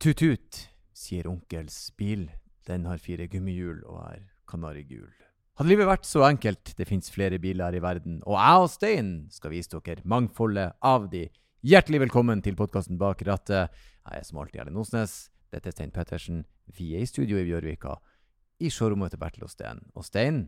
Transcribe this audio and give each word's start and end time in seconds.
Tut-tut, 0.00 0.56
sier 0.96 1.26
onkels 1.28 1.74
bil. 2.00 2.22
Den 2.64 2.86
har 2.88 3.02
fire 3.04 3.26
gummihjul 3.28 3.82
og 3.84 3.98
er 4.00 4.22
kanarigul. 4.48 5.10
Hadde 5.60 5.68
livet 5.68 5.90
vært 5.90 6.06
så 6.08 6.22
enkelt, 6.24 6.70
det 6.78 6.86
fins 6.88 7.12
flere 7.12 7.36
biler 7.36 7.76
i 7.76 7.82
verden, 7.84 8.14
og 8.24 8.38
jeg 8.38 8.62
og 8.62 8.70
Stein 8.72 9.10
skal 9.28 9.52
vise 9.52 9.68
dere 9.74 10.00
mangfoldet 10.08 10.72
av 10.80 11.10
de. 11.12 11.26
Hjertelig 11.68 12.00
velkommen 12.06 12.40
til 12.40 12.56
podkasten 12.56 12.96
Bak 12.96 13.20
rattet. 13.28 13.76
Jeg 14.06 14.22
er 14.22 14.24
som 14.24 14.40
alltid 14.40 14.62
Erlend 14.64 14.80
Osnes. 14.80 15.18
Dette 15.52 15.68
er 15.68 15.76
Stein 15.76 15.92
Pettersen. 15.92 16.46
Vi 16.72 16.94
er 16.96 17.04
i 17.04 17.12
studio 17.12 17.36
i 17.36 17.44
Bjørvika, 17.50 17.98
i 18.56 18.72
showrommet 18.72 19.12
til 19.12 19.20
Bertil 19.20 19.44
og 19.44 19.52
Steen. 19.52 19.84
Og 19.92 20.08
Stein, 20.08 20.46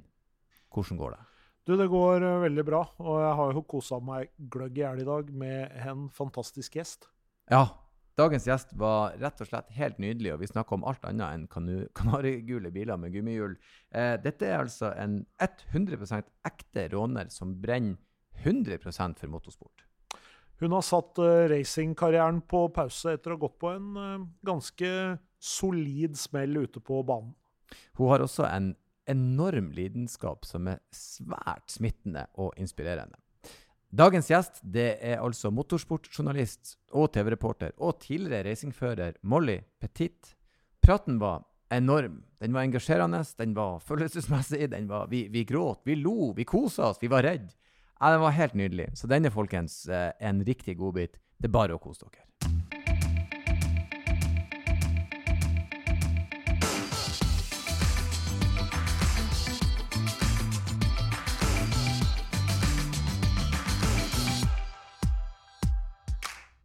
hvordan 0.72 1.04
går 1.04 1.18
det? 1.18 1.22
Du, 1.68 1.76
det 1.76 1.92
går 1.92 2.24
uh, 2.24 2.40
veldig 2.48 2.68
bra, 2.72 2.86
og 3.04 3.20
jeg 3.20 3.38
har 3.44 3.52
jo 3.60 3.68
kosa 3.76 4.00
meg 4.00 4.32
gløgg 4.48 4.80
i 4.80 4.86
hjel 4.86 5.04
i 5.04 5.08
dag 5.12 5.38
med 5.44 5.80
en 5.92 6.08
fantastisk 6.08 6.80
gjest. 6.80 7.12
Ja, 7.52 7.66
dagens 8.18 8.46
gjest 8.48 8.74
var 8.78 9.16
rett 9.20 9.40
og 9.40 9.48
slett 9.48 9.70
helt 9.76 10.00
nydelig, 10.02 10.34
og 10.34 10.42
vi 10.42 10.50
snakka 10.50 10.76
om 10.76 10.84
alt 10.88 11.04
annet 11.08 11.34
enn 11.34 11.46
kanarigule 11.98 12.72
biler 12.74 13.00
med 13.00 13.14
gummihjul. 13.14 13.56
Eh, 13.94 14.16
dette 14.22 14.48
er 14.48 14.60
altså 14.60 14.92
en 14.98 15.22
100 15.40 16.22
ekte 16.48 16.88
råner 16.92 17.32
som 17.32 17.56
brenner 17.62 17.98
100% 18.42 19.20
for 19.20 19.30
motorsport. 19.30 19.84
Hun 20.62 20.72
har 20.76 20.84
satt 20.86 21.18
uh, 21.18 21.48
racingkarrieren 21.50 22.40
på 22.46 22.68
pause 22.74 23.16
etter 23.16 23.32
å 23.32 23.36
ha 23.36 23.42
gått 23.44 23.58
på 23.62 23.72
en 23.72 23.88
uh, 23.98 24.26
ganske 24.46 24.90
solid 25.42 26.18
smell 26.18 26.62
ute 26.62 26.82
på 26.82 27.00
banen. 27.06 27.34
Hun 27.98 28.12
har 28.12 28.22
også 28.22 28.46
en 28.46 28.72
enorm 29.10 29.72
lidenskap 29.74 30.46
som 30.46 30.68
er 30.70 30.78
svært 30.94 31.72
smittende 31.72 32.28
og 32.38 32.54
inspirerende. 32.60 33.18
Dagens 33.92 34.30
gjest 34.30 34.62
det 34.64 34.94
er 35.04 35.18
altså 35.20 35.50
motorsportjournalist 35.52 36.78
og 36.96 37.10
TV-reporter 37.12 37.74
og 37.76 37.98
tidligere 38.00 38.46
racingfører 38.46 39.18
Molly 39.28 39.58
Petit. 39.84 40.30
Praten 40.80 41.18
var 41.20 41.42
enorm. 41.68 42.22
Den 42.40 42.56
var 42.56 42.64
engasjerende, 42.64 43.20
den 43.36 43.52
var 43.52 43.82
følelsesmessig, 43.84 44.70
den 44.72 44.88
var, 44.88 45.10
vi, 45.12 45.26
vi 45.28 45.44
gråt, 45.44 45.82
vi 45.84 45.98
lo, 46.00 46.32
vi 46.32 46.48
kosa 46.48 46.88
oss, 46.88 47.02
vi 47.04 47.12
var 47.12 47.26
redd. 47.28 47.52
Ja, 48.00 48.14
den 48.14 48.24
var 48.24 48.32
helt 48.32 48.56
nydelig. 48.56 48.88
Så 48.96 49.12
denne, 49.12 49.30
folkens, 49.30 49.82
er 49.84 50.16
en 50.24 50.40
riktig 50.40 50.78
godbit. 50.80 51.20
Det 51.36 51.50
er 51.50 51.54
bare 51.60 51.76
å 51.76 51.82
kose 51.82 52.08
dere. 52.08 52.24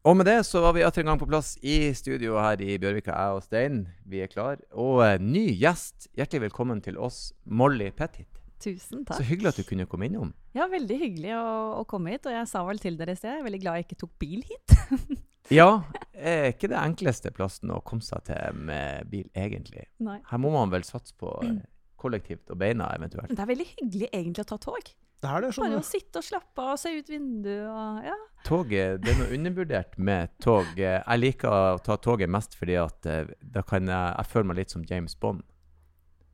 Og 0.07 0.13
med 0.15 0.23
det 0.29 0.37
så 0.47 0.61
var 0.63 0.71
vi 0.77 0.85
atter 0.87 1.03
en 1.03 1.09
gang 1.09 1.19
på 1.19 1.27
plass 1.27 1.57
i 1.67 1.89
studio 1.97 2.37
her 2.39 2.61
i 2.63 2.77
Bjørvika, 2.79 3.11
jeg 3.11 3.35
og 3.35 3.41
Stein. 3.43 3.81
Vi 4.07 4.21
er 4.23 4.29
klar. 4.31 4.61
Og 4.71 5.01
eh, 5.03 5.17
ny 5.19 5.49
gjest, 5.59 6.07
hjertelig 6.15 6.45
velkommen 6.45 6.79
til 6.85 6.95
oss, 6.95 7.33
Molly 7.43 7.89
Petit. 7.91 8.29
Tusen 8.63 9.01
takk. 9.03 9.19
Så 9.19 9.25
hyggelig 9.27 9.51
at 9.51 9.59
du 9.59 9.65
kunne 9.67 9.87
komme 9.91 10.07
innom. 10.07 10.31
Ja, 10.55 10.69
Veldig 10.71 10.95
hyggelig 11.01 11.33
å, 11.35 11.43
å 11.81 11.83
komme 11.91 12.15
hit. 12.15 12.23
Og 12.23 12.37
jeg 12.37 12.47
sa 12.47 12.63
vel 12.69 12.79
til 12.79 12.95
dere 12.95 13.17
i 13.17 13.19
sted, 13.19 13.33
jeg 13.33 13.41
er 13.41 13.47
veldig 13.49 13.59
glad 13.65 13.81
jeg 13.81 13.87
ikke 13.89 13.99
tok 14.05 14.13
bil 14.23 14.45
hit. 14.47 14.77
Ja, 15.47 15.67
er 16.11 16.49
ikke 16.51 16.67
det 16.67 16.75
enkleste 16.75 17.29
plassen 17.31 17.71
å 17.71 17.77
komme 17.87 18.03
seg 18.03 18.25
til 18.27 18.57
med 18.67 19.07
bil, 19.07 19.29
egentlig? 19.31 19.85
Nei. 20.03 20.17
Her 20.27 20.41
må 20.43 20.51
man 20.51 20.73
vel 20.73 20.83
satse 20.83 21.15
på 21.15 21.35
kollektivt 21.99 22.53
og 22.53 22.61
beina, 22.61 22.89
eventuelt. 22.95 23.33
Det 23.33 23.43
er 23.43 23.51
veldig 23.51 23.67
hyggelig 23.73 24.09
egentlig 24.11 24.45
å 24.45 24.49
ta 24.53 24.57
tog. 24.69 24.93
Det 25.17 25.29
er 25.33 25.41
det, 25.41 25.49
Bare 25.57 25.79
å 25.79 25.85
sitte 25.85 26.21
og 26.21 26.25
slappe 26.27 26.61
av, 26.61 26.75
se 26.77 26.91
ut 26.93 27.07
vinduet 27.09 27.65
og 27.65 28.05
ja. 28.05 28.15
Toget, 28.45 28.99
det 29.01 29.15
er 29.15 29.17
noe 29.17 29.33
undervurdert 29.33 29.95
med 29.97 30.29
tog. 30.43 30.69
Jeg 30.77 31.17
liker 31.17 31.49
å 31.49 31.77
ta 31.81 31.97
toget 31.97 32.29
mest 32.29 32.53
fordi 32.55 32.77
at 32.77 33.09
eh, 33.09 33.31
da 33.41 33.63
kan 33.65 33.89
jeg, 33.89 34.11
jeg 34.13 34.29
føler 34.29 34.51
meg 34.51 34.59
litt 34.61 34.75
som 34.75 34.85
James 34.87 35.17
Bond. 35.17 35.41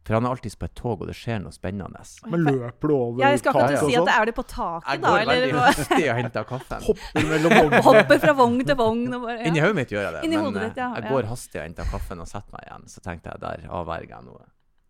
For 0.03 0.17
han 0.17 0.25
er 0.27 0.33
alltid 0.35 0.57
på 0.59 0.67
et 0.67 0.73
tog, 0.75 0.99
og 0.99 1.07
det 1.07 1.13
skjer 1.15 1.37
noe 1.45 1.55
spennende. 1.55 2.01
Men 2.27 2.43
løper 2.43 2.91
du 2.91 2.93
over 2.97 3.21
Ja, 3.23 3.29
jeg 3.31 3.39
skal 3.39 3.55
ikke 3.55 3.67
taket 3.69 3.85
si 3.87 3.95
at 3.95 4.09
det 4.09 4.15
er 4.17 4.27
du 4.27 4.31
på 4.35 4.43
taket, 4.51 4.89
Jeg 4.89 4.99
da? 4.99 5.13
går 5.13 5.21
Eller 5.21 5.39
veldig 5.45 5.61
hastig 5.63 6.01
og 6.03 6.17
henter 6.19 6.49
kaffen. 6.49 6.83
Hopper 6.89 7.29
mellom 7.29 7.55
vognene. 7.55 7.83
hopper 7.87 8.19
fra 8.25 8.33
vogn 8.41 8.57
til 8.67 8.77
vogn 8.81 9.05
og 9.15 9.23
bare 9.29 9.37
Inni 9.47 9.61
ja. 9.61 9.69
hodet 9.69 9.77
mitt 9.79 9.93
gjør 9.95 10.03
jeg 10.03 10.17
det, 10.17 10.25
Inni 10.27 10.35
men 10.35 10.49
hodet 10.49 10.59
eh, 10.59 10.67
ditt, 10.67 10.81
ja, 10.83 10.89
jeg 10.99 11.15
går 11.15 11.29
hastig 11.31 11.61
og 11.61 11.65
henter 11.69 11.87
kaffen 11.93 12.25
og 12.25 12.27
setter 12.33 12.57
meg 12.57 12.67
igjen. 12.67 12.91
Så 12.91 13.05
tenkte 13.07 13.31
jeg 13.31 13.43
der 13.45 13.63
avverger 13.79 14.11
jeg 14.17 14.27
noe. 14.27 14.43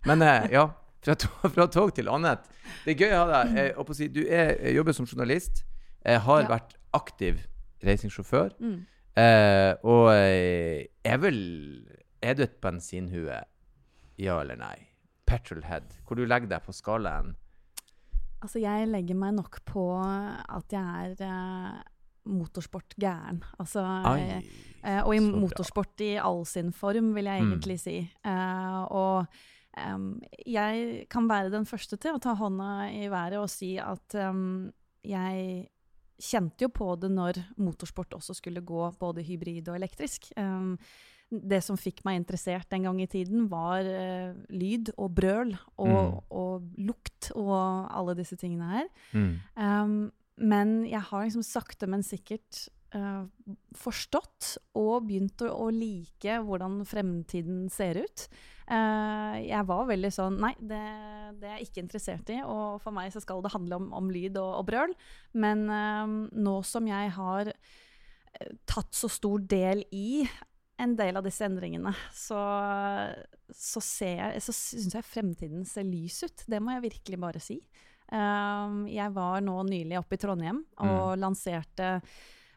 Men 0.05 0.21
eh, 0.21 0.49
ja, 0.51 0.65
fra, 1.03 1.15
fra 1.53 1.67
tog 1.71 1.93
til 1.95 2.09
annet. 2.11 2.43
Det 2.85 2.93
er 2.95 2.99
gøy 3.05 3.13
å 3.15 3.21
ha 3.27 3.43
deg. 3.43 3.77
Å 3.79 3.95
si, 3.95 4.07
du 4.11 4.21
er, 4.27 4.55
jobber 4.75 4.93
som 4.97 5.05
journalist. 5.07 5.63
Jeg 6.05 6.19
har 6.25 6.41
Ja. 6.43 6.47
vært 6.57 6.75
aktiv 6.93 7.39
reisingsjåfør. 7.83 8.53
Mm. 8.59 8.85
Eh, 9.15 9.73
og 9.85 10.09
eh, 10.15 10.87
er 11.05 11.17
vel 11.21 11.37
Er 12.23 12.33
du 12.33 12.43
et 12.43 12.55
bensinhue? 12.61 13.35
Ja 14.17 14.39
eller 14.41 14.55
nei? 14.55 14.75
Petrolhead. 15.27 15.83
Hvor 16.07 16.15
du 16.17 16.25
legger 16.25 16.47
deg 16.47 16.63
på 16.65 16.73
skalaen? 16.73 17.35
Altså, 18.43 18.59
jeg 18.59 18.87
legger 18.87 19.15
meg 19.15 19.33
nok 19.35 19.59
på 19.65 19.83
at 20.03 20.71
jeg 20.71 21.13
er 21.13 21.23
eh, 21.23 21.81
motorsportgæren. 22.27 23.41
Altså 23.59 23.83
Ai, 24.05 24.43
Eh, 24.83 24.99
og 25.05 25.13
i 25.15 25.19
bra. 25.23 25.39
motorsport 25.39 26.01
i 26.03 26.17
all 26.19 26.41
sin 26.45 26.73
form, 26.75 27.13
vil 27.15 27.23
jeg 27.25 27.41
Mm. 27.41 27.51
egentlig 27.53 27.79
si. 27.79 28.11
Eh, 28.25 28.83
og 28.91 29.27
em, 29.77 30.07
jeg 30.45 31.05
kan 31.11 31.29
være 31.29 31.53
den 31.53 31.65
første 31.69 31.97
til 31.97 32.17
å 32.17 32.21
ta 32.23 32.35
hånda 32.39 32.89
i 32.93 33.07
været 33.11 33.39
og 33.41 33.49
si 33.51 33.75
at 33.81 34.15
um, 34.19 34.71
jeg 35.03 35.69
kjente 36.23 36.67
jo 36.67 36.69
på 36.71 36.91
det 37.01 37.09
når 37.11 37.41
motorsport 37.57 38.13
også 38.15 38.35
skulle 38.37 38.63
gå 38.63 38.85
både 38.99 39.25
hybrid 39.25 39.67
og 39.71 39.79
elektrisk. 39.79 40.29
Um, 40.37 40.77
det 41.33 41.63
som 41.65 41.79
fikk 41.79 42.03
meg 42.05 42.19
interessert 42.19 42.69
den 42.69 42.85
gang 42.85 42.99
i 43.01 43.09
tiden, 43.09 43.47
var 43.49 43.81
uh, 43.81 44.35
lyd 44.53 44.93
og 44.97 45.15
brøl 45.17 45.55
og, 45.77 45.87
Mm. 45.87 46.19
og 46.29 46.67
lukt 46.77 47.31
og 47.33 47.55
alle 47.89 48.13
disse 48.19 48.37
tingene 48.37 48.69
her. 48.69 48.91
Mm. 49.13 49.33
Um, 49.57 50.11
men 50.37 50.85
jeg 50.85 51.01
har 51.01 51.25
liksom 51.25 51.43
sakte, 51.45 51.87
men 51.89 52.05
sikkert 52.05 52.67
uh, 52.95 53.25
forstått 53.77 54.57
og 54.77 55.07
begynt 55.09 55.41
å, 55.45 55.51
å 55.65 55.69
like 55.73 56.39
hvordan 56.45 56.83
fremtiden 56.85 57.67
ser 57.73 58.01
ut. 58.05 58.27
Uh, 58.69 59.35
jeg 59.43 59.67
var 59.67 59.89
veldig 59.89 60.09
sånn 60.15 60.37
Nei, 60.39 60.53
det, 60.59 60.79
det 61.41 61.49
er 61.49 61.57
jeg 61.57 61.67
ikke 61.67 61.83
interessert 61.83 62.31
i. 62.33 62.39
Og 62.45 62.79
for 62.83 62.95
meg 62.95 63.11
så 63.13 63.21
skal 63.23 63.43
det 63.43 63.53
handle 63.53 63.81
om, 63.81 63.91
om 63.95 64.09
lyd 64.13 64.39
og, 64.41 64.59
og 64.61 64.65
brøl. 64.69 64.95
Men 65.35 65.65
um, 65.67 66.17
nå 66.31 66.57
som 66.67 66.87
jeg 66.89 67.13
har 67.17 67.51
eh, 67.51 68.51
tatt 68.69 68.91
så 68.95 69.11
stor 69.11 69.43
del 69.43 69.85
i 69.91 70.23
en 70.81 70.95
del 70.97 71.15
av 71.19 71.23
disse 71.23 71.45
endringene, 71.45 71.93
så, 72.17 72.39
så, 73.53 73.81
ser 73.83 74.15
jeg, 74.17 74.41
så 74.43 74.55
syns 74.57 74.95
jeg 74.97 75.05
fremtiden 75.05 75.67
ser 75.69 75.85
lys 75.85 76.23
ut. 76.25 76.45
Det 76.49 76.59
må 76.59 76.73
jeg 76.73 76.87
virkelig 76.89 77.19
bare 77.21 77.41
si. 77.43 77.59
Jeg 78.13 79.13
var 79.15 79.39
nå 79.41 79.53
nylig 79.65 79.95
oppe 79.97 80.17
i 80.17 80.21
Trondheim 80.21 80.59
og 80.83 81.13
lanserte 81.17 81.95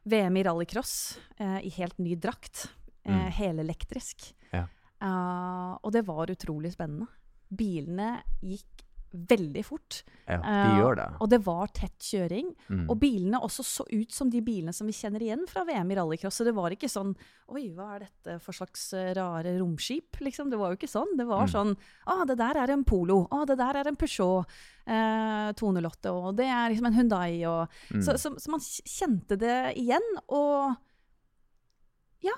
VM 0.07 0.37
i 0.37 0.43
rallycross 0.47 1.19
eh, 1.37 1.61
i 1.67 1.71
helt 1.79 1.99
ny 1.99 2.17
drakt. 2.19 2.69
Eh, 3.05 3.13
Mm. 3.13 3.31
Helelektrisk. 3.33 4.35
Ja. 4.51 4.65
Uh, 5.03 5.77
og 5.85 5.93
det 5.93 6.07
var 6.07 6.27
utrolig 6.33 6.73
spennende. 6.73 7.07
Bilene 7.53 8.23
gikk 8.43 8.83
veldig 9.17 9.63
fort. 9.65 10.03
Ja, 10.29 10.37
de 10.43 10.49
Eh, 10.51 10.79
gjør 10.81 10.97
det. 10.99 11.05
Og 11.23 11.29
det 11.31 11.39
var 11.47 11.69
tett 11.73 11.97
kjøring. 12.05 12.51
Mm. 12.69 12.83
Og 12.91 12.99
bilene 13.01 13.39
også 13.41 13.63
så 13.65 13.85
ut 13.89 14.11
som 14.13 14.29
de 14.29 14.43
bilene 14.45 14.75
som 14.75 14.87
vi 14.87 14.93
kjenner 14.93 15.23
igjen 15.23 15.47
fra 15.49 15.63
VM 15.65 15.91
i 15.93 15.97
rallycross. 15.97 16.37
Så 16.37 16.45
det 16.45 16.53
var 16.57 16.71
ikke 16.75 16.91
sånn 16.91 17.15
Oi, 17.49 17.71
hva 17.73 17.95
er 17.95 18.01
dette 18.05 18.35
for 18.43 18.53
slags 18.53 18.93
eh, 18.99 19.15
rare 19.17 19.55
romskip? 19.61 20.19
Liksom. 20.21 20.51
Det 20.51 20.59
var 20.59 20.75
jo 20.75 20.77
ikke 20.81 20.91
sånn. 20.91 21.17
Det 21.17 21.25
var 21.31 21.47
Mm. 21.47 21.53
sånn 21.55 21.77
Å, 22.13 22.27
det 22.27 22.37
der 22.37 22.57
er 22.65 22.71
en 22.75 22.85
Polo. 22.85 23.27
Å, 23.31 23.47
det 23.47 23.57
der 23.57 23.77
er 23.77 23.89
en 23.89 23.97
Peugeot 23.97 24.45
eh, 24.87 25.53
208. 25.55 26.13
Og 26.13 26.37
det 26.37 26.47
er 26.51 26.69
liksom 26.75 26.87
en 26.91 26.99
Hundai. 26.99 27.45
Og, 27.47 27.69
Mm. 27.95 28.03
så, 28.03 28.19
så, 28.19 28.35
så 28.37 28.51
man 28.51 28.61
kjente 28.61 29.39
det 29.39 29.77
igjen. 29.79 30.05
Og 30.29 30.77
ja, 32.27 32.35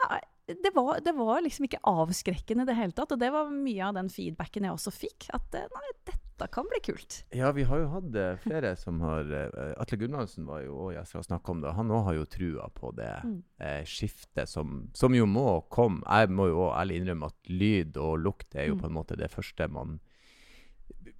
det 0.48 0.70
var, 0.74 1.00
det 1.04 1.12
var 1.16 1.42
liksom 1.44 1.66
ikke 1.68 1.82
avskrekkende 1.84 2.64
i 2.64 2.68
det 2.70 2.76
hele 2.78 2.92
tatt. 2.96 3.12
Og 3.12 3.20
det 3.20 3.28
var 3.34 3.50
mye 3.52 3.84
av 3.90 3.94
den 3.98 4.08
feedbacken 4.08 4.64
jeg 4.64 4.72
også 4.72 4.92
fikk. 4.94 5.28
At 5.36 5.54
eh, 5.58 5.66
nei, 5.74 5.92
dette 6.08 6.48
kan 6.54 6.64
bli 6.70 6.78
kult. 6.86 7.18
Ja, 7.34 7.50
vi 7.52 7.64
har 7.68 7.80
jo 7.82 7.88
hatt 7.92 8.14
eh, 8.16 8.36
flere 8.44 8.70
som 8.78 9.00
har 9.04 9.28
eh, 9.34 9.74
Atle 9.82 9.98
Gunnarsen 10.00 10.46
var 10.48 10.62
jo 10.64 10.76
òg 10.86 10.94
gjest 10.96 11.12
for 11.16 11.20
å 11.24 11.26
snakke 11.28 11.52
om 11.52 11.60
det. 11.64 11.74
Han 11.76 11.90
òg 11.92 12.04
har 12.08 12.18
jo 12.20 12.26
trua 12.30 12.68
på 12.72 12.92
det 12.96 13.10
Mm. 13.24 13.42
eh, 13.60 13.80
skiftet 13.84 14.48
som, 14.48 14.88
som 14.94 15.14
jo 15.16 15.26
må 15.26 15.60
komme. 15.68 16.00
Jeg 16.06 16.30
må 16.30 16.46
jo 16.48 16.60
òg 16.68 16.76
ærlig 16.80 17.00
innrømme 17.02 17.26
at 17.32 17.50
lyd 17.50 17.96
og 18.00 18.18
lukt 18.22 18.54
er 18.54 18.68
jo 18.70 18.76
Mm. 18.78 18.80
på 18.80 18.86
en 18.86 18.94
måte 19.00 19.16
det 19.18 19.30
første 19.34 19.68
man 19.68 19.98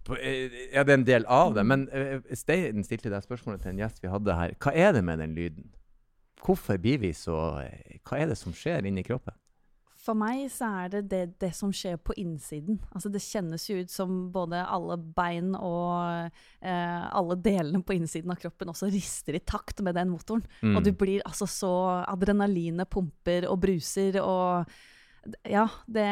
på, 0.04 0.16
Ja, 0.72 0.84
det 0.84 0.92
er 0.92 0.98
en 0.98 1.04
del 1.04 1.24
av 1.26 1.54
det. 1.56 1.64
Mm. 1.64 1.68
Men 1.68 1.88
eh, 1.92 2.20
Stein 2.38 2.84
stilte 2.86 3.10
deg 3.12 3.24
spørsmålet 3.26 3.62
til 3.64 3.74
en 3.74 3.82
gjest 3.82 4.00
vi 4.02 4.08
hadde 4.12 4.34
her. 4.38 4.54
Hva 4.62 4.72
er 4.74 4.92
det 4.96 5.04
med 5.04 5.18
den 5.20 5.34
lyden? 5.36 5.68
Hvorfor 6.44 6.78
blir 6.80 7.00
vi 7.02 7.12
så 7.16 7.36
eh, 7.64 7.98
Hva 8.06 8.22
er 8.22 8.30
det 8.30 8.38
som 8.40 8.54
skjer 8.56 8.88
inni 8.88 9.04
kroppen? 9.06 9.36
For 10.08 10.16
meg 10.16 10.46
så 10.48 10.68
er 10.84 10.92
det, 10.92 11.00
det 11.10 11.22
det 11.42 11.50
som 11.56 11.72
skjer 11.74 11.98
på 12.00 12.14
innsiden. 12.16 12.78
Altså 12.94 13.10
det 13.12 13.20
kjennes 13.20 13.64
jo 13.68 13.76
ut 13.82 13.92
som 13.92 14.28
både 14.32 14.62
alle 14.64 14.96
bein 14.96 15.50
og 15.58 16.30
eh, 16.62 17.02
alle 17.12 17.36
delene 17.44 17.82
på 17.84 17.98
innsiden 17.98 18.32
av 18.32 18.38
kroppen 18.40 18.70
også 18.72 18.88
rister 18.94 19.36
i 19.36 19.42
takt 19.44 19.82
med 19.84 19.98
den 19.98 20.08
motoren. 20.08 20.46
Mm. 20.62 20.78
Og 20.78 20.86
du 20.86 20.94
blir 20.96 21.24
altså 21.28 21.48
så 21.50 21.72
Adrenalinet 22.06 22.88
pumper 22.88 23.50
og 23.50 23.60
bruser 23.66 24.20
og 24.22 24.70
Ja, 25.44 25.66
det, 25.84 26.06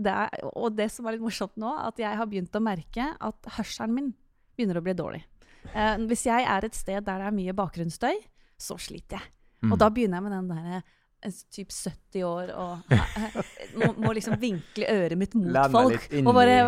det 0.00 0.10
er 0.10 0.48
Og 0.48 0.72
det 0.74 0.88
som 0.90 1.06
er 1.06 1.14
litt 1.14 1.22
morsomt 1.22 1.54
nå, 1.60 1.70
at 1.70 2.00
jeg 2.00 2.18
har 2.18 2.26
begynt 2.26 2.56
å 2.56 2.64
merke 2.64 3.12
at 3.14 3.52
hørselen 3.60 3.94
min 3.94 4.10
begynner 4.56 4.80
å 4.80 4.82
bli 4.82 4.96
dårlig. 4.98 5.22
Eh, 5.70 5.94
hvis 6.08 6.26
jeg 6.26 6.48
er 6.48 6.66
et 6.66 6.74
sted 6.74 7.04
der 7.04 7.22
det 7.22 7.30
er 7.30 7.36
mye 7.36 7.54
bakgrunnsstøy, 7.54 8.16
så 8.60 8.78
sliter 8.80 9.20
jeg. 9.20 9.34
Mm. 9.64 9.74
Og 9.74 9.80
da 9.80 9.90
begynner 9.90 10.20
jeg 10.20 10.26
med 10.26 10.34
den 10.36 10.50
derre 10.52 10.78
eh, 10.78 11.38
typ 11.54 11.72
70 11.74 12.24
år 12.28 12.52
og 12.54 12.92
eh, 12.94 13.38
må, 13.80 13.90
må 14.04 14.14
liksom 14.14 14.38
vinkle 14.38 14.86
øret 14.92 15.18
mitt 15.18 15.34
mot 15.38 15.58
folk. 15.74 16.06
Og 16.22 16.30
bare, 16.36 16.60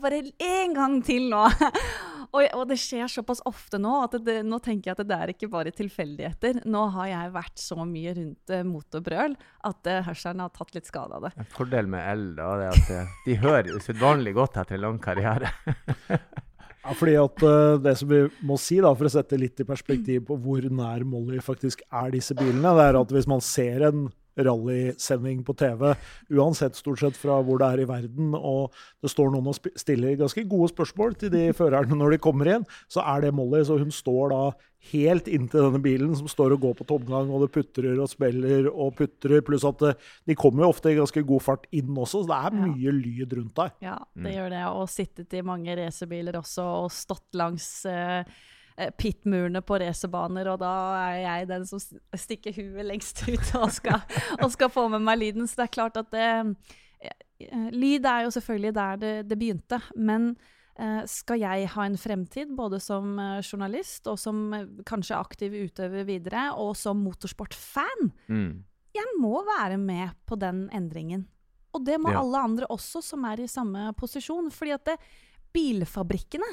bare 0.00 0.22
en 0.48 0.76
gang 0.76 0.98
til 1.04 1.28
nå! 1.32 1.44
og, 2.32 2.46
og 2.56 2.64
det 2.70 2.78
skjer 2.80 3.10
såpass 3.12 3.42
ofte 3.48 3.80
nå 3.82 3.92
at 4.06 4.16
det, 4.24 4.38
nå 4.48 4.58
tenker 4.64 4.90
jeg 4.90 4.96
at 4.96 5.08
det 5.08 5.18
er 5.18 5.32
ikke 5.34 5.50
bare 5.52 5.74
tilfeldigheter. 5.76 6.62
Nå 6.72 6.86
har 6.96 7.10
jeg 7.10 7.34
vært 7.34 7.60
så 7.60 7.76
mye 7.84 8.14
rundt 8.16 8.54
uh, 8.54 8.62
motorbrøl 8.68 9.36
at 9.68 9.92
uh, 9.92 10.00
hørselen 10.08 10.44
har 10.44 10.54
tatt 10.56 10.72
litt 10.76 10.88
skade 10.88 11.18
av 11.18 11.28
det. 11.28 11.34
En 11.36 11.52
fordel 11.52 11.90
med 11.92 12.08
L 12.14 12.24
da, 12.38 12.48
det 12.60 12.70
er 12.70 12.80
at 12.80 12.94
eh, 12.96 13.18
de 13.26 13.38
hører 13.44 13.76
usedvanlig 13.76 14.36
godt 14.40 14.56
etter 14.62 14.80
en 14.80 14.86
lang 14.86 15.02
karriere. 15.02 15.52
Ja, 16.82 16.94
fordi 16.98 17.12
at 17.20 17.44
uh, 17.46 17.78
Det 17.78 17.92
som 17.98 18.10
vi 18.10 18.24
må 18.42 18.56
si, 18.58 18.80
da, 18.82 18.90
for 18.98 19.06
å 19.06 19.12
sette 19.14 19.38
litt 19.38 19.60
i 19.62 19.66
perspektiv 19.68 20.26
på 20.28 20.38
hvor 20.42 20.66
nær 20.66 21.04
Molly 21.06 21.38
faktisk 21.44 21.84
er 21.86 22.10
disse 22.14 22.34
bilene, 22.38 22.74
det 22.78 22.88
er 22.88 22.98
at 22.98 23.14
hvis 23.14 23.30
man 23.30 23.44
ser 23.44 23.86
en 23.90 24.08
rallysending 24.38 25.42
på 25.44 25.54
TV, 25.58 25.92
uansett 26.32 26.76
stort 26.78 27.00
sett 27.02 27.16
fra 27.18 27.40
hvor 27.44 27.58
det 27.60 27.68
er 27.74 27.82
i 27.84 27.88
verden, 27.88 28.34
og 28.38 28.72
det 29.02 29.10
står 29.12 29.32
noen 29.34 29.50
og 29.52 29.70
stiller 29.78 30.16
ganske 30.20 30.44
gode 30.48 30.70
spørsmål 30.72 31.16
til 31.20 31.32
de 31.34 31.48
førerne 31.58 31.96
når 31.98 32.16
de 32.16 32.20
kommer 32.24 32.52
inn, 32.56 32.66
så 32.90 33.04
er 33.04 33.26
det 33.26 33.34
Molly. 33.36 33.62
Så 33.68 33.78
hun 33.80 33.92
står 33.94 34.32
da 34.32 34.42
helt 34.92 35.28
inntil 35.30 35.62
denne 35.68 35.78
bilen 35.84 36.14
som 36.18 36.26
står 36.26 36.56
og 36.56 36.62
går 36.64 36.72
på 36.80 36.86
tomgang, 36.90 37.28
og 37.30 37.44
det 37.44 37.52
putrer 37.54 38.00
og 38.02 38.08
smeller 38.10 38.66
og 38.72 38.96
putrer, 38.98 39.42
pluss 39.46 39.62
at 39.68 39.84
eh, 39.86 40.08
de 40.26 40.34
kommer 40.38 40.64
jo 40.64 40.72
ofte 40.72 40.90
i 40.90 40.96
ganske 40.98 41.22
god 41.28 41.44
fart 41.44 41.68
inn 41.70 41.92
også, 41.94 42.24
så 42.24 42.32
det 42.32 42.38
er 42.40 42.56
Ja. 42.56 42.64
mye 42.66 42.94
lyd 42.96 43.36
rundt 43.38 43.54
deg. 43.60 43.76
Ja, 43.86 43.98
Mm. 44.16 44.24
det 44.24 44.32
gjør 44.34 44.50
det. 44.50 44.64
Og 44.74 44.88
sittet 44.90 45.34
i 45.38 45.40
mange 45.46 45.76
racerbiler 45.78 46.34
også, 46.40 46.64
og 46.84 46.90
stått 46.90 47.30
langs 47.38 47.84
eh, 47.86 48.24
pitmurene 48.98 49.60
på 49.62 49.78
racerbaner, 49.82 50.48
og 50.52 50.58
da 50.62 50.70
er 51.10 51.18
jeg 51.22 51.48
den 51.50 51.66
som 51.66 51.78
stikker 52.16 52.54
huet 52.56 52.86
lengst 52.88 53.22
ut 53.28 53.52
og 53.60 53.70
skal, 53.72 54.00
og 54.40 54.50
skal 54.54 54.70
få 54.72 54.88
med 54.92 55.02
meg 55.04 55.18
lyden. 55.20 55.46
Så 55.46 55.60
det 55.60 55.68
er 55.68 55.76
klart 55.76 55.96
at 56.00 56.10
det, 56.10 56.56
eh, 57.02 57.68
Lyd 57.74 58.04
er 58.06 58.24
jo 58.24 58.30
selvfølgelig 58.30 58.74
der 58.74 58.96
det, 59.02 59.12
det 59.28 59.38
begynte, 59.38 59.80
men 59.96 60.36
eh, 60.78 61.02
skal 61.10 61.40
jeg 61.42 61.68
ha 61.74 61.84
en 61.88 61.96
fremtid, 61.98 62.52
både 62.56 62.78
som 62.80 63.18
eh, 63.18 63.40
journalist 63.42 64.06
og 64.06 64.18
som 64.22 64.44
eh, 64.54 64.66
kanskje 64.88 65.18
aktiv 65.18 65.56
utøver 65.66 66.06
videre, 66.08 66.52
og 66.54 66.76
som 66.78 67.02
motorsportfan, 67.02 68.12
Mm. 68.28 68.62
jeg 68.94 69.18
må 69.20 69.42
være 69.44 69.76
med 69.78 70.10
på 70.26 70.38
den 70.38 70.68
endringen. 70.72 71.26
Og 71.74 71.84
det 71.84 71.98
må 72.00 72.10
Ja. 72.12 72.20
alle 72.20 72.38
andre 72.38 72.66
også 72.68 73.02
som 73.02 73.24
er 73.24 73.40
i 73.40 73.46
samme 73.48 73.92
posisjon. 73.96 74.50
Fordi 74.52 74.72
at 74.74 74.84
det, 74.84 74.96
bilfabrikkene 75.54 76.48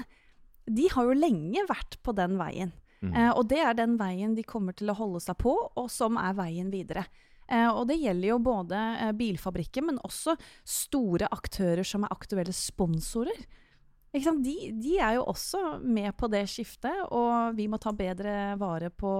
de 0.69 0.87
har 0.93 1.03
jo 1.09 1.15
lenge 1.17 1.63
vært 1.69 1.97
på 2.05 2.13
den 2.15 2.37
veien. 2.39 2.71
Mm. 3.01 3.13
Eh, 3.15 3.31
og 3.31 3.47
det 3.49 3.59
er 3.63 3.73
den 3.79 3.97
veien 3.97 4.35
de 4.35 4.43
kommer 4.43 4.75
til 4.75 4.89
å 4.91 4.97
holde 4.99 5.21
seg 5.23 5.37
på, 5.41 5.53
og 5.75 5.89
som 5.89 6.17
er 6.19 6.33
veien 6.37 6.69
videre. 6.73 7.05
Eh, 7.49 7.67
og 7.71 7.87
det 7.89 7.97
gjelder 7.97 8.27
jo 8.29 8.39
både 8.45 8.79
eh, 8.99 9.11
bilfabrikker, 9.17 9.81
men 9.87 9.97
også 10.05 10.35
store 10.67 11.29
aktører 11.33 11.83
som 11.87 12.03
er 12.05 12.13
aktuelle 12.13 12.53
sponsorer. 12.53 13.39
De, 14.11 14.53
de 14.81 14.95
er 14.97 15.15
jo 15.19 15.25
også 15.29 15.59
med 15.85 16.15
på 16.17 16.27
det 16.33 16.43
skiftet, 16.49 16.95
og 17.13 17.53
vi 17.57 17.67
må 17.69 17.77
ta 17.81 17.91
bedre 17.93 18.55
vare 18.57 18.89
på 18.89 19.11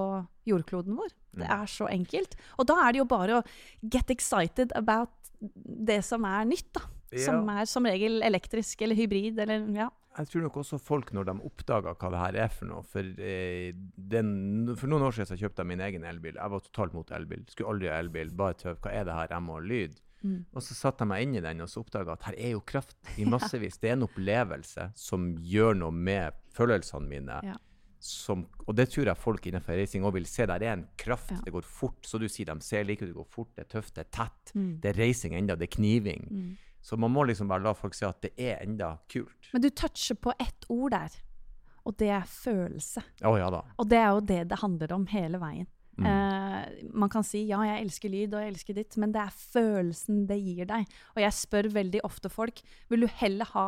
jordkloden 0.50 0.96
vår. 0.98 1.12
Det 1.30 1.46
Mm. 1.46 1.62
er 1.62 1.68
så 1.70 1.86
enkelt. 1.94 2.34
Og 2.58 2.66
da 2.66 2.74
er 2.88 2.92
det 2.92 2.98
jo 3.04 3.06
bare 3.06 3.36
å 3.38 3.44
get 3.86 4.10
excited 4.10 4.72
about 4.76 5.10
det 5.40 6.00
som 6.04 6.26
er 6.26 6.44
nytt, 6.50 6.72
da. 6.74 6.82
Som 7.24 7.46
Ja. 7.48 7.62
er 7.62 7.66
som 7.70 7.86
regel 7.86 8.22
elektrisk 8.26 8.82
eller 8.82 8.96
hybrid 8.98 9.38
eller 9.40 9.68
ja. 9.78 9.90
Jeg 10.20 10.28
tror 10.28 10.44
nok 10.44 10.58
også 10.60 10.78
folk, 10.84 11.14
når 11.16 11.30
de 11.30 11.36
oppdager 11.48 11.96
hva 11.96 12.10
det 12.12 12.20
her 12.20 12.38
er 12.44 12.52
for 12.52 12.68
noe 12.68 12.84
For, 12.84 13.08
eh, 13.24 13.72
den, 13.96 14.32
for 14.76 14.92
noen 14.92 15.06
år 15.08 15.16
siden 15.16 15.30
så 15.32 15.38
kjøpte 15.40 15.64
jeg 15.64 15.72
min 15.72 15.84
egen 15.86 16.04
elbil. 16.08 16.36
Jeg 16.36 16.54
var 16.54 16.66
totalt 16.66 16.98
mot 16.98 17.14
elbil. 17.16 17.46
Skulle 17.48 17.72
aldri 17.72 17.92
ha 17.92 18.02
elbil. 18.04 18.34
Bare 18.36 18.58
tøv. 18.60 18.82
Hva 18.84 18.92
er 18.92 19.08
det 19.08 19.16
her? 19.16 19.32
Jeg 19.32 19.46
må 19.46 19.56
ha 19.56 19.64
lyd. 19.64 19.96
Mm. 20.20 20.42
Og 20.52 20.66
så 20.66 20.76
satte 20.76 21.06
jeg 21.06 21.12
meg 21.14 21.24
inn 21.24 21.38
i 21.40 21.44
den 21.46 21.64
og 21.64 21.72
så 21.72 21.80
oppdaga 21.80 22.18
at 22.18 22.28
her 22.28 22.36
er 22.36 22.54
jo 22.58 22.66
kraft 22.68 22.98
i 23.16 23.28
massevis. 23.34 23.80
Det 23.80 23.94
er 23.94 23.96
en 23.96 24.08
opplevelse 24.10 24.90
som 25.00 25.32
gjør 25.40 25.80
noe 25.80 25.96
med 25.96 26.36
følelsene 26.58 27.08
mine. 27.08 27.40
Ja. 27.48 27.56
Som, 28.04 28.46
og 28.64 28.76
det 28.80 28.90
tror 28.92 29.10
jeg 29.12 29.20
folk 29.20 29.48
innenfor 29.48 29.80
racing 29.80 30.04
òg 30.08 30.18
vil 30.20 30.28
se. 30.28 30.48
Der 30.52 30.64
er 30.64 30.76
en 30.76 30.88
kraft. 31.00 31.32
Ja. 31.36 31.44
Det 31.46 31.56
går 31.56 31.68
fort. 31.68 32.00
Så 32.08 32.20
du 32.20 32.28
sier 32.32 32.52
de 32.52 32.60
ser 32.66 32.84
like 32.88 33.06
ut. 33.06 33.14
Det 33.14 33.20
går 33.22 33.32
fort, 33.32 33.54
det 33.56 33.68
er 33.68 33.72
tøft, 33.78 33.96
det 33.96 34.08
er 34.08 34.12
tett. 34.20 34.56
Mm. 34.56 34.74
Det 34.84 34.92
er 34.92 35.00
racing 35.00 35.40
enda, 35.40 35.56
det 35.60 35.70
er 35.70 35.78
kniving. 35.80 36.28
Mm. 36.28 36.58
Så 36.82 36.98
man 36.98 37.12
må 37.12 37.26
liksom 37.28 37.50
bare 37.50 37.64
la 37.66 37.74
folk 37.78 37.96
si 37.98 38.06
at 38.08 38.22
det 38.24 38.32
er 38.40 38.62
enda 38.64 38.94
kult. 39.12 39.52
Men 39.54 39.64
du 39.64 39.70
toucher 39.70 40.16
på 40.20 40.34
ett 40.40 40.68
ord 40.72 40.94
der, 40.96 41.18
og 41.88 41.98
det 42.00 42.12
er 42.16 42.30
følelse. 42.30 43.04
Å 43.26 43.36
ja 43.40 43.50
da. 43.54 43.66
Og 43.82 43.90
det 43.92 44.00
er 44.00 44.10
jo 44.14 44.24
det 44.32 44.40
det 44.52 44.62
handler 44.64 44.96
om 44.96 45.06
hele 45.12 45.42
veien. 45.42 45.68
Mm. 46.00 46.06
Uh, 46.08 46.90
man 46.96 47.12
kan 47.12 47.26
si 47.28 47.42
ja, 47.50 47.60
jeg 47.68 47.84
elsker 47.84 48.12
lyd 48.14 48.34
og 48.34 48.44
jeg 48.44 48.54
elsker 48.54 48.78
ditt, 48.78 48.96
men 49.02 49.12
det 49.16 49.26
er 49.26 49.36
følelsen 49.36 50.24
det 50.30 50.40
gir 50.40 50.70
deg. 50.70 50.88
Og 51.16 51.24
jeg 51.26 51.36
spør 51.36 51.72
veldig 51.76 52.04
ofte 52.08 52.32
folk 52.32 52.62
vil 52.92 53.04
du 53.04 53.10
heller 53.20 53.52
ha 53.56 53.68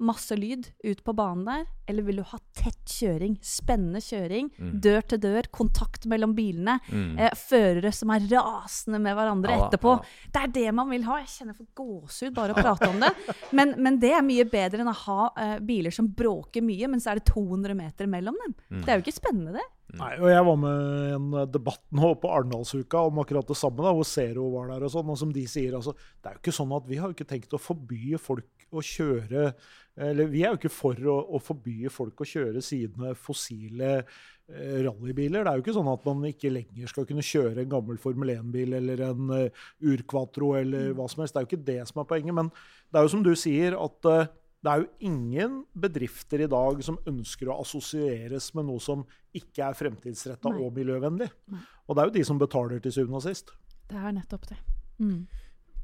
masse 0.00 0.34
lyd 0.36 0.66
ut 0.84 1.04
på 1.04 1.12
banen 1.14 1.44
der, 1.46 1.66
eller 1.88 2.02
vil 2.02 2.16
du 2.16 2.22
ha 2.26 2.38
tett 2.56 2.84
kjøring, 2.90 3.36
spennende 3.44 4.00
kjøring, 4.02 4.50
Mm. 4.58 4.80
dør 4.80 5.02
til 5.06 5.18
dør, 5.18 5.42
kontakt 5.52 6.06
mellom 6.06 6.34
bilene, 6.34 6.80
Mm. 6.90 7.18
eh, 7.18 7.30
førere 7.34 7.92
som 7.94 8.10
er 8.10 8.20
rasende 8.30 9.00
med 9.00 9.14
hverandre 9.16 9.50
Ja 9.50 9.68
etterpå. 9.68 9.98
ja. 10.00 10.04
Det 10.32 10.42
er 10.42 10.52
det 10.52 10.74
man 10.74 10.90
vil 10.90 11.02
ha. 11.04 11.18
Jeg 11.18 11.28
kjenner 11.28 11.54
for 11.56 11.66
gåsehud 11.76 12.34
bare 12.34 12.54
å 12.54 12.56
prate 12.62 12.88
om 12.88 13.00
det. 13.00 13.12
Men, 13.52 13.74
men 13.78 13.98
det 13.98 14.12
er 14.12 14.22
mye 14.22 14.44
bedre 14.50 14.80
enn 14.80 14.88
å 14.90 14.94
ha 15.06 15.30
eh, 15.36 15.58
biler 15.60 15.92
som 15.92 16.08
bråker 16.08 16.62
mye, 16.62 16.88
men 16.88 16.98
så 17.00 17.12
er 17.12 17.20
det 17.20 17.26
200 17.32 17.74
meter 17.74 18.06
mellom 18.06 18.34
dem. 18.44 18.54
Mm. 18.70 18.84
Det 18.84 18.88
er 18.88 18.98
jo 19.00 19.04
ikke 19.04 19.20
spennende, 19.20 19.52
det. 19.52 19.62
Nei, 19.94 20.16
og 20.18 20.26
Jeg 20.26 20.44
var 20.44 20.56
med 20.56 20.80
i 20.80 21.14
en 21.14 21.34
eh, 21.34 21.46
debatt 21.46 21.80
nå 21.92 22.14
på 22.20 22.28
Arendalsuka 22.34 23.06
om 23.06 23.18
akkurat 23.22 23.46
det 23.46 23.56
samme, 23.56 23.76
da, 23.84 23.92
hvor 23.94 24.04
Zero 24.04 24.50
var 24.50 24.68
der. 24.72 24.82
og 24.84 24.90
sånn, 24.90 25.08
og 25.08 25.18
som 25.18 25.30
de 25.32 25.44
sier, 25.46 25.72
altså, 25.72 25.94
Det 26.22 26.26
er 26.30 26.34
jo 26.34 26.40
ikke 26.42 26.56
sånn 26.58 26.74
at 26.76 26.86
vi 26.88 26.96
har 26.96 27.08
jo 27.08 27.14
ikke 27.14 27.28
tenkt 27.30 27.50
å 27.54 27.60
forby 27.60 28.18
folk 28.18 28.44
å 28.80 28.84
kjøre 28.84 29.48
eller 29.94 30.26
Vi 30.26 30.42
er 30.42 30.50
jo 30.50 30.58
ikke 30.58 30.72
for 30.74 30.98
å, 31.06 31.16
å 31.36 31.40
forby 31.42 31.86
folk 31.92 32.24
å 32.24 32.26
kjøre 32.26 32.62
sine 32.64 33.12
fossile 33.14 33.90
eh, 34.00 34.80
rallybiler. 34.82 35.44
Det 35.44 35.50
er 35.50 35.58
jo 35.58 35.62
ikke 35.62 35.74
sånn 35.76 35.90
at 35.92 36.06
man 36.08 36.24
ikke 36.26 36.50
lenger 36.50 36.90
skal 36.90 37.06
kunne 37.06 37.22
kjøre 37.22 37.62
en 37.62 37.70
gammel 37.70 38.00
Formel 38.02 38.32
1-bil 38.34 38.74
eller 38.80 39.04
en 39.06 39.30
uh, 39.30 39.66
Urquatro 39.86 40.54
eller 40.58 40.96
hva 40.98 41.06
som 41.10 41.22
helst. 41.22 41.36
Det 41.36 41.42
er 41.42 41.46
jo 41.46 41.50
ikke 41.52 41.68
det 41.68 41.76
som 41.90 42.02
er 42.02 42.08
poenget. 42.10 42.34
Men 42.34 42.50
det 42.50 42.98
er 42.98 43.06
jo 43.06 43.12
som 43.12 43.22
du 43.22 43.30
sier, 43.38 43.76
at 43.78 44.10
eh, 44.10 44.32
det 44.64 44.72
er 44.72 44.82
jo 44.82 45.12
ingen 45.12 45.60
bedrifter 45.78 46.42
i 46.42 46.50
dag 46.50 46.82
som 46.82 46.98
ønsker 47.06 47.52
å 47.52 47.60
assosieres 47.62 48.48
med 48.56 48.66
noe 48.66 48.82
som 48.82 49.04
ikke 49.36 49.68
er 49.68 49.78
fremtidsretta 49.78 50.56
og 50.56 50.72
miljøvennlig. 50.74 51.28
Nei. 51.52 51.60
Og 51.86 51.94
det 51.94 52.02
er 52.02 52.10
jo 52.10 52.16
de 52.16 52.24
som 52.26 52.40
betaler 52.40 52.82
til 52.82 52.96
syvende 52.96 53.20
og 53.20 53.26
sist. 53.28 53.54
Det 53.90 54.00
er 54.00 54.16
nettopp 54.16 54.48
det. 54.50 54.58
Mm. 54.98 55.20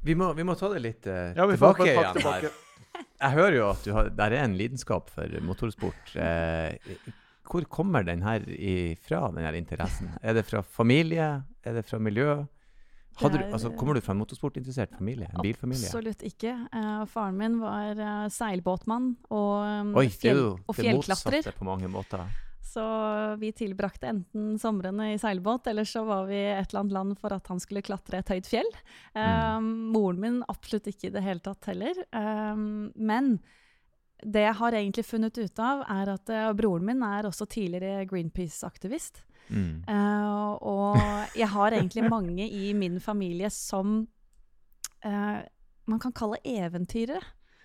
Vi, 0.01 0.17
må, 0.17 0.33
vi 0.35 0.43
må 0.43 0.57
ta 0.59 0.67
det 0.73 0.83
litt 0.83 1.07
uh, 1.07 1.29
Ja, 1.37 1.45
tilbake 1.45 1.87
igjen 1.87 2.21
her. 2.25 2.49
Jeg 3.21 3.35
hører 3.37 3.57
jo 3.57 3.65
at 3.69 3.83
du 3.85 3.91
har, 3.95 4.09
der 4.17 4.37
er 4.37 4.45
en 4.45 4.55
lidenskap 4.57 5.09
for 5.13 5.41
motorsport. 5.45 6.15
Eh, 6.15 6.95
hvor 7.51 7.67
kommer 7.67 8.05
den 8.07 8.23
her 8.23 8.45
ifra, 8.47 9.27
den 9.35 9.45
her 9.45 9.57
interessen? 9.59 10.11
Er 10.23 10.33
det 10.37 10.45
fra 10.47 10.61
familie? 10.61 11.43
Er 11.63 11.73
det 11.77 11.85
fra 11.85 11.99
miljø? 11.99 12.43
Du, 13.21 13.37
altså, 13.37 13.69
kommer 13.77 13.93
du 13.93 14.01
fra 14.01 14.15
en 14.15 14.21
motorsportinteressert 14.21 14.95
familie? 14.97 15.27
En 15.35 15.43
bilfamilie? 15.43 15.85
Absolutt 15.85 16.23
ikke. 16.25 16.55
Uh, 16.73 17.03
faren 17.11 17.37
min 17.37 17.59
var 17.61 17.99
uh, 17.99 18.29
seilbåtmann 18.31 19.11
og, 19.29 19.51
um, 19.61 19.91
Oi, 19.99 20.07
det 20.07 20.15
er 20.15 20.21
fjell, 20.23 20.39
jo 20.39 20.77
det 20.79 20.95
motsatte 20.95 21.53
på 21.57 21.67
mange 21.67 21.91
måter. 21.91 22.23
Så 22.71 22.83
vi 23.41 23.49
tilbrakte 23.51 24.07
enten 24.07 24.59
somrene 24.59 25.09
i 25.13 25.17
seilbåt, 25.19 25.67
eller 25.67 25.83
så 25.87 26.05
var 26.07 26.29
vi 26.29 26.39
et 26.39 26.69
eller 26.69 26.79
annet 26.79 26.95
land 26.95 27.17
for 27.19 27.35
at 27.35 27.49
han 27.51 27.59
skulle 27.59 27.83
klatre 27.83 28.21
et 28.21 28.31
høyt 28.31 28.47
fjell. 28.47 28.69
Um, 29.11 29.67
moren 29.91 30.21
min 30.21 30.37
absolutt 30.51 30.87
ikke 30.87 31.09
i 31.09 31.15
det 31.15 31.25
hele 31.25 31.43
tatt 31.43 31.67
heller. 31.67 31.99
Um, 32.15 32.93
men 32.95 33.33
det 34.23 34.45
jeg 34.45 34.57
har 34.61 34.77
egentlig 34.77 35.03
funnet 35.07 35.41
ut 35.41 35.59
av, 35.59 35.83
er 35.89 36.13
at 36.13 36.31
uh, 36.31 36.53
broren 36.55 36.87
min 36.87 37.03
er 37.03 37.27
også 37.27 37.49
tidligere 37.51 38.07
Greenpeace-aktivist. 38.07 39.19
Mm. 39.51 39.83
Uh, 39.89 40.55
og 40.63 41.35
jeg 41.35 41.51
har 41.51 41.75
egentlig 41.75 42.07
mange 42.07 42.47
i 42.47 42.71
min 42.77 43.01
familie 43.03 43.51
som 43.51 44.05
uh, 45.03 45.39
man 45.91 45.99
kan 45.99 46.15
kalle 46.15 46.39
eventyrere. 46.47 47.19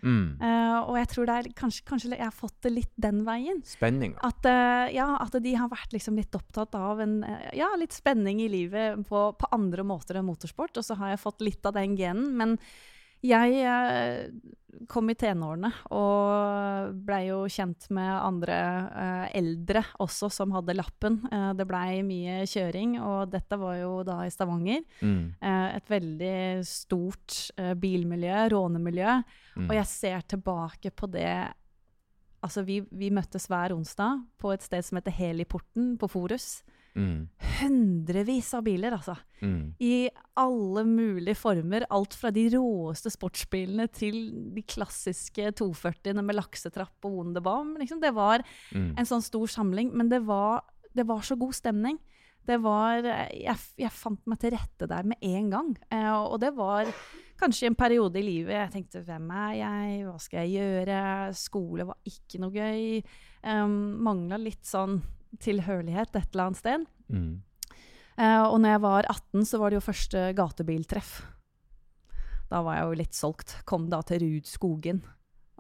Mm. 0.07 0.39
Uh, 0.39 0.81
og 0.87 0.97
jeg 1.01 1.09
tror 1.11 1.29
det 1.29 1.37
er 1.37 1.49
kanskje, 1.59 1.85
kanskje 1.89 2.11
jeg 2.15 2.23
har 2.23 2.35
fått 2.35 2.57
det 2.63 2.73
litt 2.73 2.93
den 3.03 3.25
veien. 3.27 3.59
Spenning. 3.67 4.15
At, 4.27 4.47
uh, 4.47 4.87
ja, 4.95 5.09
at 5.19 5.35
de 5.43 5.55
har 5.59 5.71
vært 5.73 5.97
liksom 5.97 6.19
litt 6.21 6.35
opptatt 6.39 6.77
av 6.79 7.03
en, 7.03 7.19
uh, 7.27 7.49
ja, 7.57 7.73
litt 7.81 7.97
spenning 7.97 8.45
i 8.45 8.51
livet 8.53 9.03
på, 9.09 9.25
på 9.35 9.51
andre 9.57 9.87
måter 9.87 10.21
enn 10.21 10.29
motorsport. 10.29 10.79
Og 10.79 10.87
så 10.87 10.99
har 11.01 11.15
jeg 11.15 11.25
fått 11.25 11.43
litt 11.45 11.67
av 11.67 11.75
den 11.79 11.99
genen. 11.99 12.31
Men 12.39 12.57
Jeg 13.25 13.61
eh, 13.65 14.27
kom 14.91 15.09
i 15.11 15.17
tenårene 15.19 15.71
og 15.95 16.97
blei 17.07 17.27
jo 17.31 17.39
kjent 17.51 17.89
med 17.95 18.11
andre 18.13 18.57
eh, 18.87 19.27
eldre 19.41 19.83
også 20.03 20.29
som 20.33 20.53
hadde 20.57 20.77
lappen. 20.77 21.19
Eh, 21.33 21.51
det 21.57 21.67
blei 21.69 22.03
mye 22.07 22.43
kjøring, 22.51 22.97
og 23.01 23.33
dette 23.33 23.59
var 23.61 23.79
jo 23.81 23.93
da 24.07 24.21
i 24.27 24.33
Stavanger. 24.33 24.83
Mm. 25.01 25.21
Eh, 25.41 25.69
et 25.79 25.93
veldig 25.93 26.39
stort 26.69 27.39
bilmiljø, 27.81 28.49
rånemiljø. 28.53 29.21
Mm. 29.57 29.69
Og 29.69 29.79
jeg 29.79 29.93
ser 29.93 30.29
tilbake 30.37 30.93
på 30.95 31.13
det 31.13 31.31
Altså, 32.45 32.61
vi, 32.63 32.77
vi 32.95 33.09
møttes 33.11 33.49
hver 33.51 33.73
onsdag 33.75 34.21
på 34.39 34.53
et 34.53 34.63
sted 34.63 34.85
som 34.85 34.99
heter 35.01 35.11
Heliporten 35.17 35.95
på 35.99 36.07
Forus. 36.13 36.61
Mm. 36.97 37.29
Hundrevis 37.61 38.49
av 38.57 38.63
biler, 38.67 38.95
altså. 38.97 39.15
Mm. 39.43 39.75
I 39.85 40.09
alle 40.41 40.85
mulige 40.89 41.37
former. 41.37 41.85
Alt 41.93 42.17
fra 42.17 42.31
de 42.33 42.47
råeste 42.57 43.13
sportsbilene 43.13 43.87
til 43.93 44.19
de 44.57 44.63
klassiske 44.65 45.51
240-ene 45.61 46.25
med 46.25 46.39
laksetrapp 46.39 47.05
og 47.09 47.19
Wunderbaum. 47.21 47.75
Liksom. 47.83 48.01
Det 48.01 48.15
var 48.17 48.43
Mm. 48.73 48.95
en 48.99 49.05
sånn 49.05 49.23
stor 49.23 49.47
samling, 49.47 49.93
men 49.95 50.09
det 50.09 50.23
var, 50.25 50.63
det 50.95 51.07
var 51.07 51.21
så 51.21 51.37
god 51.39 51.53
stemning. 51.55 51.99
Det 52.47 52.61
var 52.63 53.03
jeg, 53.03 53.57
jeg 53.77 53.91
fant 53.91 54.21
meg 54.27 54.39
til 54.39 54.53
rette 54.53 54.87
der 54.89 55.03
med 55.03 55.17
en 55.21 55.51
gang. 55.51 55.77
Eh, 55.91 56.13
og 56.15 56.39
det 56.41 56.55
var 56.55 56.87
kanskje 57.41 57.67
en 57.67 57.75
periode 57.75 58.17
i 58.17 58.23
livet 58.23 58.55
jeg 58.55 58.71
tenkte 58.73 59.03
hvem 59.05 59.31
er 59.35 59.55
jeg, 59.59 60.05
hva 60.07 60.19
skal 60.23 60.47
jeg 60.47 60.55
gjøre? 60.63 61.35
Skole 61.35 61.85
var 61.91 61.97
ikke 62.07 62.39
noe 62.41 62.51
gøy. 62.55 63.03
Um, 63.45 63.99
Mangla 64.03 64.39
litt 64.39 64.65
sånn 64.65 65.03
tilhørighet 65.43 66.17
et 66.17 66.29
eller 66.33 66.49
annet 66.49 66.61
sted. 66.61 66.87
Mm. 67.13 67.33
Uh, 68.17 68.45
og 68.49 68.59
når 68.63 68.77
jeg 68.77 68.83
var 68.87 69.09
18, 69.13 69.47
så 69.49 69.61
var 69.61 69.71
det 69.71 69.79
jo 69.79 69.87
første 69.87 70.23
gatebiltreff. 70.37 71.19
Da 72.51 72.63
var 72.65 72.79
jeg 72.79 72.87
jo 72.87 72.99
litt 73.03 73.17
solgt. 73.17 73.57
Kom 73.69 73.89
da 73.93 74.01
til 74.07 74.23
Rudskogen 74.23 75.03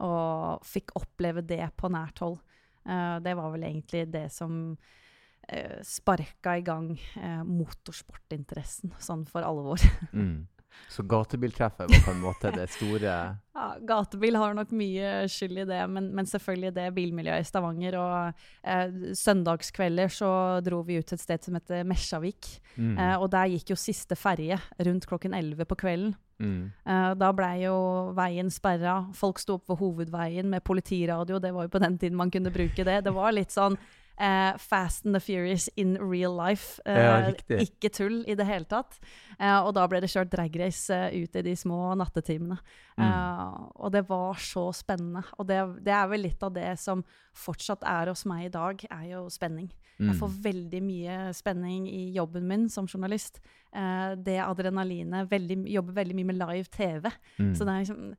og 0.05 0.65
fikk 0.67 0.93
oppleve 0.99 1.43
det 1.47 1.65
på 1.77 1.91
nært 1.93 2.21
hold. 2.25 2.39
Uh, 2.87 3.19
det 3.25 3.35
var 3.37 3.53
vel 3.55 3.67
egentlig 3.69 4.07
det 4.13 4.29
som 4.33 4.77
uh, 4.77 5.79
sparka 5.85 6.57
i 6.61 6.65
gang 6.67 6.93
uh, 7.19 7.43
motorsportinteressen, 7.47 8.95
sånn 9.03 9.27
for 9.31 9.47
alvor. 9.47 9.83
Mm. 10.17 10.47
Så 10.89 11.03
gatebiltreffet 11.03 11.91
var 11.91 12.05
på 12.05 12.13
en 12.15 12.23
måte 12.23 12.53
det 12.55 12.69
store 12.73 13.15
Ja, 13.57 13.67
gatebil 13.89 14.37
har 14.39 14.55
nok 14.57 14.71
mye 14.77 15.27
skyld 15.33 15.63
i 15.65 15.67
det, 15.69 15.81
men, 15.91 16.11
men 16.15 16.29
selvfølgelig 16.29 16.75
det 16.77 16.87
bilmiljøet 16.97 17.45
i 17.45 17.49
Stavanger. 17.49 17.97
Og 18.01 18.45
eh, 18.63 19.13
søndagskvelder 19.19 20.13
så 20.13 20.31
dro 20.65 20.83
vi 20.87 21.01
ut 21.01 21.09
til 21.09 21.19
et 21.19 21.25
sted 21.25 21.49
som 21.49 21.59
heter 21.59 21.85
Mesjavik. 21.89 22.53
mm. 22.77 22.95
Eh, 22.95 23.17
og 23.17 23.31
der 23.35 23.51
gikk 23.55 23.75
jo 23.75 23.81
siste 23.81 24.17
ferje 24.17 24.61
rundt 24.79 25.09
klokken 25.11 25.35
11 25.35 25.69
på 25.69 25.81
kvelden. 25.85 26.15
Mm. 26.39 26.73
Eh, 26.85 27.11
da 27.17 27.33
blei 27.33 27.65
jo 27.65 27.77
veien 28.17 28.53
sperra. 28.53 28.99
Folk 29.17 29.41
sto 29.41 29.57
opp 29.57 29.71
ved 29.73 29.81
hovedveien 29.81 30.49
med 30.53 30.65
politiradio. 30.65 31.41
Det 31.41 31.53
var 31.57 31.67
jo 31.67 31.73
på 31.73 31.83
den 31.83 31.99
tiden 31.99 32.19
man 32.19 32.33
kunne 32.33 32.53
bruke 32.53 32.85
det. 32.85 33.03
Det 33.05 33.15
var 33.17 33.35
litt 33.35 33.55
sånn 33.55 33.79
eh, 34.19 34.57
Fast 34.59 35.07
and 35.07 35.15
the 35.15 35.21
Furious 35.21 35.69
in 35.77 35.97
real 36.01 36.35
life. 36.37 36.81
Eh, 36.87 36.97
Ja, 36.97 37.33
ikke 37.61 37.91
tull 37.93 38.25
i 38.27 38.35
det 38.35 38.47
hele 38.47 38.65
tatt. 38.65 38.99
Eh, 39.39 39.59
og 39.61 39.75
da 39.77 39.87
ble 39.87 40.01
det 40.01 40.11
kjørt 40.11 40.31
dragrace 40.33 40.91
eh, 40.91 41.23
ut 41.23 41.37
i 41.37 41.43
de 41.43 41.55
små 41.57 41.95
nattetimene. 41.99 42.59
Mm. 42.97 43.05
Eh, 43.05 43.57
og 43.77 43.93
det 43.93 44.07
var 44.09 44.35
så 44.41 44.71
spennende. 44.73 45.23
Og 45.39 45.47
det, 45.47 45.61
det 45.85 45.93
er 45.93 46.07
vel 46.09 46.25
litt 46.27 46.43
av 46.43 46.53
det 46.57 46.79
som 46.81 47.05
fortsatt 47.37 47.85
er 47.85 48.09
hos 48.13 48.25
meg 48.29 48.47
i 48.47 48.55
dag, 48.55 48.81
er 48.91 49.05
jo 49.13 49.27
spenning. 49.33 49.69
Mm. 49.99 50.11
Jeg 50.11 50.17
får 50.21 50.33
veldig 50.45 50.81
mye 50.85 51.19
spenning 51.37 51.87
i 51.89 52.11
jobben 52.17 52.47
min 52.49 52.67
som 52.73 52.89
journalist. 52.89 53.41
Eh, 53.73 54.15
det 54.17 54.39
adrenalinet, 54.45 55.29
veldig, 55.31 55.63
jobber 55.73 56.01
veldig 56.03 56.17
mye 56.17 56.31
med 56.33 56.41
live 56.41 56.65
TV. 56.73 57.11
Mm. 57.39 57.55
Så 57.55 57.65
det 57.65 57.73
er 57.75 57.85
liksom 57.85 58.17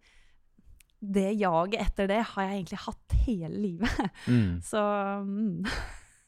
Det 0.99 1.31
jaget 1.37 1.81
etter 1.83 2.07
det 2.09 2.21
har 2.31 2.47
jeg 2.47 2.55
egentlig 2.61 2.79
hatt 2.87 3.15
hele 3.27 3.61
livet. 3.61 3.99
Mm. 4.27 4.61
Så 4.69 4.81
mm. 5.27 5.65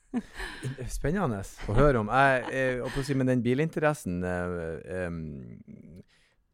Spennende 0.89 1.41
å 1.69 1.75
høre 1.77 2.01
om. 2.01 2.09
Jeg, 2.09 2.45
jeg, 2.53 3.17
men 3.17 3.29
den 3.29 3.43
bilinteressen 3.45 4.23
eh, 4.25 5.09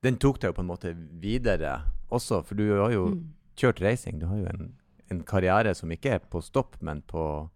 Den 0.03 0.17
tok 0.21 0.41
deg 0.41 0.51
jo 0.51 0.57
på 0.57 0.63
en 0.65 0.69
måte 0.69 0.91
videre 1.23 1.77
også, 2.13 2.41
for 2.45 2.59
du 2.59 2.65
har 2.77 2.91
jo 2.93 3.05
Mm. 3.15 3.21
kjørt 3.57 3.79
racing. 3.81 4.19
Du 4.19 4.27
har 4.27 4.37
jo 4.37 4.45
en, 4.51 4.65
en 5.11 5.21
karriere 5.23 5.73
som 5.75 5.91
ikke 5.91 6.17
er 6.17 6.19
på 6.19 6.41
stopp, 6.43 6.75
men 6.81 7.01
på, 7.07 7.49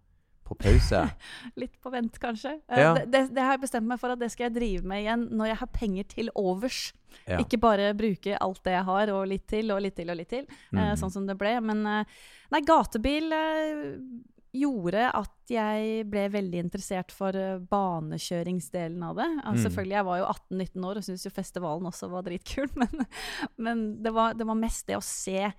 på 0.50 0.56
pause. 0.58 1.04
Litt 1.62 1.76
på 1.80 1.92
vent, 1.94 2.18
kanskje. 2.22 2.56
Eh, 2.68 2.80
Ja. 2.82 2.94
Det, 2.98 3.06
det, 3.14 3.22
det 3.36 3.44
har 3.46 3.54
jeg 3.56 3.64
bestemt 3.68 3.86
meg 3.90 4.00
for 4.02 4.12
at 4.14 4.18
det 4.22 4.30
skal 4.34 4.48
jeg 4.50 4.56
drive 4.58 4.82
med 4.90 5.04
igjen 5.04 5.28
når 5.30 5.52
jeg 5.52 5.60
har 5.62 5.70
penger 5.76 6.08
til 6.16 6.32
overs. 6.34 6.80
Ja. 7.26 7.38
Ikke 7.42 7.58
bare 7.62 7.92
bruke 7.98 8.36
alt 8.42 8.60
det 8.66 8.74
jeg 8.76 8.86
har, 8.86 9.10
og 9.14 9.26
litt 9.30 9.46
til 9.50 9.70
og 9.74 9.80
litt 9.82 9.96
til 9.98 10.10
og 10.12 10.18
litt 10.20 10.28
til, 10.34 10.44
eh, 10.50 10.74
Mhm. 10.74 10.98
sånn 11.00 11.14
som 11.14 11.26
det 11.30 11.38
ble. 11.38 11.56
Men 11.60 11.86
eh, 11.86 12.04
nei, 12.52 12.60
gatebil 12.66 13.32
eh, 13.32 13.96
gjorde 14.52 15.04
at 15.14 15.30
jeg 15.54 16.06
ble 16.10 16.24
veldig 16.34 16.58
interessert 16.64 17.12
for 17.14 17.30
banekjøringsdelen 18.10 19.02
av 19.06 19.16
det. 19.16 19.28
Altså, 19.44 19.60
Mm. 19.60 19.64
Selvfølgelig, 19.70 19.96
Jeg 20.00 20.04
var 20.04 20.18
jo 20.18 20.24
18-19 20.26 20.84
år 20.84 20.96
og 20.96 21.02
syntes 21.06 21.24
jo 21.24 21.30
festivalen 21.30 21.86
også 21.86 22.10
var 22.10 22.22
dritkul, 22.26 22.68
men, 22.80 23.06
men 23.58 24.02
det, 24.02 24.12
var, 24.12 24.34
det 24.34 24.46
var 24.46 24.54
mest 24.58 24.86
det 24.86 24.96
å 24.96 25.02
se 25.02 25.52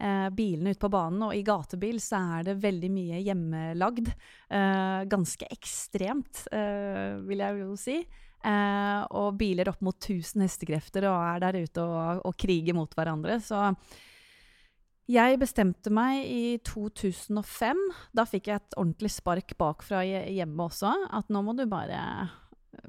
eh, 0.00 0.28
bilene 0.30 0.74
ute 0.74 0.82
på 0.82 0.92
banen. 0.92 1.24
Og 1.28 1.34
i 1.36 1.44
gatebil 1.46 2.00
så 2.02 2.20
er 2.38 2.46
det 2.48 2.58
veldig 2.62 2.90
mye 2.92 3.22
hjemmelagd. 3.24 4.12
Eh, 4.50 5.00
ganske 5.10 5.48
ekstremt, 5.52 6.46
eh, 6.52 7.16
vil 7.26 7.44
jeg 7.44 7.60
jo 7.62 7.76
si. 7.80 7.98
Eh, 8.46 9.00
og 9.18 9.38
biler 9.40 9.72
opp 9.72 9.80
mot 9.82 9.96
1000 9.96 10.44
hestekrefter 10.44 11.08
og 11.10 11.16
er 11.18 11.40
der 11.42 11.62
ute 11.64 11.82
og, 11.82 12.20
og 12.28 12.36
kriger 12.38 12.76
mot 12.78 12.92
hverandre. 12.94 13.40
Så 13.42 13.58
jeg 15.10 15.38
bestemte 15.38 15.90
meg 15.94 16.24
i 16.26 16.56
2005. 16.66 17.82
Da 18.14 18.26
fikk 18.26 18.50
jeg 18.50 18.62
et 18.62 18.78
ordentlig 18.78 19.12
spark 19.14 19.56
bakfra 19.58 20.02
hjemme 20.06 20.66
også. 20.66 20.92
At 21.14 21.30
nå 21.30 21.42
må 21.46 21.54
du 21.58 21.64
bare 21.70 22.00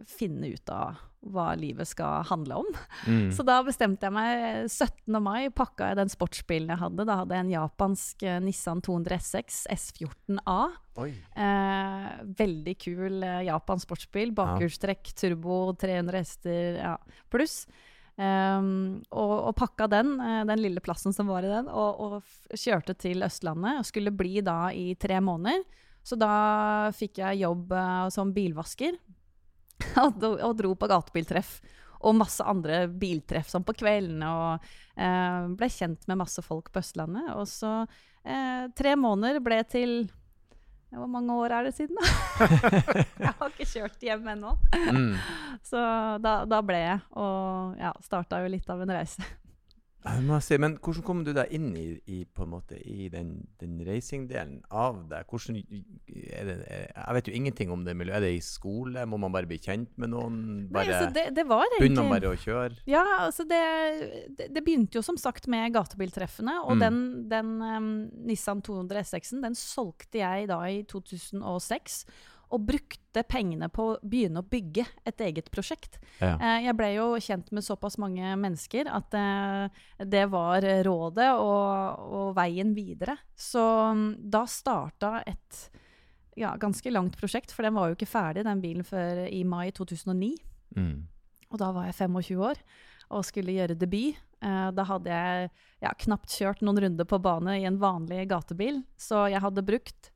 finne 0.09 0.49
ut 0.53 0.73
av 0.73 0.97
hva 1.33 1.51
livet 1.59 1.89
skal 1.89 2.25
handle 2.29 2.61
om. 2.63 2.69
Mm. 3.07 3.29
Så 3.35 3.45
da 3.47 3.59
bestemte 3.65 4.07
jeg 4.07 4.15
meg 4.15 4.67
17. 4.69 5.17
mai, 5.23 5.49
pakka 5.53 5.91
jeg 5.91 5.99
den 6.01 6.13
sportsbilen 6.13 6.73
jeg 6.73 6.81
hadde. 6.83 7.07
Da 7.07 7.19
hadde 7.21 7.37
jeg 7.37 7.47
en 7.47 7.55
japansk 7.55 8.27
eh, 8.27 8.39
Nissan 8.43 8.83
200 8.85 9.19
SX 9.21 9.59
S14A. 9.73 10.59
Eh, 10.97 12.07
veldig 12.39 12.77
kul 12.81 13.25
eh, 13.25 13.43
japansk 13.49 13.89
sportsbil. 13.89 14.33
Bakhjulstrekk, 14.37 15.13
turbo, 15.17 15.59
300 15.77 16.23
hester 16.23 16.81
ja, 16.81 16.95
pluss. 17.33 17.61
Um, 18.17 19.03
og, 19.13 19.33
og 19.51 19.51
pakka 19.59 19.85
den, 19.93 20.15
eh, 20.17 20.43
den 20.49 20.61
lille 20.63 20.81
plassen 20.81 21.13
som 21.13 21.29
var 21.29 21.45
i 21.45 21.51
den, 21.51 21.67
og, 21.69 21.99
og 22.01 22.57
kjørte 22.57 22.95
til 22.97 23.21
Østlandet. 23.25 23.83
Og 23.83 23.89
skulle 23.89 24.15
bli 24.15 24.41
da 24.45 24.71
i 24.73 24.95
tre 24.99 25.19
måneder. 25.21 25.61
Så 26.07 26.17
da 26.17 26.89
fikk 26.95 27.19
jeg 27.21 27.43
jobb 27.43 27.73
uh, 27.75 28.07
som 28.13 28.31
bilvasker. 28.33 28.95
og, 30.03 30.23
og 30.23 30.53
dro 30.59 30.73
på 30.77 30.89
gatebiltreff. 30.89 31.57
Og 32.05 32.13
masse 32.13 32.45
andre 32.45 32.85
biltreff 32.87 33.49
sånn 33.49 33.65
på 33.65 33.75
kveldene. 33.77 34.29
Og 34.29 34.69
eh, 35.01 35.47
ble 35.57 35.69
kjent 35.73 36.05
med 36.09 36.21
masse 36.21 36.43
folk 36.45 36.69
på 36.73 36.83
Østlandet. 36.83 37.31
Og 37.33 37.47
så 37.49 37.73
eh, 38.23 38.67
tre 38.77 38.93
måneder 38.99 39.41
ble 39.43 39.59
til 39.69 39.97
ja, 40.87 41.01
Hvor 41.01 41.09
mange 41.11 41.35
år 41.35 41.51
er 41.57 41.67
det 41.67 41.73
siden, 41.75 41.97
da? 41.97 42.45
jeg 43.25 43.33
har 43.39 43.49
ikke 43.49 43.67
kjørt 43.67 44.05
hjem 44.07 44.29
ennå. 44.35 44.53
Mm. 44.87 45.17
Så 45.69 45.81
da, 46.23 46.37
da 46.47 46.61
ble 46.63 46.79
jeg, 46.79 47.01
og 47.19 47.81
ja, 47.81 47.91
starta 48.05 48.39
jo 48.43 48.53
litt 48.53 48.69
av 48.71 48.85
en 48.85 48.93
reise. 48.95 49.25
Si, 50.43 50.57
men 50.61 50.77
hvordan 50.81 51.03
kom 51.05 51.23
du 51.25 51.31
deg 51.35 51.51
inn 51.55 51.71
i, 51.77 51.85
i, 52.13 52.19
på 52.25 52.45
en 52.45 52.51
måte, 52.51 52.77
i 52.79 53.07
den, 53.13 53.33
den 53.61 53.79
racingdelen 53.87 54.61
av 54.71 55.03
deg? 55.09 55.27
Hvordan, 55.29 55.59
det? 56.07 56.57
Jeg 56.67 57.17
vet 57.17 57.29
jo 57.29 57.35
ingenting 57.39 57.73
om 57.73 57.83
det 57.85 57.95
miljøet. 57.97 58.17
Er 58.17 58.25
det 58.27 58.33
i 58.37 58.43
skole? 58.45 59.05
Må 59.09 59.19
man 59.21 59.33
bare 59.35 59.49
bli 59.49 59.59
kjent 59.61 59.91
med 59.99 60.13
noen? 60.13 60.39
Nei, 60.71 60.85
altså 60.85 61.09
det, 61.15 61.27
det 61.37 61.45
egentlig 61.47 62.07
bare 62.13 62.31
å 62.31 62.39
kjøre? 62.39 62.79
Ja, 62.89 63.03
altså 63.25 63.45
det, 63.49 63.61
det, 64.39 64.63
begynte 64.63 64.99
jo 64.99 65.05
som 65.05 65.19
sagt 65.19 65.49
med 65.51 65.75
gatebiltreffene. 65.75 66.59
Og 66.63 66.77
Mm. 66.77 66.81
den, 66.83 66.97
den 67.31 67.51
um, 67.61 67.91
Nissan 68.27 68.61
200 68.61 69.01
SX-en 69.07 69.41
den 69.41 69.55
solgte 69.57 70.21
jeg 70.21 70.49
da 70.51 70.61
i 70.69 70.83
2006. 70.85 72.03
Og 72.55 72.63
brukte 72.63 73.23
pengene 73.27 73.67
på 73.73 73.89
å 73.91 73.97
begynne 74.07 74.39
å 74.39 74.47
bygge 74.47 74.85
et 75.07 75.23
eget 75.25 75.49
prosjekt. 75.51 75.97
Ja. 76.21 76.35
Eh, 76.35 76.67
jeg 76.67 76.75
ble 76.79 76.91
jo 76.93 77.07
kjent 77.19 77.51
med 77.55 77.65
såpass 77.65 77.97
mange 77.99 78.35
mennesker 78.39 78.87
at 78.87 79.17
eh, 79.17 79.81
det 80.07 80.23
var 80.31 80.63
rådet 80.87 81.31
og, 81.35 82.05
og 82.07 82.29
veien 82.37 82.71
videre. 82.77 83.17
Så 83.35 83.63
mm, 83.91 84.07
da 84.31 84.45
starta 84.47 85.17
et 85.27 85.67
ja, 86.37 86.53
ganske 86.61 86.91
langt 86.93 87.17
prosjekt, 87.19 87.51
for 87.51 87.65
den 87.65 87.75
var 87.75 87.89
jo 87.89 87.97
ikke 87.97 88.09
ferdig, 88.09 88.45
den 88.45 88.61
bilen, 88.61 88.85
før 88.85 89.25
i 89.27 89.41
mai 89.43 89.71
2009. 89.75 90.35
Mm. 90.77 91.07
Og 91.51 91.59
da 91.59 91.71
var 91.75 91.89
jeg 91.89 91.97
25 91.97 92.45
år 92.47 92.61
og 93.15 93.25
skulle 93.25 93.55
gjøre 93.55 93.77
debut. 93.79 94.19
Eh, 94.43 94.69
da 94.77 94.85
hadde 94.85 95.09
jeg 95.09 95.49
ja, 95.81 95.93
knapt 96.05 96.35
kjørt 96.35 96.61
noen 96.65 96.81
runder 96.83 97.07
på 97.09 97.19
bane 97.23 97.57
i 97.57 97.65
en 97.65 97.79
vanlig 97.81 98.27
gatebil, 98.29 98.83
så 98.99 99.25
jeg 99.31 99.41
hadde 99.41 99.65
brukt 99.65 100.11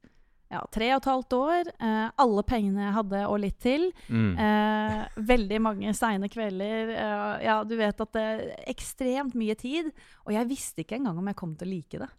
ja, 0.52 0.62
tre 0.74 0.90
og 0.94 1.02
et 1.02 1.10
halvt 1.10 1.36
år. 1.38 1.70
Eh, 1.80 2.08
alle 2.24 2.44
pengene 2.48 2.86
jeg 2.86 2.96
hadde, 2.98 3.22
og 3.28 3.42
litt 3.44 3.60
til. 3.64 3.88
Mm. 4.12 4.32
Eh, 4.46 4.98
veldig 5.32 5.62
mange 5.64 5.94
seine 5.98 6.30
kvelder. 6.32 6.92
Eh, 6.96 7.36
ja, 7.48 7.62
du 7.68 7.78
vet 7.80 8.04
at 8.04 8.18
det 8.18 8.26
er 8.34 8.44
ekstremt 8.72 9.38
mye 9.40 9.56
tid. 9.60 9.94
Og 10.28 10.36
jeg 10.36 10.50
visste 10.52 10.84
ikke 10.84 11.00
engang 11.00 11.22
om 11.22 11.32
jeg 11.32 11.40
kom 11.40 11.56
til 11.56 11.72
å 11.72 11.76
like 11.76 12.02
det. 12.04 12.12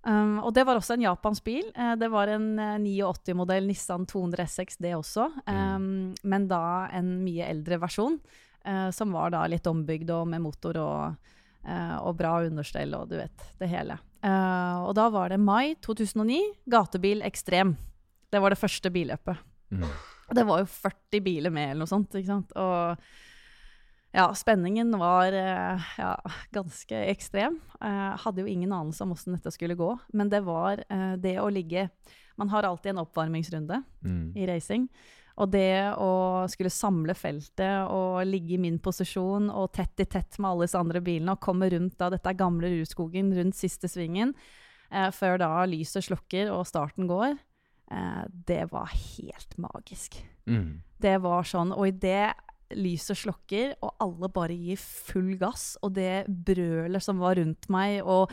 Um, 0.00 0.38
og 0.40 0.54
det 0.56 0.62
var 0.64 0.78
også 0.80 0.94
en 0.96 1.04
japansk 1.04 1.44
bil. 1.44 1.66
Eh, 1.74 1.92
det 2.00 2.08
var 2.12 2.30
en 2.32 2.54
eh, 2.56 2.78
89-modell 2.80 3.66
Nissan 3.68 4.06
200 4.08 4.46
SX, 4.48 4.78
det 4.80 4.94
også. 4.96 5.26
Um, 5.44 6.14
Men 6.22 6.46
da 6.48 6.88
en 6.96 7.18
mye 7.24 7.50
eldre 7.50 7.80
versjon, 7.82 8.16
eh, 8.64 8.88
som 8.96 9.12
var 9.12 9.34
da 9.34 9.44
litt 9.50 9.68
ombygd 9.68 10.12
og 10.16 10.30
med 10.32 10.40
motor 10.46 10.80
og, 10.80 11.02
eh, 11.10 11.36
og 12.00 12.16
bra 12.16 12.38
understell 12.46 12.94
og 12.96 13.08
du 13.10 13.16
vet, 13.20 13.42
det 13.60 13.68
hele. 13.68 13.98
Eh, 14.24 14.76
og 14.84 14.94
da 14.96 15.08
var 15.12 15.28
det 15.32 15.40
mai 15.40 15.74
2009, 15.84 16.38
gatebil 16.70 17.22
ekstrem. 17.26 17.74
Det 18.30 18.40
var 18.40 18.50
det 18.54 18.60
første 18.60 18.90
billøpet. 18.92 19.36
Mm. 19.70 19.84
Det 20.34 20.44
var 20.46 20.60
jo 20.62 20.66
40 20.70 21.20
biler 21.26 21.50
med, 21.50 21.72
eller 21.72 21.82
noe 21.84 21.90
sånt. 21.90 22.14
ikke 22.14 22.30
sant? 22.30 22.52
Og 22.54 22.96
ja, 24.14 24.24
spenningen 24.34 24.90
var 24.98 25.34
eh, 25.34 25.88
ja, 25.98 26.12
ganske 26.54 27.00
ekstrem. 27.10 27.60
Jeg 27.80 28.18
hadde 28.24 28.42
jo 28.42 28.50
ingen 28.50 28.72
anelse 28.74 29.02
om 29.06 29.12
åssen 29.14 29.36
dette 29.36 29.52
skulle 29.54 29.76
gå. 29.78 29.92
Men 30.14 30.30
det 30.32 30.42
var 30.46 30.82
eh, 30.88 31.14
det 31.22 31.36
å 31.42 31.48
ligge 31.50 31.88
Man 32.40 32.48
har 32.48 32.64
alltid 32.64 32.94
en 32.94 33.02
oppvarmingsrunde 33.04 33.82
Mm. 34.02 34.32
i 34.34 34.46
racing. 34.48 34.86
Og 35.40 35.48
det 35.52 35.96
å 35.96 36.44
skulle 36.52 36.72
samle 36.72 37.14
feltet 37.16 37.88
og 37.88 38.20
ligge 38.28 38.56
i 38.58 38.60
min 38.60 38.76
posisjon 38.82 39.48
og 39.48 39.70
tett 39.76 40.02
i 40.04 40.08
tett 40.08 40.36
med 40.38 40.50
alle 40.50 40.68
disse 40.68 40.80
andre 40.80 41.00
bilene 41.04 41.36
og 41.36 41.44
komme 41.44 41.70
rundt 41.72 41.96
da 42.00 42.10
dette 42.12 42.28
er 42.28 42.40
gamle 42.40 42.68
Rudskogen 42.74 43.32
rundt 43.36 43.56
siste 43.56 43.88
svingen, 43.88 44.34
eh, 44.92 45.08
før 45.16 45.40
da 45.40 45.50
lyset 45.64 46.04
slukker 46.10 46.52
og 46.52 46.68
starten 46.68 47.08
går, 47.08 47.38
eh, 47.90 48.22
det 48.28 48.70
var 48.70 48.92
helt 48.92 49.56
magisk. 49.56 50.20
Mm. 50.46 50.82
Det 51.00 51.16
var 51.24 51.48
sånn, 51.48 51.72
og 51.72 51.88
idet 51.88 52.34
lyset 52.76 53.18
slukker, 53.18 53.74
og 53.82 53.96
alle 53.98 54.28
bare 54.30 54.54
gir 54.54 54.78
full 54.78 55.34
gass, 55.40 55.76
og 55.82 55.94
det 55.96 56.26
brølet 56.28 57.02
som 57.02 57.18
var 57.18 57.40
rundt 57.40 57.66
meg, 57.72 58.00
og 58.04 58.30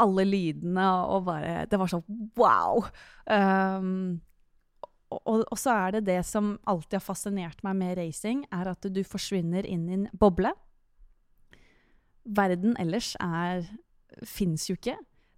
alle 0.00 0.24
lydene, 0.24 0.86
og 1.12 1.26
bare 1.26 1.66
Det 1.68 1.78
var 1.78 1.90
sånn 1.90 2.04
wow! 2.36 2.84
Um, 3.26 4.20
og, 5.10 5.44
og 5.44 5.58
så 5.58 5.74
er 5.74 5.96
det 5.96 6.06
det 6.08 6.20
som 6.26 6.54
alltid 6.70 7.00
har 7.00 7.04
fascinert 7.04 7.62
meg 7.66 7.78
med 7.80 7.96
racing, 7.98 8.44
er 8.54 8.70
at 8.72 8.86
du 8.86 9.02
forsvinner 9.06 9.66
inn 9.66 9.88
i 9.88 9.96
en 9.98 10.08
boble. 10.12 10.52
Verden 12.24 12.76
ellers 12.78 13.14
er 13.22 13.66
fins 14.26 14.68
jo 14.70 14.76
ikke. 14.78 14.96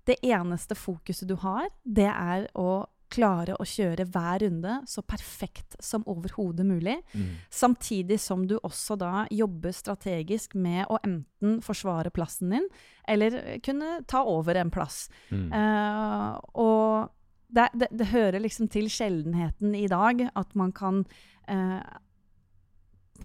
Det 0.09 0.19
eneste 0.27 0.77
fokuset 0.77 1.29
du 1.31 1.37
har, 1.41 1.71
det 1.85 2.11
er 2.11 2.49
å 2.59 2.83
klare 3.13 3.57
å 3.61 3.67
kjøre 3.69 4.07
hver 4.09 4.41
runde 4.47 4.79
så 4.89 5.03
perfekt 5.05 5.77
som 5.85 6.05
overhodet 6.09 6.65
mulig. 6.67 6.97
Mm. 7.13 7.35
Samtidig 7.53 8.19
som 8.23 8.47
du 8.49 8.57
også 8.63 8.97
da 9.01 9.27
jobber 9.33 9.75
strategisk 9.77 10.57
med 10.57 10.87
å 10.89 10.99
enten 11.05 11.61
forsvare 11.65 12.13
plassen 12.15 12.55
din, 12.55 12.69
eller 13.09 13.39
kunne 13.65 14.01
ta 14.09 14.25
over 14.29 14.59
en 14.59 14.73
plass. 14.73 15.05
Mm. 15.31 15.51
Uh, 15.53 16.39
og 16.63 17.13
det, 17.53 17.69
det, 17.77 17.91
det 17.93 18.13
hører 18.13 18.43
liksom 18.43 18.71
til 18.73 18.89
sjeldenheten 18.93 19.77
i 19.77 19.89
dag 19.91 20.25
at 20.33 20.57
man 20.59 20.73
kan 20.75 21.03
eh, 21.51 21.83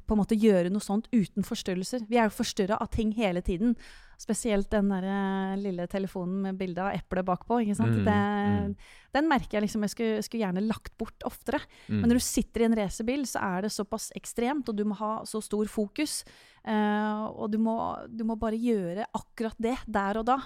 på 0.08 0.16
en 0.16 0.22
måte 0.22 0.38
gjøre 0.38 0.72
noe 0.72 0.84
sånt 0.84 1.08
uten 1.14 1.46
forstyrrelser. 1.48 2.06
Vi 2.10 2.20
er 2.20 2.28
jo 2.28 2.38
forstyrra 2.38 2.80
av 2.84 2.92
ting 2.94 3.14
hele 3.18 3.42
tiden. 3.46 3.76
Spesielt 4.18 4.70
den 4.74 4.90
der 4.90 5.06
eh, 5.06 5.56
lille 5.62 5.86
telefonen 5.90 6.42
med 6.48 6.60
bilde 6.60 6.82
av 6.84 6.96
eplet 6.98 7.26
bakpå. 7.28 7.60
ikke 7.62 7.78
sant? 7.78 8.00
Mm, 8.00 8.06
det, 8.08 8.18
mm. 8.18 8.76
Den 9.18 9.30
merker 9.30 9.58
jeg 9.58 9.68
liksom 9.68 9.86
jeg 9.86 9.94
skulle, 9.94 10.26
skulle 10.26 10.44
gjerne 10.46 10.66
lagt 10.66 10.94
bort 11.00 11.26
oftere. 11.28 11.62
Mm. 11.88 12.00
Men 12.00 12.10
når 12.10 12.20
du 12.20 12.26
sitter 12.26 12.64
i 12.64 12.70
en 12.70 12.78
racerbil, 12.80 13.26
så 13.30 13.44
er 13.46 13.68
det 13.68 13.74
såpass 13.76 14.10
ekstremt, 14.18 14.70
og 14.70 14.78
du 14.78 14.86
må 14.90 14.98
ha 15.00 15.14
så 15.30 15.42
stor 15.46 15.70
fokus. 15.72 16.24
eh, 16.66 17.26
og 17.30 17.52
du 17.54 17.60
må, 17.62 17.78
du 18.10 18.26
må 18.28 18.40
bare 18.42 18.60
gjøre 18.60 19.10
akkurat 19.14 19.60
det 19.62 19.78
der 19.86 20.24
og 20.24 20.30
da. 20.34 20.42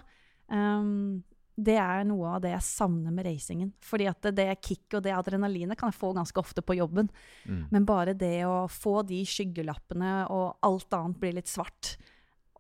Um, 0.52 1.24
det 1.56 1.76
er 1.78 2.06
noe 2.08 2.38
av 2.38 2.42
det 2.44 2.54
jeg 2.54 2.66
savner 2.66 3.14
med 3.14 3.26
racingen. 3.28 3.74
Fordi 3.84 4.08
at 4.10 4.22
det, 4.24 4.32
det 4.40 4.48
kicket 4.64 5.00
og 5.00 5.04
det 5.06 5.14
adrenalinet 5.16 5.78
kan 5.80 5.92
jeg 5.92 6.00
få 6.00 6.14
ganske 6.16 6.40
ofte 6.40 6.64
på 6.66 6.78
jobben. 6.80 7.10
Mm. 7.46 7.66
Men 7.74 7.86
bare 7.86 8.16
det 8.18 8.46
å 8.48 8.64
få 8.72 9.02
de 9.08 9.20
skyggelappene, 9.28 10.14
og 10.32 10.58
alt 10.66 10.98
annet 10.98 11.20
blir 11.22 11.36
litt 11.38 11.52
svart. 11.52 11.96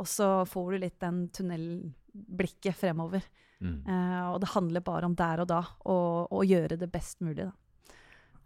Og 0.01 0.09
så 0.09 0.41
får 0.49 0.71
du 0.71 0.81
litt 0.83 0.99
den 1.01 1.23
tunnelblikket 1.33 2.77
fremover. 2.77 3.25
Mm. 3.61 3.81
Uh, 3.85 4.27
og 4.33 4.39
det 4.41 4.53
handler 4.55 4.81
bare 4.85 5.05
om 5.05 5.15
der 5.17 5.43
og 5.43 5.49
da, 5.51 5.61
å- 5.85 6.45
gjøre 6.45 6.79
det 6.81 6.91
best 6.91 7.21
mulig. 7.21 7.45
Da. 7.45 7.51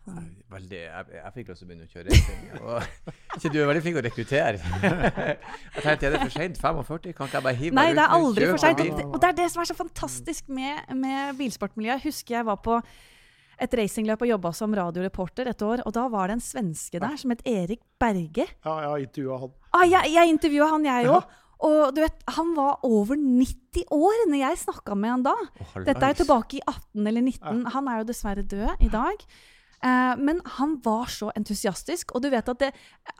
Nei, 0.05 0.23
Veldig, 0.53 0.79
jeg, 0.83 1.05
jeg 1.17 1.31
fikk 1.35 1.47
lyst 1.49 1.61
til 1.61 1.65
å 1.65 1.69
begynne 1.71 1.87
å 1.87 1.91
kjøre 1.91 2.11
racing. 2.11 2.43
Ikke 3.39 3.49
du 3.51 3.57
er 3.61 3.69
veldig 3.71 3.81
flink 3.85 3.97
å 3.97 4.03
rekruttere. 4.05 4.59
jeg 5.75 5.81
tenkte, 5.81 6.05
er 6.07 6.13
det 6.15 6.21
for 6.21 6.35
sent? 6.35 6.59
45? 6.61 7.15
Kan 7.17 7.27
ikke 7.29 7.39
jeg 7.39 7.45
bare 7.47 7.59
hive 7.59 7.75
Nei, 7.79 7.87
meg 7.89 7.97
det 7.97 8.03
er 8.05 8.13
aldri 8.19 8.49
for 8.51 8.61
seint. 8.61 8.83
Og, 8.85 8.99
det- 8.99 9.07
og 9.09 9.17
det 9.23 9.29
er 9.31 9.37
det 9.41 9.47
som 9.53 9.63
er 9.63 9.69
så 9.71 9.77
fantastisk 9.79 10.47
med, 10.53 10.93
med 11.01 11.35
bilsportmiljøet. 11.41 12.05
Husker 12.05 12.37
jeg 12.37 12.47
var 12.51 12.61
på 12.65 12.77
et 13.65 13.75
racingløp 13.79 14.21
og 14.25 14.29
jobba 14.33 14.51
som 14.55 14.73
radioreporter 14.75 15.47
et 15.47 15.61
år, 15.63 15.81
og 15.87 15.93
da 15.95 16.05
var 16.11 16.27
det 16.27 16.35
en 16.37 16.43
svenske 16.43 16.99
der 16.99 17.15
som 17.21 17.31
het 17.31 17.41
Erik 17.47 17.81
Berge. 18.03 18.45
Ja, 18.65 18.73
jeg 18.83 18.89
har 18.91 19.03
intervjua 19.07 19.37
han. 19.45 19.53
Ah, 19.73 19.85
jeg 19.87 20.11
jeg 20.13 20.33
intervjua 20.35 20.69
han, 20.75 20.85
jeg 20.91 21.09
Ja. 21.09 21.19
Og 21.65 21.93
du 21.95 22.01
vet, 22.03 22.17
han 22.35 22.49
var 22.53 22.81
over 22.83 23.15
90 23.15 23.85
år 23.95 24.25
når 24.27 24.41
jeg 24.41 24.57
snakka 24.59 24.95
med 24.99 25.09
han 25.13 25.23
da. 25.23 25.33
Oh, 25.63 25.69
Dette 25.87 26.03
er 26.11 26.17
tilbake 26.19 26.57
i 26.59 26.63
18 26.67 27.07
eller 27.07 27.23
19. 27.23 27.61
Han 27.71 27.87
er 27.87 28.01
jo 28.01 28.07
dessverre 28.09 28.43
død 28.43 28.83
i 28.83 28.89
dag. 28.91 29.23
Eh, 29.85 30.17
men 30.17 30.41
han 30.45 30.79
var 30.83 31.05
så 31.05 31.31
entusiastisk. 31.35 32.15
Og 32.15 32.23
du 32.23 32.29
vet 32.33 32.49
at 32.49 32.61
det, 32.61 32.71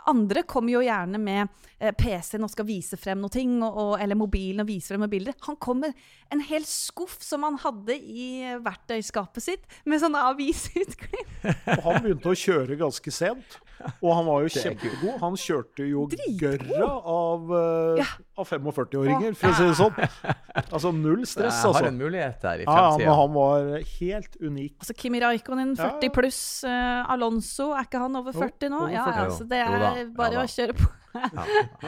andre 0.10 0.41
kommer 0.49 0.73
jo 0.73 0.84
gjerne 0.86 1.19
med 1.21 1.47
eh, 1.78 1.93
PC-en 1.93 2.47
og 2.47 2.54
skal 2.54 2.67
vise 2.67 2.97
frem 2.97 3.21
noe 3.21 3.34
ting, 3.34 3.60
og, 3.62 3.78
og, 3.78 3.93
eller 4.01 4.17
mobilen 4.17 4.63
og 4.63 4.69
vise 4.71 4.89
frem 4.89 5.04
noen 5.04 5.13
bilder. 5.13 5.38
Han 5.45 5.60
kom 5.62 5.84
med 5.84 5.93
en 6.34 6.41
hel 6.45 6.65
skuff 6.69 7.19
som 7.23 7.45
han 7.45 7.60
hadde 7.62 7.97
i 7.99 8.56
verktøyskapet 8.65 9.45
sitt, 9.45 9.69
med 9.86 10.01
sånne 10.01 10.23
avisutklipp. 10.32 11.36
Og 11.78 11.86
han 11.86 12.01
begynte 12.01 12.32
å 12.32 12.39
kjøre 12.39 12.78
ganske 12.80 13.13
sent. 13.13 13.60
Og 13.99 14.10
han 14.15 14.25
var 14.25 14.45
jo 14.45 14.54
kjempegod. 14.56 15.17
Han 15.21 15.36
kjørte 15.38 15.86
jo 15.86 16.06
Dritgod. 16.10 16.63
gørra 16.65 16.88
av, 17.12 17.51
uh, 17.51 17.99
Ja. 17.99 18.08
Av 18.37 18.47
45-åringer, 18.49 19.35
for 19.39 19.51
å 19.51 19.55
si 19.55 19.67
det 19.69 19.77
sånn. 19.79 20.33
Altså 20.75 20.89
null 20.95 21.25
stress, 21.27 21.57
Jeg 21.57 21.61
har 21.65 21.73
altså. 21.73 21.87
en 21.89 21.97
mulighet 21.99 22.37
der 22.43 22.61
i 22.63 22.65
fremtiden. 22.67 23.01
ja, 23.03 23.09
men 23.09 23.17
han 23.19 23.33
var 23.35 23.65
helt 23.99 24.37
unik. 24.39 24.75
Altså 24.79 24.93
Kimi 25.01 25.19
Raikkonen, 25.23 25.73
40 25.79 26.13
pluss. 26.15 26.39
uh, 26.63 27.03
Alonso, 27.11 27.69
er 27.75 27.87
ikke 27.89 27.99
han 28.05 28.15
over 28.19 28.35
40 28.35 28.71
nå? 28.71 28.79
over 28.85 28.93
Ja, 28.95 29.03
40. 29.09 29.19
ja, 29.19 29.33
så 29.35 29.47
det 29.51 29.59
er 29.65 30.05
bare 30.15 30.43
å 30.43 30.47
kjøre 30.47 30.77
på. 30.79 30.87
Ja. 31.15 31.43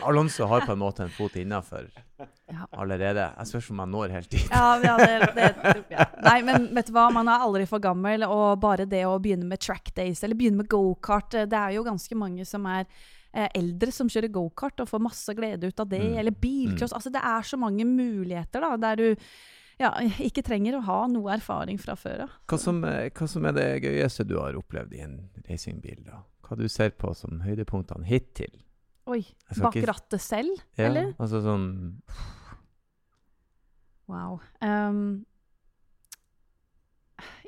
Alonso 0.08 0.46
har 0.48 0.64
på 0.68 0.72
en 0.76 0.80
måte 0.80 1.04
en 1.04 1.12
fot 1.12 1.34
innafor 1.40 1.88
allerede. 2.72 3.26
Jeg 3.38 3.50
spørs 3.50 3.70
om 3.74 3.82
han 3.84 3.92
når 3.92 4.14
helt 4.16 4.30
dit. 4.32 4.46
Ja, 4.52 4.78
ja, 4.84 4.94
det, 5.02 5.32
det, 5.36 5.50
ja. 5.92 6.06
Nei, 6.24 6.38
men 6.48 6.70
vet 6.76 6.88
du 6.88 6.94
hva, 6.96 7.10
man 7.14 7.28
er 7.32 7.44
aldri 7.44 7.66
for 7.68 7.84
gammel, 7.84 8.24
og 8.28 8.60
bare 8.64 8.86
det 8.88 9.04
å 9.08 9.18
begynne 9.20 9.48
med 9.50 9.60
track 9.64 9.92
days, 9.98 10.24
eller 10.24 10.40
begynne 10.40 10.62
med 10.64 10.70
gokart 10.72 11.36
eh, 11.36 11.48
Det 11.50 11.60
er 11.60 11.76
jo 11.76 11.84
ganske 11.88 12.16
mange 12.20 12.46
som 12.48 12.66
er 12.72 12.88
eldre 13.56 13.92
som 13.94 14.10
kjører 14.10 14.32
gokart 14.34 14.80
og 14.82 14.90
får 14.90 15.04
masse 15.04 15.34
glede 15.38 15.68
ut 15.70 15.80
av 15.84 15.90
det, 15.92 16.00
Mm. 16.02 16.18
eller 16.20 16.32
bilcross. 16.32 16.94
Altså, 16.94 17.12
det 17.14 17.22
er 17.24 17.42
så 17.46 17.58
mange 17.62 17.86
muligheter 17.86 18.62
da, 18.62 18.76
der 18.78 18.96
du 18.96 19.16
ja, 19.80 19.92
ikke 20.20 20.42
trenger 20.44 20.80
å 20.80 20.82
ha 20.88 21.08
noe 21.08 21.36
erfaring 21.36 21.78
fra 21.80 21.94
før 21.96 22.24
av. 22.26 22.30
Hva 22.50 22.58
som, 22.58 22.84
eh, 22.84 23.10
hva 23.14 23.28
som 23.30 23.46
er 23.46 23.52
det 23.54 23.68
gøyeste 23.84 24.26
du 24.28 24.40
har 24.40 24.54
opplevd 24.58 24.94
i 24.98 25.02
en 25.06 25.30
racingbil? 25.50 26.04
da? 26.06 26.24
Hva 26.48 26.58
du 26.58 26.68
ser 26.68 26.90
på 26.98 27.14
som 27.16 27.42
høydepunktene 27.42 28.06
hittil? 28.08 28.64
Oi. 29.08 29.22
Bak 29.60 29.76
rattet 29.88 30.20
selv, 30.20 30.58
Ja, 30.78 30.86
eller? 30.90 31.14
altså 31.20 31.44
sånn 31.44 32.02
Wow. 34.08 34.40
Um, 34.62 35.26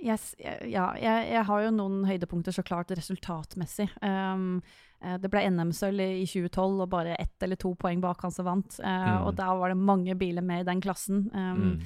yes, 0.03 0.33
ja, 0.39 0.89
jeg, 0.99 1.29
jeg 1.31 1.43
har 1.47 1.63
jo 1.63 1.71
noen 1.75 2.01
høydepunkter 2.09 2.55
så 2.55 2.63
klart 2.67 2.91
resultatmessig. 2.95 3.89
Um, 4.03 4.57
eh, 4.59 4.88
det 5.21 5.29
ble 5.31 5.45
NM-sølv 5.49 6.01
i 6.03 6.09
i 6.21 6.25
2012 6.27 6.81
og 6.83 6.89
bare 6.91 7.15
ett 7.15 7.43
eller 7.45 7.55
to 7.55 7.73
poeng 7.79 8.01
bak 8.03 8.21
han 8.25 8.31
som 8.35 8.45
vant. 8.45 8.79
Eh, 8.79 8.85
Mm. 9.09 9.25
Og 9.27 9.35
da 9.35 9.53
var 9.55 9.69
det 9.69 9.77
mange 9.77 10.15
biler 10.19 10.41
med 10.43 10.61
i 10.61 10.67
den 10.71 10.81
klassen. 10.81 11.29
Um, 11.33 11.61
mm. 11.61 11.79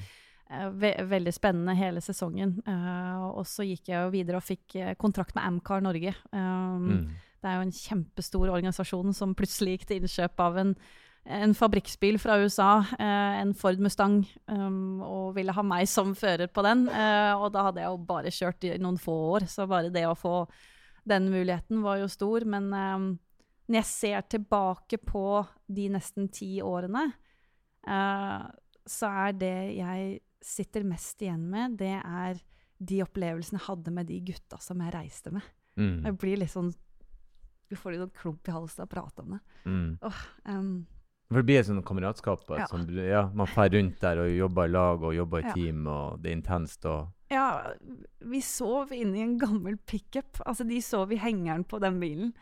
eh, 0.50 0.68
ve 0.70 0.90
veldig 1.08 1.32
spennende 1.32 1.76
hele 1.78 2.00
sesongen. 2.00 2.56
Eh, 2.66 3.22
og 3.30 3.46
så 3.46 3.62
gikk 3.64 3.88
jeg 3.88 4.02
jo 4.02 4.10
videre 4.10 4.36
og 4.36 4.42
fikk 4.48 4.76
eh, 4.76 4.94
kontrakt 4.98 5.34
med 5.34 5.44
Amcar 5.46 5.80
Norge. 5.80 6.14
Um, 6.32 6.90
Mm. 6.90 7.08
det 7.42 7.50
er 7.50 7.56
jo 7.56 7.64
en 7.68 7.72
kjempestor 7.72 8.48
organisasjon 8.50 9.14
som 9.14 9.34
plutselig 9.34 9.78
gikk 9.78 9.86
til 9.86 10.00
innkjøp 10.02 10.40
av 10.40 10.56
en, 10.58 10.74
en 11.26 11.54
fabrikksbil 11.54 12.18
fra 12.18 12.38
USA, 12.42 12.84
eh, 12.98 13.40
en 13.42 13.54
Ford 13.54 13.78
Mustang, 13.78 14.26
um, 14.48 15.00
og 15.02 15.34
ville 15.36 15.52
ha 15.52 15.62
meg 15.62 15.86
som 15.88 16.14
fører 16.14 16.48
på 16.48 16.62
den. 16.64 16.88
Eh, 16.88 17.32
og 17.36 17.52
da 17.52 17.62
hadde 17.68 17.80
jeg 17.80 17.88
jo 17.92 17.98
bare 18.10 18.30
kjørt 18.32 18.64
i 18.64 18.78
noen 18.78 18.98
få 18.98 19.14
år, 19.38 19.46
så 19.48 19.68
bare 19.68 19.90
det 19.92 20.04
å 20.08 20.16
få 20.18 20.46
den 21.04 21.30
muligheten 21.30 21.82
var 21.84 22.00
jo 22.02 22.08
stor. 22.08 22.44
Men 22.48 22.70
um, 22.72 23.06
når 23.68 23.80
jeg 23.80 23.90
ser 23.90 24.26
tilbake 24.36 24.98
på 25.00 25.24
de 25.66 25.88
nesten 25.92 26.28
ti 26.32 26.58
årene, 26.64 27.06
uh, 27.88 28.46
så 28.84 29.10
er 29.26 29.36
det 29.40 29.56
jeg 29.78 30.18
sitter 30.44 30.84
mest 30.84 31.22
igjen 31.24 31.46
med, 31.48 31.78
det 31.80 31.94
er 31.96 32.40
de 32.84 32.98
opplevelsene 33.04 33.60
jeg 33.60 33.68
hadde 33.70 33.92
med 33.96 34.08
de 34.10 34.18
gutta 34.28 34.58
som 34.60 34.80
jeg 34.84 34.92
reiste 34.92 35.32
med. 35.32 35.44
Mm. 35.80 36.02
Jeg 36.04 36.18
blir 36.20 36.38
litt 36.38 36.52
sånn 36.52 36.68
Du 37.66 37.74
får 37.74 37.94
litt 37.94 38.02
sånn 38.04 38.12
klump 38.14 38.46
i 38.46 38.52
halsen 38.54 38.84
av 38.84 38.86
å 38.86 38.92
prate 38.92 39.22
om 39.24 39.32
det. 39.34 39.38
Mm. 39.64 39.86
Um, 40.44 40.68
For 41.32 41.40
det 41.40 41.46
blir 41.48 41.58
et 41.58 41.66
sånt 41.66 41.86
kameratskap. 41.88 42.44
Ja. 42.52 42.58
Ja. 42.60 42.66
Som, 42.70 42.84
ja, 42.92 43.22
man 43.34 43.48
drar 43.50 43.72
rundt 43.72 43.96
der 44.04 44.20
og 44.22 44.28
jobber 44.30 44.68
i 44.68 44.72
lag 44.74 45.02
og 45.08 45.14
jobber 45.16 45.40
i 45.40 45.48
Ja. 45.48 45.54
team, 45.56 45.86
og 45.88 46.20
det 46.22 46.30
er 46.30 46.36
intenst. 46.36 46.84
og 46.84 47.08
ja, 47.34 47.46
vi 48.24 48.40
sov 48.44 48.92
inni 48.94 49.24
en 49.24 49.38
gammel 49.40 49.78
pickup. 49.78 50.40
Altså, 50.46 50.66
de 50.68 50.80
sov 50.82 51.12
i 51.12 51.20
hengeren 51.20 51.64
på 51.68 51.80
den 51.82 51.98
bilen. 52.02 52.34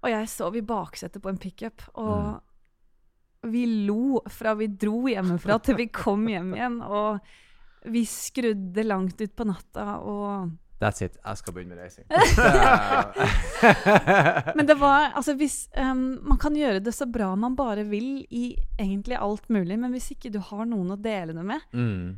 Og 0.00 0.12
jeg 0.12 0.30
sov 0.32 0.56
i 0.56 0.64
baksetet 0.64 1.22
på 1.22 1.32
en 1.32 1.40
pickup. 1.40 1.84
Og 2.00 3.50
vi 3.50 3.64
lo 3.86 4.20
fra 4.28 4.54
vi 4.58 4.68
dro 4.68 5.06
hjemmefra 5.08 5.60
til 5.64 5.78
vi 5.80 5.90
kom 5.92 6.26
hjem 6.28 6.54
igjen. 6.56 6.80
Og 6.84 7.90
vi 7.90 8.04
skrudde 8.08 8.84
langt 8.84 9.20
ut 9.20 9.36
på 9.36 9.48
natta 9.48 9.94
og 10.00 10.50
That's 10.80 11.02
it. 11.04 11.18
Jeg 11.20 11.36
skal 11.36 11.52
begynne 11.52 11.74
med 11.74 11.82
racing. 11.84 12.06
Men 14.56 14.64
det 14.64 14.78
var 14.80 15.12
Altså, 15.12 15.34
hvis 15.36 15.68
um, 15.76 16.16
Man 16.24 16.40
kan 16.40 16.56
gjøre 16.56 16.80
det 16.80 16.94
så 16.96 17.04
bra 17.04 17.34
man 17.36 17.52
bare 17.56 17.84
vil 17.84 18.24
i 18.30 18.56
egentlig 18.80 19.18
alt 19.20 19.50
mulig, 19.52 19.76
men 19.78 19.92
hvis 19.92 20.10
ikke 20.14 20.30
du 20.32 20.38
har 20.40 20.64
noen 20.64 20.90
å 20.94 20.96
dele 20.96 21.34
det 21.36 21.44
med, 21.44 21.60
mm. 21.76 22.16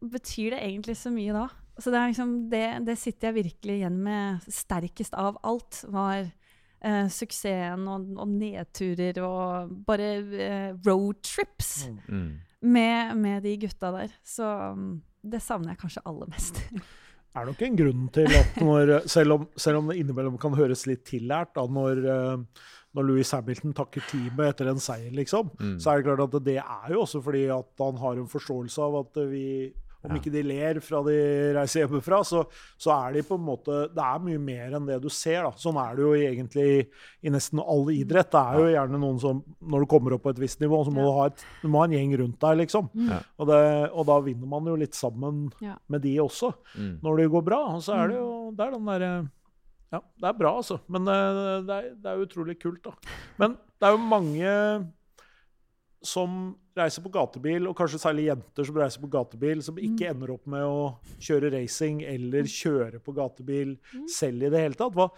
Betyr 0.00 0.50
det 0.56 0.62
egentlig 0.66 0.96
så 1.00 1.10
mye 1.14 1.32
da? 1.36 1.46
Så 1.78 1.90
det, 1.92 1.98
er 2.00 2.08
liksom, 2.12 2.30
det, 2.50 2.64
det 2.86 2.94
sitter 2.98 3.28
jeg 3.30 3.36
virkelig 3.44 3.74
igjen 3.82 3.96
med 4.06 4.44
sterkest 4.48 5.14
av 5.20 5.36
alt, 5.44 5.82
var 5.92 6.22
eh, 6.80 7.06
suksessen 7.12 7.84
og, 7.92 8.06
og 8.16 8.28
nedturer 8.32 9.18
og 9.24 9.74
bare 9.88 10.10
eh, 10.40 10.70
roadtrips 10.86 11.88
Mm. 12.08 12.38
med, 12.62 13.16
med 13.20 13.42
de 13.44 13.56
gutta 13.66 13.90
der. 13.92 14.14
Så 14.24 14.46
um, 14.72 15.02
det 15.22 15.42
savner 15.44 15.74
jeg 15.74 15.82
kanskje 15.84 16.02
aller 16.08 16.26
mest. 16.32 16.62
er 17.36 17.44
nok 17.50 17.60
en 17.66 17.76
grunn 17.76 18.06
til 18.16 18.32
at 18.32 18.56
når, 18.64 18.94
selv 19.12 19.36
om, 19.36 19.44
selv 19.60 19.82
om 19.82 19.90
det 19.92 19.98
innimellom 20.00 20.38
kan 20.40 20.56
høres 20.56 20.86
litt 20.88 21.04
tillært, 21.04 21.52
da, 21.58 21.66
når, 21.68 22.00
eh, 22.08 22.62
når 22.96 23.04
Louis 23.10 23.30
Hamilton 23.36 23.74
takker 23.76 24.00
teamet 24.08 24.54
etter 24.54 24.70
en 24.72 24.80
seier, 24.80 25.12
liksom, 25.12 25.50
Mm. 25.60 25.76
så 25.76 25.92
er 25.92 26.00
det 26.00 26.06
klart 26.08 26.24
at 26.34 26.44
det 26.46 26.56
er 26.62 26.94
jo 26.94 27.02
også 27.04 27.20
fordi 27.22 27.44
at 27.52 27.84
han 27.84 28.00
har 28.00 28.16
en 28.22 28.30
forståelse 28.32 28.80
av 28.88 28.96
at 29.04 29.20
vi 29.28 29.44
om 30.06 30.14
Ja. 30.14 30.20
ikke 30.20 30.32
de 30.32 30.42
ler 30.46 30.80
fra 30.80 31.02
de 31.06 31.16
reiser 31.56 31.82
hjemmefra, 31.84 32.20
så, 32.24 32.44
så 32.78 32.92
er 32.96 33.12
de 33.18 33.22
på 33.26 33.34
en 33.36 33.44
måte 33.46 33.80
Det 33.92 34.02
er 34.06 34.22
mye 34.22 34.38
mer 34.40 34.76
enn 34.78 34.86
det 34.86 35.00
du 35.02 35.08
ser. 35.12 35.42
da. 35.42 35.50
Sånn 35.58 35.76
er 35.82 35.96
det 35.96 36.02
jo 36.06 36.14
egentlig 36.14 36.66
i 37.22 37.30
nesten 37.34 37.60
all 37.60 37.84
idrett. 37.92 38.30
Det 38.30 38.40
er 38.40 38.58
jo 38.62 38.72
gjerne 38.74 39.00
noen 39.02 39.20
som 39.20 39.42
Når 39.62 39.80
du 39.84 39.86
kommer 39.90 40.14
opp 40.16 40.22
på 40.24 40.30
et 40.34 40.38
visst 40.42 40.60
nivå, 40.60 40.84
så 40.86 40.90
må 40.94 41.02
Ja. 41.02 41.06
du 41.06 41.12
ha, 41.18 41.26
et, 41.26 41.44
du 41.62 41.68
må 41.68 41.78
ha 41.82 41.84
en 41.90 41.96
gjeng 41.98 42.16
rundt 42.22 42.38
deg, 42.40 42.58
liksom. 42.64 42.90
Ja. 43.08 43.20
Og, 43.38 43.46
det, 43.48 43.90
og 43.92 44.06
da 44.06 44.20
vinner 44.20 44.46
man 44.46 44.64
jo 44.66 44.76
litt 44.76 44.94
sammen 44.94 45.50
med 45.88 46.02
de 46.02 46.16
også 46.22 46.54
Mm. 46.78 47.00
når 47.02 47.16
det 47.16 47.30
går 47.30 47.44
bra. 47.44 47.60
Og 47.76 47.82
så 47.82 47.94
er 47.98 48.08
det 48.08 48.16
jo 48.16 48.52
det 48.56 48.66
er 48.66 48.70
den 48.78 48.84
derre 48.86 49.30
Ja, 49.92 50.00
det 50.20 50.28
er 50.28 50.32
bra, 50.34 50.50
altså. 50.58 50.80
Men 50.88 51.06
eh, 51.06 51.62
det 51.62 51.70
er, 51.76 51.94
det 51.94 52.06
er 52.10 52.24
utrolig 52.26 52.58
kult, 52.60 52.82
da. 52.82 52.90
Men 53.38 53.52
det 53.80 53.86
er 53.86 53.92
jo 53.94 53.98
mange 54.02 54.90
som 56.02 56.56
reiser 56.76 57.04
på 57.04 57.12
gatebil, 57.14 57.66
og 57.68 57.76
kanskje 57.78 58.02
særlig 58.02 58.28
jenter 58.28 58.68
som 58.68 58.78
reiser 58.80 59.02
på 59.02 59.10
gatebil, 59.12 59.64
som 59.64 59.80
ikke 59.80 60.10
ender 60.12 60.34
opp 60.36 60.46
med 60.50 60.66
å 60.66 60.92
kjøre 61.22 61.52
racing 61.54 62.02
eller 62.06 62.48
kjøre 62.50 63.00
på 63.02 63.16
gatebil 63.16 63.74
selv 64.12 64.46
i 64.46 64.52
det 64.52 64.62
hele 64.62 64.78
tatt. 64.78 64.96
Hva 64.96 65.08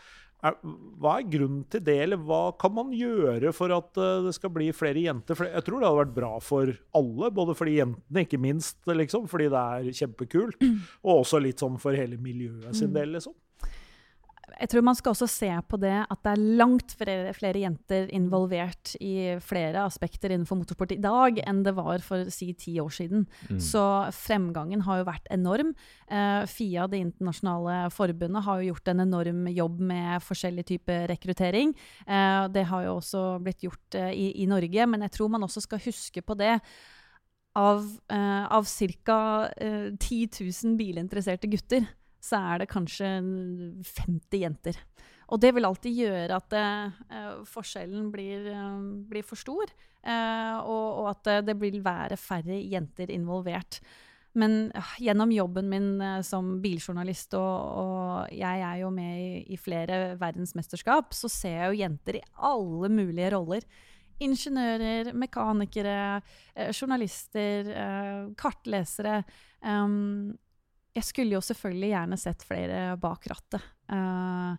er, 0.46 0.54
hva 1.02 1.16
er 1.18 1.26
grunnen 1.32 1.64
til 1.70 1.82
det, 1.82 1.96
eller 2.04 2.20
hva 2.22 2.52
kan 2.60 2.74
man 2.76 2.92
gjøre 2.94 3.50
for 3.56 3.74
at 3.74 3.98
eh, 3.98 4.20
det 4.28 4.34
skal 4.36 4.52
bli 4.54 4.68
flere 4.76 5.02
jenter? 5.02 5.38
For 5.38 5.50
jeg 5.50 5.66
tror 5.66 5.80
det 5.80 5.88
hadde 5.88 6.02
vært 6.04 6.14
bra 6.20 6.30
for 6.44 6.70
alle, 7.00 7.32
både 7.34 7.56
for 7.58 7.70
de 7.70 7.78
jentene, 7.80 8.22
ikke 8.22 8.40
minst, 8.42 8.78
liksom, 8.86 9.26
fordi 9.30 9.50
det 9.50 9.64
er 9.64 10.00
kjempekult, 10.04 10.62
og 11.02 11.24
også 11.24 11.42
litt 11.42 11.64
sånn 11.64 11.80
for 11.82 11.98
hele 11.98 12.20
miljøet 12.22 12.70
sin 12.78 12.94
del, 12.94 13.16
liksom. 13.18 13.34
Jeg 14.56 14.70
tror 14.72 14.84
man 14.86 14.96
skal 14.98 15.14
også 15.14 15.28
se 15.30 15.50
på 15.68 15.78
det 15.80 15.94
at 16.00 16.20
det 16.24 16.32
er 16.32 16.42
langt 16.60 16.94
flere, 16.98 17.32
flere 17.36 17.62
jenter 17.62 18.08
involvert 18.14 18.94
i 19.04 19.36
flere 19.44 19.84
aspekter 19.84 20.32
innenfor 20.34 20.58
motorsport 20.60 20.94
i 20.96 21.00
dag 21.02 21.40
enn 21.44 21.62
det 21.66 21.74
var 21.76 22.02
for 22.04 22.30
si 22.32 22.50
ti 22.58 22.78
år 22.82 22.92
siden. 22.94 23.26
Mm. 23.50 23.60
Så 23.62 23.84
fremgangen 24.16 24.84
har 24.86 25.00
jo 25.00 25.08
vært 25.08 25.30
enorm. 25.34 25.72
Uh, 26.10 26.42
FIA, 26.50 26.88
det 26.90 27.02
internasjonale 27.04 27.80
forbundet, 27.94 28.44
har 28.46 28.60
jo 28.60 28.72
gjort 28.72 28.92
en 28.92 29.06
enorm 29.06 29.46
jobb 29.52 29.80
med 29.92 30.24
forskjellig 30.24 30.66
type 30.72 31.00
rekruttering. 31.12 31.74
Uh, 32.08 32.46
det 32.52 32.66
har 32.70 32.86
jo 32.88 32.98
også 32.98 33.24
blitt 33.44 33.66
gjort 33.66 33.98
uh, 34.00 34.12
i, 34.12 34.30
i 34.42 34.48
Norge, 34.50 34.86
men 34.90 35.06
jeg 35.06 35.18
tror 35.18 35.34
man 35.34 35.46
også 35.46 35.64
skal 35.64 35.82
huske 35.86 36.24
på 36.24 36.38
det. 36.38 36.56
Av, 37.58 37.82
eh, 38.08 38.52
av 38.52 38.66
ca. 39.04 39.48
Eh, 39.56 39.90
10 39.98 40.28
000 40.64 40.76
bilinteresserte 40.78 41.48
gutter, 41.50 41.86
så 42.20 42.40
er 42.52 42.62
det 42.62 42.70
kanskje 42.72 43.10
50 43.84 44.42
jenter. 44.42 44.78
Og 45.28 45.40
det 45.42 45.52
vil 45.54 45.68
alltid 45.68 46.00
gjøre 46.04 46.40
at 46.40 46.56
eh, 46.56 46.98
eh, 47.12 47.32
forskjellen 47.48 48.08
blir, 48.12 48.48
eh, 48.48 48.76
blir 49.10 49.26
for 49.26 49.40
stor, 49.40 49.72
eh, 50.00 50.56
og, 50.62 50.86
og 51.02 51.08
at 51.12 51.32
eh, 51.34 51.42
det 51.44 51.58
vil 51.60 51.82
være 51.84 52.16
færre 52.20 52.56
jenter 52.56 53.12
involvert. 53.12 53.82
Men 54.38 54.70
eh, 54.72 54.94
gjennom 55.04 55.34
jobben 55.34 55.68
min 55.68 55.90
som 56.24 56.56
biljournalist, 56.64 57.36
og, 57.36 57.84
og 57.84 58.32
jeg 58.32 58.64
er 58.70 58.80
jo 58.80 58.90
med 58.94 59.20
i, 59.20 59.44
i 59.52 59.60
flere 59.60 60.16
verdensmesterskap, 60.20 61.12
så 61.16 61.28
ser 61.32 61.58
jeg 61.58 61.68
jo 61.68 61.80
jenter 61.84 62.20
i 62.22 62.26
alle 62.48 62.92
mulige 62.92 63.30
roller. 63.36 63.68
Ingeniører, 64.24 65.12
mekanikere, 65.12 65.98
eh, 66.56 66.72
journalister, 66.72 67.68
kartlesere. 68.40 69.20
Um, 69.60 70.38
jeg 70.96 71.06
skulle 71.06 71.36
jo 71.36 71.44
selvfølgelig 71.44 71.92
gjerne 71.92 72.18
sett 72.20 72.46
flere 72.46 72.80
bak 73.00 73.28
rattet. 73.30 73.68
Uh, 73.90 74.56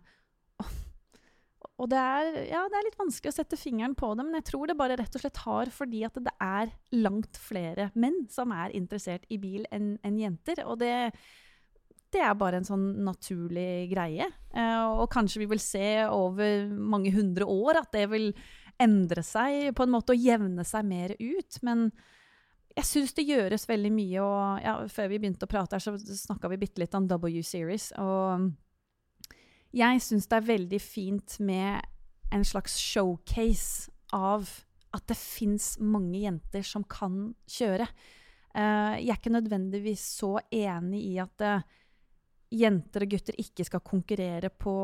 og 1.80 1.88
det 1.88 1.98
er, 2.00 2.30
ja, 2.50 2.62
det 2.68 2.76
er 2.76 2.86
litt 2.90 2.98
vanskelig 3.00 3.32
å 3.32 3.36
sette 3.38 3.56
fingeren 3.56 3.94
på 3.96 4.12
det, 4.12 4.24
men 4.26 4.36
jeg 4.36 4.50
tror 4.50 4.68
det 4.68 4.76
bare 4.76 4.98
rett 5.00 5.14
og 5.16 5.22
slett 5.22 5.42
har 5.46 5.70
fordi 5.72 6.02
at 6.04 6.18
det 6.20 6.34
er 6.44 6.72
langt 7.00 7.40
flere 7.40 7.88
menn 7.96 8.26
som 8.32 8.52
er 8.52 8.74
interessert 8.76 9.24
i 9.32 9.40
bil 9.40 9.64
enn 9.72 9.94
en 10.04 10.18
jenter. 10.20 10.60
Og 10.68 10.76
det, 10.82 10.92
det 12.12 12.24
er 12.24 12.36
bare 12.38 12.60
en 12.60 12.68
sånn 12.68 12.86
naturlig 13.06 13.88
greie. 13.94 14.28
Uh, 14.52 15.00
og 15.00 15.08
kanskje 15.12 15.44
vi 15.44 15.50
vil 15.54 15.62
se 15.64 15.88
over 16.08 16.68
mange 16.68 17.14
hundre 17.16 17.48
år 17.48 17.80
at 17.84 17.92
det 17.96 18.06
vil 18.12 18.32
endre 18.80 19.24
seg 19.24 19.74
på 19.76 19.84
en 19.84 19.92
måte 19.92 20.14
og 20.14 20.20
jevne 20.20 20.64
seg 20.68 20.86
mer 20.88 21.16
ut. 21.16 21.60
Men 21.66 21.88
jeg 22.76 22.86
syns 22.86 23.14
det 23.16 23.26
gjøres 23.26 23.66
veldig 23.68 23.90
mye, 23.92 24.22
og 24.22 24.64
ja, 24.64 24.74
før 24.90 25.10
vi 25.10 25.18
begynte 25.20 25.46
å 25.46 25.50
prate 25.50 25.76
her, 25.76 25.82
så 25.82 25.96
snakka 25.98 26.50
vi 26.52 26.60
bitte 26.60 26.82
litt 26.82 26.94
om 26.96 27.08
W-series. 27.10 27.90
Og 28.00 28.50
jeg 29.76 30.02
syns 30.04 30.28
det 30.30 30.38
er 30.38 30.48
veldig 30.52 30.80
fint 30.82 31.38
med 31.42 31.80
en 32.30 32.46
slags 32.46 32.76
showcase 32.78 33.90
av 34.14 34.48
at 34.94 35.06
det 35.10 35.18
fins 35.18 35.76
mange 35.82 36.22
jenter 36.22 36.64
som 36.66 36.86
kan 36.86 37.28
kjøre. 37.50 37.86
Uh, 38.54 38.98
jeg 38.98 39.12
er 39.12 39.18
ikke 39.18 39.34
nødvendigvis 39.34 40.02
så 40.18 40.32
enig 40.50 41.04
i 41.12 41.18
at 41.22 41.44
uh, 41.46 41.66
jenter 42.50 43.06
og 43.06 43.12
gutter 43.12 43.38
ikke 43.38 43.66
skal 43.66 43.84
konkurrere 43.86 44.50
på 44.50 44.74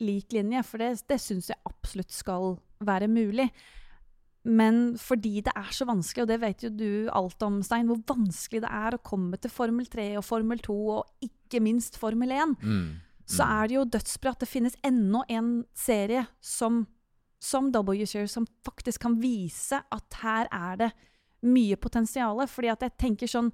lik 0.00 0.32
linje, 0.32 0.62
for 0.64 0.80
det, 0.80 0.94
det 1.08 1.20
syns 1.20 1.50
jeg 1.52 1.60
absolutt 1.68 2.14
skal 2.16 2.54
være 2.84 3.10
mulig. 3.12 3.50
Men 4.44 4.94
fordi 4.96 5.42
det 5.44 5.52
er 5.54 5.68
så 5.76 5.84
vanskelig, 5.84 6.22
og 6.24 6.28
det 6.30 6.38
vet 6.40 6.62
jo 6.64 6.70
du 6.72 7.08
alt 7.12 7.42
om, 7.44 7.58
Stein, 7.62 7.86
hvor 7.90 7.98
vanskelig 8.08 8.62
det 8.64 8.70
er 8.72 8.96
å 8.96 9.02
komme 9.04 9.36
til 9.36 9.50
Formel 9.52 9.84
3 9.86 10.06
og 10.16 10.24
Formel 10.24 10.58
2 10.64 10.76
og 10.94 11.26
ikke 11.26 11.60
minst 11.60 11.98
Formel 12.00 12.32
1, 12.32 12.54
Mm. 12.62 12.94
så 13.26 13.44
er 13.44 13.68
det 13.68 13.74
jo 13.76 13.84
dødsbra 13.84 14.30
at 14.32 14.40
det 14.40 14.48
finnes 14.48 14.76
enda 14.82 15.20
en 15.28 15.64
serie 15.74 16.26
som, 16.40 16.86
som 17.38 17.70
W-Series 17.70 18.32
som 18.32 18.46
faktisk 18.64 19.00
kan 19.02 19.20
vise 19.20 19.76
at 19.92 20.14
her 20.22 20.48
er 20.50 20.76
det 20.76 20.90
mye 21.42 21.76
potensial. 21.76 22.40
Fordi 22.48 22.68
at 22.72 22.80
jeg 22.82 22.96
tenker 22.98 23.26
sånn 23.26 23.52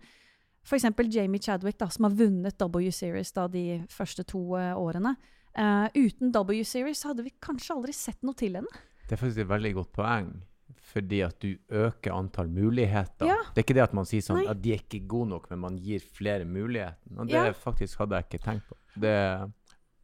For 0.67 0.75
eksempel 0.75 1.07
Jamie 1.07 1.39
Chadwick, 1.39 1.79
da, 1.79 1.87
som 1.89 2.05
har 2.09 2.15
vunnet 2.19 2.59
W-Series 2.59 3.31
da 3.33 3.47
de 3.47 3.85
første 3.89 4.25
to 4.27 4.41
uh, 4.57 4.75
årene. 4.75 5.13
Uh, 5.57 5.87
uten 5.95 6.33
W-Series 6.35 7.05
hadde 7.07 7.23
vi 7.23 7.31
kanskje 7.41 7.75
aldri 7.77 7.93
sett 7.95 8.19
noe 8.27 8.35
til 8.35 8.57
henne. 8.59 8.67
Det 9.07 9.15
er 9.15 9.21
faktisk 9.21 9.45
et 9.45 9.49
veldig 9.53 9.71
godt 9.77 9.93
poeng. 9.95 10.33
Fordi 10.87 11.19
at 11.27 11.39
du 11.43 11.57
øker 11.75 12.15
antall 12.15 12.49
muligheter. 12.49 13.27
Ja. 13.27 13.37
Det 13.53 13.59
er 13.61 13.65
ikke 13.67 13.75
det 13.75 13.83
at 13.89 13.95
man 13.99 14.07
sier 14.07 14.23
sånn 14.23 14.39
Nei. 14.45 14.47
at 14.53 14.61
de 14.63 14.73
er 14.77 14.79
ikke 14.85 15.01
gode 15.11 15.33
nok, 15.35 15.49
men 15.51 15.59
man 15.65 15.79
gir 15.83 15.99
flere 16.15 16.47
muligheter. 16.47 16.97
Og 17.19 17.27
det 17.27 17.35
Ja. 17.35 17.53
faktisk 17.53 17.99
hadde 18.05 18.21
jeg 18.21 18.29
ikke 18.29 18.45
tenkt 18.45 18.69
på. 18.71 18.77
Det, 18.95 19.17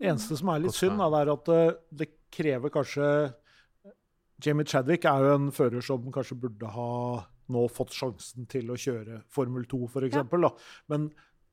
eneste 0.02 0.36
som 0.36 0.48
er 0.50 0.58
litt 0.64 0.74
synd, 0.74 0.98
da, 0.98 1.06
er 1.22 1.30
at 1.32 1.48
eh, 1.54 1.72
det 1.94 2.08
krever 2.34 2.68
kanskje 2.74 3.06
Jamie 4.42 4.66
Chadwick 4.66 5.04
er 5.06 5.22
jo 5.22 5.34
en 5.36 5.50
fører 5.54 5.84
som 5.84 6.08
kanskje 6.12 6.38
burde 6.42 6.66
ha 6.74 6.88
nå 7.52 7.62
fått 7.70 7.92
sjansen 7.94 8.46
til 8.50 8.70
å 8.72 8.78
kjøre 8.78 9.22
Formel 9.30 9.64
2, 9.70 9.84
f.eks. 9.86 10.00
Ja. 10.02 10.08
eksempel 10.08 10.46
da. 10.48 10.50
Men 10.90 11.10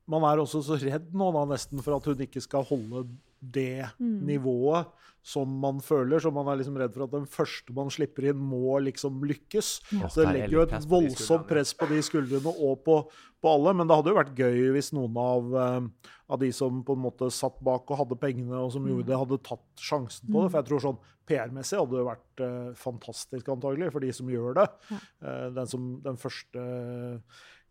man 0.09 0.23
er 0.25 0.41
også 0.41 0.63
så 0.65 0.77
redd 0.81 1.11
nå 1.13 1.27
da, 1.35 1.45
nesten 1.53 1.83
for 1.85 1.97
at 1.99 2.07
hun 2.09 2.23
ikke 2.25 2.41
skal 2.41 2.65
holde 2.65 3.05
det 3.41 3.85
Mm. 3.99 4.25
nivået 4.25 4.87
som 5.21 5.47
man 5.59 5.79
føler. 5.79 6.19
Så 6.19 6.31
man 6.33 6.47
er 6.47 6.57
liksom 6.63 6.77
redd 6.77 6.93
for 6.93 7.03
at 7.03 7.11
den 7.11 7.25
første 7.25 7.73
man 7.75 7.89
slipper 7.89 8.29
inn, 8.29 8.37
må 8.39 8.79
liksom 8.81 9.21
lykkes. 9.21 9.81
Ja. 9.99 10.07
Så 10.07 10.23
det 10.23 10.29
er 10.29 10.33
legger 10.33 10.51
jo 10.57 10.61
et 10.63 10.87
voldsomt 10.89 11.47
press 11.47 11.73
på 11.73 11.87
de 11.89 11.99
skuldrene 12.01 12.47
og 12.59 12.83
på, 12.85 12.95
på 13.41 13.47
alle. 13.53 13.73
Men 13.75 13.87
det 13.87 13.95
hadde 13.97 14.09
jo 14.13 14.15
vært 14.19 14.35
gøy 14.35 14.71
hvis 14.73 14.93
noen 14.93 15.17
av, 15.17 15.53
eh, 15.55 16.11
av 16.29 16.39
de 16.39 16.51
som 16.51 16.83
på 16.83 16.93
en 16.95 17.03
måte 17.03 17.29
satt 17.31 17.59
bak 17.61 17.89
og 17.91 17.97
hadde 17.97 18.17
pengene, 18.19 18.55
og 18.63 18.71
som 18.71 18.83
Mm. 18.85 18.89
gjorde 18.95 19.05
det, 19.07 19.17
hadde 19.19 19.43
tatt 19.43 19.75
sjansen 19.77 20.29
på 20.31 20.41
det. 20.43 20.51
For 20.51 20.61
jeg 20.61 20.67
tror 20.69 20.79
sånn 20.87 20.99
PR-messig 21.27 21.77
hadde 21.77 21.97
det 21.99 22.07
vært 22.07 22.41
uh, 22.41 22.73
fantastisk, 22.73 23.45
antagelig, 23.49 23.91
for 23.91 23.99
de 23.99 24.11
som 24.11 24.25
gjør 24.27 24.55
det. 24.55 24.67
Ja. 24.89 24.97
Eh, 25.21 25.49
den, 25.51 25.67
som, 25.67 26.01
den 26.01 26.15
første 26.17 27.21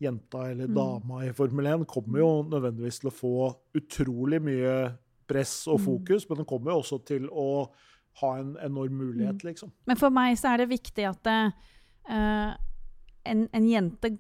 jenta 0.01 0.51
eller 0.51 0.69
Mm. 0.69 0.75
dama 0.75 1.25
i 1.27 1.33
Formel 1.33 1.67
1 1.67 1.87
kommer 1.89 2.19
jo 2.21 2.43
nødvendigvis 2.45 3.01
til 3.01 3.11
å 3.11 3.17
få 3.17 3.57
utrolig 3.75 4.41
mye 4.41 4.97
press 5.29 5.67
og 5.69 5.79
Mm. 5.81 5.85
fokus, 5.85 6.29
men 6.29 6.41
den 6.43 6.47
kommer 6.49 6.73
jo 6.73 6.81
også 6.83 6.99
til 7.07 7.29
å 7.31 7.49
ha 8.23 8.31
en 8.41 8.57
enorm 8.65 8.97
mulighet, 8.99 9.45
liksom. 9.47 9.71
Men 9.87 9.97
for 10.01 10.11
meg 10.11 10.37
så 10.41 10.55
er 10.55 10.65
det 10.65 10.73
viktig 10.73 11.05
at 11.07 11.29
uh, 11.31 12.55
en, 13.29 13.45
en 13.53 13.69
jente 13.69 14.17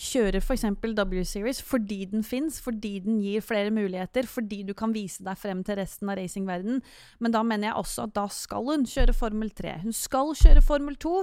kjører 0.00 0.38
f.eks. 0.40 0.62
W-series 0.80 1.58
fordi 1.66 2.04
den 2.08 2.22
fins, 2.24 2.60
fordi 2.62 3.00
den 3.04 3.18
gir 3.20 3.42
flere 3.44 3.72
muligheter, 3.74 4.24
fordi 4.30 4.62
du 4.64 4.72
kan 4.78 4.94
vise 4.94 5.20
deg 5.26 5.36
frem 5.36 5.60
til 5.66 5.76
resten 5.76 6.08
av 6.08 6.16
racingverden. 6.16 6.78
Men 7.20 7.34
da 7.34 7.42
mener 7.44 7.68
jeg 7.68 7.76
også 7.82 8.06
at 8.06 8.14
da 8.16 8.24
skal 8.32 8.64
hun 8.70 8.86
kjøre 8.88 9.12
Formel 9.18 9.50
3. 9.50 9.74
Hun 9.82 9.92
skal 9.96 10.32
kjøre 10.38 10.62
Formel 10.64 10.96
2, 10.96 11.16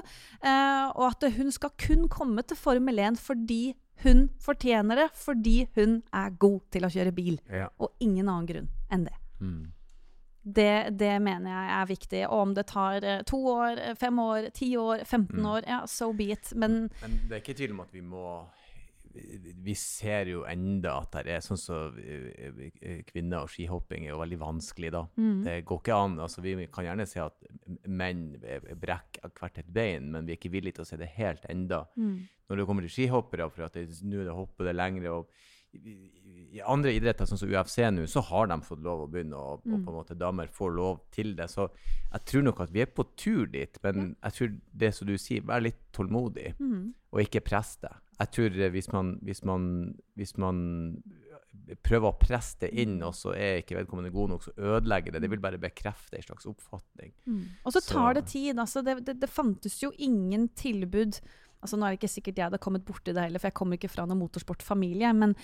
Uh, 0.43 0.91
og 0.93 1.05
at 1.07 1.25
hun 1.37 1.49
skal 1.51 1.71
kun 1.81 2.05
komme 2.11 2.43
til 2.45 2.59
Formel 2.59 2.99
1 3.01 3.17
fordi 3.17 3.73
hun 4.03 4.27
fortjener 4.39 4.99
det, 4.99 5.07
fordi 5.17 5.67
hun 5.75 6.03
er 6.13 6.35
god 6.37 6.59
til 6.71 6.85
å 6.85 6.91
kjøre 6.93 7.15
bil. 7.17 7.39
Ja. 7.49 7.71
Og 7.81 7.95
ingen 7.99 8.27
annen 8.29 8.45
grunn 8.45 8.67
enn 8.93 9.07
det. 9.07 9.15
Mm. 9.41 9.73
Det, 10.47 10.97
det 10.97 11.21
mener 11.21 11.51
jeg 11.51 11.71
er 11.81 11.87
viktig. 11.89 12.21
Og 12.29 12.39
om 12.45 12.53
det 12.55 12.67
tar 12.67 13.03
eh, 13.03 13.21
to 13.27 13.37
år, 13.51 13.77
eh, 13.89 13.95
fem 13.99 14.19
år, 14.23 14.49
ti 14.55 14.69
år, 14.79 15.03
15 15.03 15.39
Mm. 15.41 15.45
år, 15.51 15.65
ja, 15.67 15.81
so 15.85 16.13
be 16.13 16.31
it. 16.31 16.53
Men 16.55 16.89
Men 17.01 17.17
det 17.27 17.35
er 17.35 17.41
ikke 17.43 17.57
tvil 17.57 17.71
om 17.75 17.81
at 17.81 17.91
vi 17.91 18.01
må 18.01 18.45
Vi 19.65 19.73
ser 19.73 20.25
jo 20.29 20.43
enda 20.45 20.91
at 21.01 21.15
det 21.25 21.31
er 21.33 21.39
sånn 21.41 21.57
som 21.57 21.95
eh, 21.97 22.51
eh, 22.83 22.99
kvinner 23.07 23.41
og 23.41 23.49
skihopping 23.49 24.03
er 24.05 24.11
jo 24.11 24.19
veldig 24.19 24.37
vanskelig, 24.37 24.91
da. 24.93 25.01
mm, 25.17 25.43
Det 25.43 25.55
går 25.65 25.79
ikke 25.81 25.95
an. 25.97 26.19
altså 26.19 26.41
Vi 26.43 26.67
kan 26.67 26.85
gjerne 26.85 27.07
se 27.07 27.19
at 27.23 27.33
menn 27.87 28.35
brekker 28.79 29.31
hvert 29.39 29.57
et 29.57 29.73
bein, 29.73 30.11
men 30.11 30.25
vi 30.27 30.33
er 30.33 30.37
ikke 30.37 30.51
villige 30.53 30.75
til 30.77 30.85
å 30.85 30.87
se 30.91 30.97
det 31.01 31.09
helt 31.17 31.45
enda. 31.49 31.87
mm, 31.97 32.27
Når 32.49 32.55
det 32.57 32.65
kommer 32.67 32.81
til 32.85 32.93
skihoppere, 32.93 33.49
for 33.51 33.63
at 33.65 33.73
nå 33.75 34.21
er 34.21 34.25
det 34.29 34.35
hoppet 34.37 34.65
det 34.69 34.75
lengre 34.75 35.09
og 35.09 35.27
i, 36.53 36.61
andre 36.61 36.93
idretter, 36.95 37.25
sånn 37.27 37.37
som 37.41 37.49
UFC 37.49 37.77
nå, 37.91 38.05
så 38.07 38.21
har 38.23 38.47
de 38.47 38.57
fått 38.63 38.79
lov 38.85 39.03
å 39.05 39.09
begynne, 39.11 39.35
og, 39.35 39.59
og 39.65 39.67
Mm. 39.67 39.83
på 39.85 39.91
en 39.91 39.97
måte 39.97 40.17
damer 40.17 40.47
får 40.47 40.71
lov 40.75 40.99
til 41.11 41.35
det. 41.35 41.49
Så 41.49 41.69
jeg 42.13 42.25
tror 42.25 42.43
nok 42.43 42.61
at 42.61 42.71
vi 42.71 42.81
er 42.81 42.85
på 42.85 43.03
tur 43.17 43.45
dit, 43.47 43.77
men 43.83 44.15
jeg 44.23 44.33
tror 44.33 44.57
det 44.73 44.93
som 44.95 45.07
du 45.07 45.17
sier, 45.17 45.41
vær 45.41 45.61
litt 45.61 45.79
tålmodig 45.93 46.53
mm, 46.59 46.93
og 47.11 47.19
ikke 47.21 47.43
press 47.43 47.77
det. 47.81 47.91
Jeg 48.19 48.31
tror 48.31 48.59
eh, 48.61 48.69
hvis 48.73 48.91
man, 48.93 49.19
hvis 49.21 49.43
man, 49.45 49.95
hvis 50.15 50.37
man 50.37 51.03
prøver 51.83 52.07
å 52.11 52.17
presse 52.19 52.57
det 52.61 52.69
inn, 52.79 52.99
og 53.03 53.13
så 53.17 53.33
er 53.35 53.59
ikke 53.61 53.75
vedkommende 53.79 54.11
god 54.13 54.29
nok, 54.29 54.43
så 54.47 54.53
ødelegger 54.57 55.11
det. 55.13 55.21
Det 55.25 55.29
vil 55.33 55.41
bare 55.43 55.59
bekrefte 55.61 56.15
en 56.17 56.23
slags 56.23 56.45
oppfatning. 56.47 57.11
mm. 57.27 57.43
Og 57.65 57.73
så 57.73 57.81
Så- 57.81 57.93
tar 57.93 58.13
det 58.13 58.25
tid. 58.27 58.55
Altså, 58.59 58.81
det, 58.83 59.03
det, 59.05 59.19
det 59.19 59.29
fantes 59.29 59.81
jo 59.83 59.91
ingen 59.97 60.47
tilbud 60.49 61.19
Altså, 61.59 61.73
nå 61.75 61.87
er 61.87 61.95
det 61.95 61.99
ikke 62.01 62.21
sikkert 62.21 62.35
jeg 62.37 62.45
hadde 62.45 62.59
kommet 62.61 62.85
borti 62.85 63.11
det 63.15 63.17
heller, 63.17 63.39
for 63.39 63.47
jeg 63.47 63.55
kommer 63.55 63.77
ikke 63.79 63.89
fra 63.89 64.05
noen 64.05 64.19
motorsportfamilie. 64.19 65.09
Men, 65.17 65.35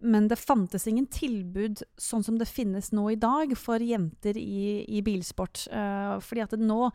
men 0.00 0.28
det 0.28 0.40
fantes 0.40 0.86
ingen 0.88 1.06
tilbud 1.12 1.82
sånn 2.00 2.24
som 2.24 2.38
det 2.40 2.48
finnes 2.48 2.92
nå 2.96 3.10
i 3.12 3.18
dag 3.20 3.52
for 3.58 3.82
jenter 3.84 4.38
i, 4.40 4.84
i 4.88 5.02
bilsport. 5.04 5.66
Uh, 5.72 6.16
fordi 6.24 6.46
at 6.46 6.56
nå 6.60 6.86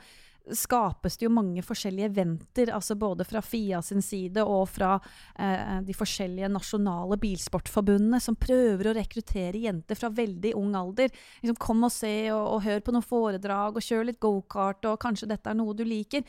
skapes 0.54 1.18
det 1.18 1.26
jo 1.26 1.34
mange 1.34 1.64
forskjellige 1.66 2.10
eventer, 2.12 2.70
altså 2.74 2.96
både 3.00 3.26
fra 3.28 3.42
FIA 3.42 3.80
sin 3.86 4.04
side 4.06 4.44
og 4.46 4.68
fra 4.70 4.92
eh, 5.40 5.80
de 5.86 5.96
forskjellige 5.96 6.50
nasjonale 6.54 7.18
bilsportforbundene, 7.22 8.20
som 8.22 8.38
prøver 8.40 8.90
å 8.90 8.96
rekruttere 8.98 9.64
jenter 9.66 9.98
fra 9.98 10.12
veldig 10.14 10.54
ung 10.60 10.76
alder. 10.78 11.10
Liksom, 11.42 11.58
kom 11.62 11.88
og 11.88 11.94
se, 11.94 12.14
og, 12.34 12.44
og 12.58 12.64
hør 12.68 12.86
på 12.86 12.96
noen 12.96 13.08
foredrag, 13.08 13.80
og 13.80 13.88
kjør 13.88 14.10
litt 14.12 14.22
gokart, 14.22 14.86
og 14.86 15.02
kanskje 15.02 15.32
dette 15.34 15.52
er 15.52 15.58
noe 15.58 15.74
du 15.78 15.86
liker. 15.88 16.22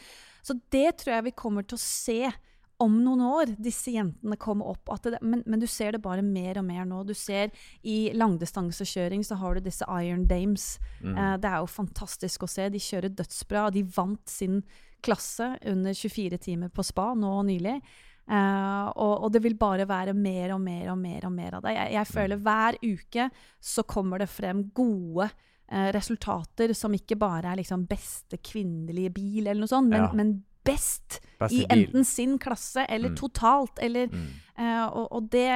Så 0.46 0.56
det 0.72 0.88
tror 1.02 1.18
jeg 1.18 1.28
vi 1.28 1.36
kommer 1.36 1.66
til 1.66 1.78
å 1.78 1.84
se 1.84 2.20
om 2.82 2.96
noen 3.04 3.22
år, 3.24 3.52
disse 3.62 3.92
jentene 3.94 4.36
kommer 4.36 4.68
opp. 4.74 4.90
At 4.92 5.06
det, 5.08 5.18
men, 5.24 5.42
men 5.46 5.60
du 5.62 5.66
ser 5.70 5.92
det 5.96 6.02
bare 6.04 6.22
mer 6.24 6.58
og 6.60 6.66
mer 6.68 6.84
nå. 6.88 7.02
Du 7.08 7.14
ser 7.16 7.52
i 7.82 8.10
langdistansekjøring 8.12 9.22
så 9.24 9.38
har 9.40 9.54
du 9.56 9.64
disse 9.64 9.86
Iron 10.02 10.26
Dames. 10.28 10.74
Mm. 11.00 11.14
Eh, 11.16 11.36
det 11.40 11.48
er 11.52 11.62
jo 11.62 11.70
fantastisk 11.72 12.44
å 12.44 12.50
se. 12.50 12.68
De 12.72 12.82
kjører 12.82 13.14
dødsbra. 13.16 13.68
De 13.72 13.84
vant 13.96 14.28
sin 14.28 14.60
klasse 15.04 15.54
under 15.70 15.94
24 15.96 16.38
timer 16.42 16.68
på 16.74 16.84
spa 16.84 17.12
nå 17.16 17.32
nylig. 17.48 17.78
Eh, 18.26 18.86
og, 18.98 19.14
og 19.24 19.32
det 19.32 19.42
vil 19.44 19.54
bare 19.60 19.86
være 19.88 20.12
mer 20.18 20.52
og 20.56 20.60
mer 20.64 20.90
og 20.92 20.98
mer 20.98 21.26
og 21.28 21.32
mer 21.36 21.56
av 21.58 21.64
det. 21.66 21.76
Jeg, 21.78 21.92
jeg 21.96 22.10
føler 22.12 22.40
hver 22.42 22.78
uke 22.82 23.28
så 23.72 23.84
kommer 23.86 24.20
det 24.20 24.28
frem 24.32 24.64
gode 24.74 25.28
eh, 25.70 25.88
resultater 25.94 26.74
som 26.76 26.96
ikke 26.96 27.18
bare 27.20 27.52
er 27.54 27.60
liksom 27.62 27.86
beste 27.88 28.40
kvinnelige 28.42 29.14
bil 29.16 29.46
eller 29.46 29.62
noe 29.64 29.70
sånt, 29.70 29.88
men, 29.92 30.02
Ja. 30.02 30.10
men 30.18 30.36
best 30.66 31.20
Best 31.38 31.52
i 31.52 31.62
i 31.62 31.66
enten 31.70 32.04
sin 32.04 32.38
klasse 32.38 32.86
eller 32.88 33.10
Mm. 33.10 33.16
totalt. 33.16 33.78
Eller, 33.84 34.06
Mm. 34.08 34.28
uh, 34.58 34.86
og, 34.88 35.12
og 35.12 35.30
det 35.30 35.48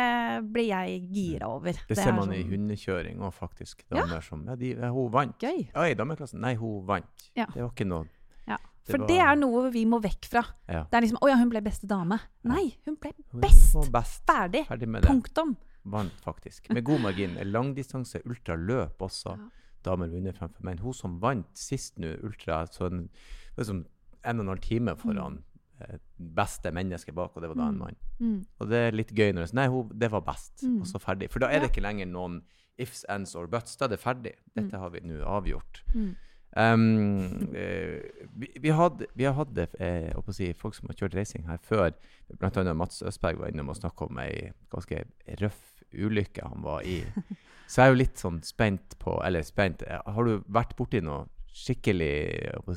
ble 0.52 0.66
jeg 0.68 1.00
gira 1.12 1.48
over. 1.48 1.72
Det, 1.72 1.88
det 1.88 1.96
ser 1.98 2.12
man 2.12 2.32
i 2.32 2.42
sånn 2.42 2.50
hundekjøring 2.52 3.18
òg, 3.24 3.32
faktisk. 3.32 3.84
Ja. 3.90 4.04
er 4.16 4.20
som 4.20 4.44
ja, 4.46 4.54
de, 4.56 4.74
Hun 4.76 5.10
vant. 5.10 5.38
Gøy. 5.40 5.68
Ja, 5.74 5.82
i 5.88 5.94
dameklassen. 5.94 6.40
Nei, 6.40 6.54
hun 6.60 6.84
vant. 6.86 7.28
Ja. 7.36 7.46
Det 7.46 7.62
var 7.62 7.70
ikke 7.70 7.86
noe 7.88 8.08
Ja. 8.46 8.56
Det 8.86 8.92
For 8.92 8.98
var- 8.98 9.06
det 9.08 9.18
er 9.20 9.36
noe 9.36 9.70
vi 9.70 9.84
må 9.86 10.00
vekk 10.02 10.24
fra. 10.26 10.44
Ja. 10.68 10.84
Det 10.90 10.94
er 10.94 11.00
liksom 11.06 11.18
'Å 11.22 11.28
ja, 11.28 11.36
hun 11.36 11.48
ble 11.50 11.60
beste 11.62 11.86
dame'. 11.86 12.18
Nei, 12.44 12.74
hun 12.86 12.96
ble 12.96 13.12
best! 13.40 13.72
Hun 13.74 13.90
best. 13.92 14.22
Ferdig. 14.26 14.66
Ferdig 14.66 14.88
med 14.88 15.02
det. 15.02 15.08
Punktum. 15.10 15.56
Vant, 15.84 16.12
faktisk. 16.20 16.68
Med 16.70 16.84
god 16.84 17.00
margin. 17.00 17.36
Langdistanse, 17.52 18.20
ultraløp 18.26 18.98
også. 19.00 19.36
Ja. 19.38 19.48
Damer 19.82 20.08
vunnet 20.08 20.36
fremfor 20.36 20.60
menn. 20.62 20.78
Hun 20.78 20.92
som 20.92 21.18
vant 21.20 21.46
sist 21.56 21.96
nå, 21.98 22.18
ultra, 22.22 22.66
sånn, 22.68 23.08
liksom 23.56 23.86
en 24.24 24.38
og 24.40 24.44
en 24.44 24.52
halv 24.54 24.60
time 24.64 24.94
foran 25.00 25.38
eh, 25.80 25.98
beste 26.36 26.72
menneske 26.76 27.12
bak, 27.16 27.36
og 27.36 27.42
det 27.42 27.48
var 27.52 27.56
da 27.56 27.68
en 27.68 27.74
Mm. 27.74 27.78
mann. 27.80 27.96
Mm. 28.20 28.38
Og 28.60 28.68
det 28.68 28.76
er 28.86 28.92
litt 28.96 29.12
gøy 29.16 29.32
når 29.32 29.40
det 29.40 29.46
er 29.48 29.52
sånn 29.52 29.60
Nei, 29.62 29.68
hun, 29.68 29.92
det 29.98 30.10
var 30.12 30.20
best. 30.26 30.62
Mm. 30.62 30.80
Og 30.82 30.86
så 30.86 30.98
ferdig. 31.00 31.30
For 31.32 31.40
da 31.40 31.48
er 31.48 31.60
det 31.60 31.70
ikke 31.72 31.82
lenger 31.86 32.06
noen 32.06 32.42
ifs, 32.78 33.04
ends 33.08 33.34
or 33.34 33.46
buts. 33.46 33.76
Da 33.76 33.84
er 33.86 33.94
det 33.94 34.00
ferdig. 34.00 34.34
Dette 34.56 34.76
har 34.78 34.90
vi 34.90 35.00
nå 35.04 35.22
avgjort. 35.24 35.82
Mm. 35.94 36.10
Um, 36.56 37.52
vi, 37.54 38.48
vi, 38.60 38.70
hadde, 38.74 39.06
vi 39.14 39.24
har 39.24 39.36
hatt 39.38 39.56
eh, 39.78 40.10
si, 40.34 40.52
folk 40.58 40.74
som 40.74 40.88
har 40.90 40.96
kjørt 40.98 41.14
racing 41.14 41.46
her 41.46 41.58
før. 41.62 41.92
Blant 42.40 42.56
annet 42.58 42.76
Mats 42.76 43.02
Østberg 43.06 43.38
var 43.38 43.52
innom 43.52 43.70
og 43.70 43.76
snakka 43.78 44.08
om 44.10 44.18
ei 44.18 44.50
ganske 44.72 45.04
røff 45.40 45.60
ulykke 45.94 46.42
han 46.48 46.62
var 46.66 46.82
i. 46.82 47.04
Så 47.70 47.80
jeg 47.82 47.86
er 47.86 47.92
jo 47.94 48.00
litt 48.00 48.18
sånn 48.18 48.40
spent 48.42 48.96
på 48.98 49.12
Eller 49.22 49.44
spent 49.46 49.84
eh, 49.86 50.00
Har 50.02 50.26
du 50.26 50.40
vært 50.50 50.72
borti 50.78 50.98
noe 51.06 51.28
skikkelig 51.52 52.14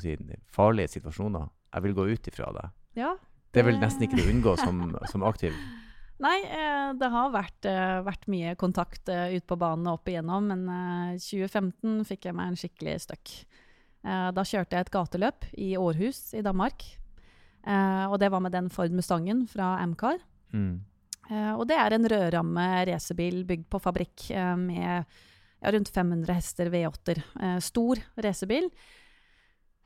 si, 0.02 0.16
farlige 0.52 0.96
situasjoner? 0.96 1.48
Jeg 1.74 1.86
vil 1.86 1.96
gå 1.96 2.08
ut 2.14 2.28
ifra 2.30 2.50
det. 2.54 2.68
Ja. 2.98 3.14
Det 3.54 3.62
er 3.62 3.68
vel 3.68 3.80
nesten 3.82 4.06
ikke 4.06 4.18
til 4.18 4.28
å 4.28 4.34
unngå 4.34 4.54
som, 4.58 4.84
som 5.12 5.26
aktiv. 5.26 5.54
Nei, 6.22 6.38
eh, 6.46 6.92
det 6.98 7.10
har 7.10 7.32
vært, 7.34 7.66
eh, 7.66 7.98
vært 8.06 8.28
mye 8.30 8.54
kontakt 8.58 9.10
eh, 9.10 9.34
ute 9.34 9.46
på 9.50 9.58
banen 9.58 9.90
opp 9.90 10.08
igjennom, 10.08 10.46
men 10.52 10.62
eh, 10.70 11.16
2015 11.18 12.04
fikk 12.06 12.28
jeg 12.28 12.38
meg 12.38 12.52
en 12.52 12.58
skikkelig 12.60 12.98
støkk. 13.08 13.36
Da 14.04 14.42
kjørte 14.44 14.76
jeg 14.76 14.84
et 14.84 14.90
gateløp 14.92 15.46
i 15.56 15.70
Århus 15.80 16.34
i 16.36 16.42
Danmark. 16.44 16.82
Og 17.64 18.18
det 18.20 18.28
var 18.28 18.42
med 18.44 18.52
den 18.52 18.66
Ford 18.68 18.92
Mustangen 18.92 19.46
fra 19.48 19.78
Amcar. 19.80 20.18
Mm. 20.52 20.82
Og 21.56 21.62
det 21.70 21.78
er 21.80 21.96
en 21.96 22.04
rødramme 22.12 22.66
racerbil 22.84 23.46
bygd 23.48 23.64
på 23.72 23.80
fabrikk 23.80 24.26
med 24.60 25.08
ja, 25.64 25.72
rundt 25.72 25.88
500 25.88 26.36
hester 26.36 26.70
V8-er. 26.72 27.22
Eh, 27.40 27.58
stor 27.64 28.00
racerbil. 28.20 28.68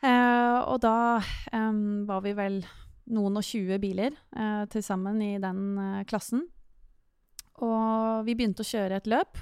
Eh, 0.03 0.59
og 0.67 0.81
da 0.83 1.23
eh, 1.53 1.81
var 2.09 2.23
vi 2.27 2.35
vel 2.39 2.61
noen 3.15 3.41
og 3.41 3.47
20 3.47 3.81
biler 3.83 4.13
eh, 4.13 4.65
til 4.73 4.85
sammen 4.85 5.23
i 5.25 5.37
den 5.43 5.63
eh, 5.79 6.05
klassen. 6.09 6.45
Og 7.65 8.27
vi 8.27 8.37
begynte 8.39 8.67
å 8.67 8.69
kjøre 8.69 8.99
et 9.01 9.11
løp. 9.11 9.41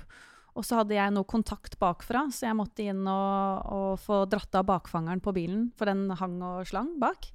Og 0.57 0.65
så 0.65 0.79
hadde 0.79 0.97
jeg 0.97 1.13
noe 1.13 1.29
kontakt 1.29 1.77
bakfra, 1.81 2.23
så 2.33 2.47
jeg 2.49 2.57
måtte 2.57 2.87
inn 2.89 3.03
og, 3.05 3.67
og 3.77 3.91
få 4.01 4.23
dratt 4.31 4.57
av 4.57 4.65
bakfangeren 4.71 5.21
på 5.21 5.35
bilen, 5.37 5.67
for 5.77 5.91
den 5.91 6.09
hang 6.17 6.39
og 6.41 6.63
slang 6.69 6.95
bak. 7.01 7.29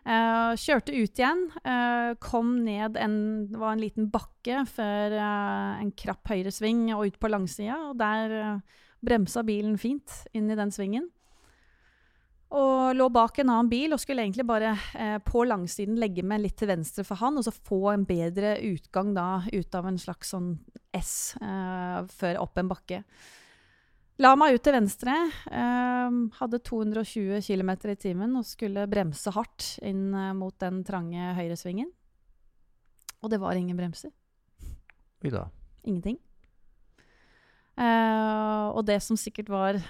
Eh, 0.00 0.52
kjørte 0.56 0.94
ut 0.96 1.20
igjen. 1.20 1.42
Uh, 1.60 2.16
kom 2.24 2.54
ned 2.64 2.96
en 2.96 3.16
Det 3.50 3.60
var 3.60 3.74
en 3.74 3.82
liten 3.82 4.08
bakke 4.08 4.62
før 4.70 5.12
uh, 5.12 5.80
en 5.80 5.92
krapp 5.92 6.30
høyresving 6.32 6.88
og 6.96 7.10
ut 7.10 7.18
på 7.20 7.28
langsida, 7.28 7.76
og 7.90 7.98
der 8.00 8.60
bremsa 9.04 9.44
bilen 9.44 9.76
fint 9.80 10.22
inn 10.36 10.48
i 10.50 10.56
den 10.56 10.72
svingen. 10.72 11.10
Og 12.50 12.96
lå 12.96 13.06
bak 13.14 13.38
en 13.38 13.52
annen 13.52 13.68
bil 13.70 13.94
og 13.94 14.00
skulle 14.02 14.24
egentlig 14.24 14.42
bare 14.42 14.72
på 15.22 15.44
langsiden 15.46 16.00
legge 16.02 16.24
meg 16.26 16.40
litt 16.42 16.56
til 16.58 16.66
venstre 16.72 17.04
for 17.06 17.20
han, 17.20 17.38
og 17.38 17.46
så 17.46 17.52
få 17.54 17.92
en 17.92 18.02
bedre 18.08 18.56
utgang 18.66 19.12
da 19.14 19.44
ut 19.46 19.76
av 19.78 19.86
en 19.86 20.00
slags 20.02 20.32
sånn 20.34 20.56
S 20.98 21.12
før 21.38 22.40
opp 22.42 22.58
en 22.58 22.72
bakke. 22.72 23.04
La 24.20 24.34
meg 24.36 24.52
ut 24.58 24.64
til 24.64 24.74
venstre. 24.76 25.14
eh, 25.48 26.16
hadde 26.40 26.60
220 26.60 27.40
km 27.46 27.70
i 27.88 27.96
timen 27.96 28.36
og 28.36 28.44
skulle 28.44 28.84
bremse 28.90 29.32
hardt 29.32 29.78
inn 29.86 30.10
eh, 30.12 30.34
mot 30.36 30.56
den 30.60 30.82
trange 30.84 31.30
høyresvingen. 31.38 31.88
Og 33.24 33.30
det 33.32 33.40
var 33.40 33.56
ingen 33.56 33.78
bremser. 33.78 34.12
Oi 35.24 35.32
da. 35.32 35.46
Ingenting. 35.84 36.18
Eh, 37.80 38.66
og 38.76 38.84
det 38.84 39.00
som 39.04 39.16
sikkert 39.16 39.48
var 39.48 39.80